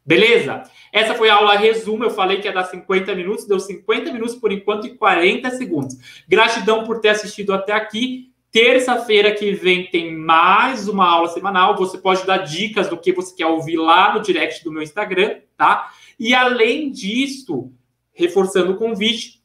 Beleza? 0.09 0.63
Essa 0.91 1.13
foi 1.13 1.29
a 1.29 1.35
aula 1.35 1.55
resumo. 1.55 2.03
Eu 2.03 2.09
falei 2.09 2.39
que 2.41 2.47
ia 2.47 2.51
dar 2.51 2.63
50 2.63 3.13
minutos, 3.13 3.45
deu 3.45 3.59
50 3.59 4.11
minutos 4.11 4.33
por 4.33 4.51
enquanto 4.51 4.87
e 4.87 4.95
40 4.95 5.51
segundos. 5.51 6.23
Gratidão 6.27 6.83
por 6.83 6.99
ter 6.99 7.09
assistido 7.09 7.53
até 7.53 7.73
aqui. 7.73 8.31
Terça-feira 8.51 9.31
que 9.31 9.51
vem 9.51 9.85
tem 9.85 10.11
mais 10.11 10.87
uma 10.87 11.07
aula 11.07 11.27
semanal. 11.27 11.77
Você 11.77 11.99
pode 11.99 12.25
dar 12.25 12.37
dicas 12.37 12.89
do 12.89 12.97
que 12.97 13.13
você 13.13 13.35
quer 13.35 13.45
ouvir 13.45 13.77
lá 13.77 14.11
no 14.11 14.19
direct 14.23 14.63
do 14.63 14.71
meu 14.71 14.81
Instagram, 14.81 15.41
tá? 15.55 15.91
E 16.19 16.33
além 16.33 16.89
disso, 16.89 17.71
reforçando 18.11 18.71
o 18.71 18.77
convite, 18.77 19.37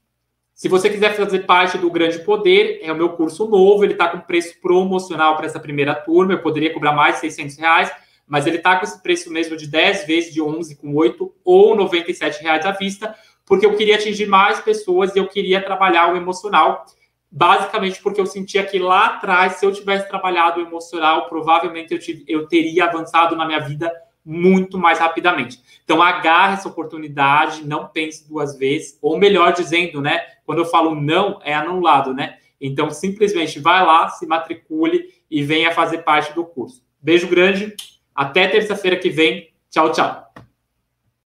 Se 0.56 0.68
você 0.68 0.88
quiser 0.88 1.16
fazer 1.16 1.40
parte 1.40 1.76
do 1.76 1.90
Grande 1.90 2.20
Poder, 2.20 2.78
é 2.80 2.92
o 2.92 2.96
meu 2.96 3.10
curso 3.10 3.48
novo, 3.48 3.82
ele 3.82 3.94
está 3.94 4.06
com 4.06 4.20
preço 4.20 4.60
promocional 4.60 5.36
para 5.36 5.46
essa 5.46 5.58
primeira 5.58 5.96
turma, 5.96 6.32
eu 6.32 6.42
poderia 6.42 6.72
cobrar 6.72 6.92
mais 6.92 7.16
de 7.16 7.22
600 7.22 7.58
reais, 7.58 7.92
mas 8.27 8.47
ele 8.47 8.57
está 8.57 8.77
com 8.77 8.85
esse 8.85 9.03
preço 9.03 9.31
mesmo 9.31 9.57
de 9.57 9.66
10 9.66 10.07
vezes 10.07 10.33
de 10.33 10.41
11 10.41 10.77
com 10.77 10.95
8 10.95 11.35
ou 11.45 11.77
97 11.77 12.43
reais 12.43 12.64
à 12.64 12.72
vista, 12.72 13.14
porque 13.47 13.66
eu 13.66 13.77
queria 13.77 13.97
atingir 13.97 14.27
mais 14.27 14.61
pessoas 14.61 15.14
e 15.14 15.18
eu 15.18 15.29
queria 15.29 15.62
trabalhar 15.62 16.12
o 16.12 16.16
emocional, 16.16 16.85
basicamente 17.31 18.01
porque 18.01 18.20
eu 18.20 18.27
sentia 18.27 18.64
que 18.64 18.79
lá 18.79 19.07
atrás, 19.07 19.55
se 19.55 19.66
eu 19.66 19.72
tivesse 19.72 20.09
trabalhado 20.09 20.61
o 20.61 20.66
emocional, 20.66 21.29
provavelmente 21.29 21.93
eu, 21.93 22.41
eu 22.41 22.47
teria 22.47 22.85
avançado 22.85 23.37
na 23.37 23.47
minha 23.47 23.61
vida 23.61 23.93
muito 24.25 24.79
mais 24.79 24.99
rapidamente. 24.99 25.61
Então, 25.85 26.01
agarre 26.01 26.55
essa 26.55 26.68
oportunidade, 26.68 27.66
não 27.66 27.89
pense 27.89 28.27
duas 28.27 28.57
vezes, 28.57 28.99
ou 29.03 29.18
melhor 29.18 29.53
dizendo, 29.53 30.01
né? 30.01 30.20
Quando 30.47 30.61
eu 30.61 30.64
falo 30.64 30.95
não, 30.95 31.39
é 31.45 31.53
anulado, 31.53 32.14
né? 32.14 32.39
Então, 32.59 32.89
simplesmente 32.89 33.61
vai 33.61 33.85
lá, 33.85 34.09
se 34.09 34.27
matricule 34.27 35.12
e 35.31 35.43
venha 35.43 35.72
fazer 35.72 35.99
parte 35.99 36.33
do 36.33 36.45
curso. 36.45 36.83
Beijo 37.03 37.29
grande, 37.29 37.75
até 38.14 38.46
terça-feira 38.48 38.96
que 38.96 39.10
vem. 39.10 39.50
Tchau, 39.70 39.90
tchau. 39.92 40.24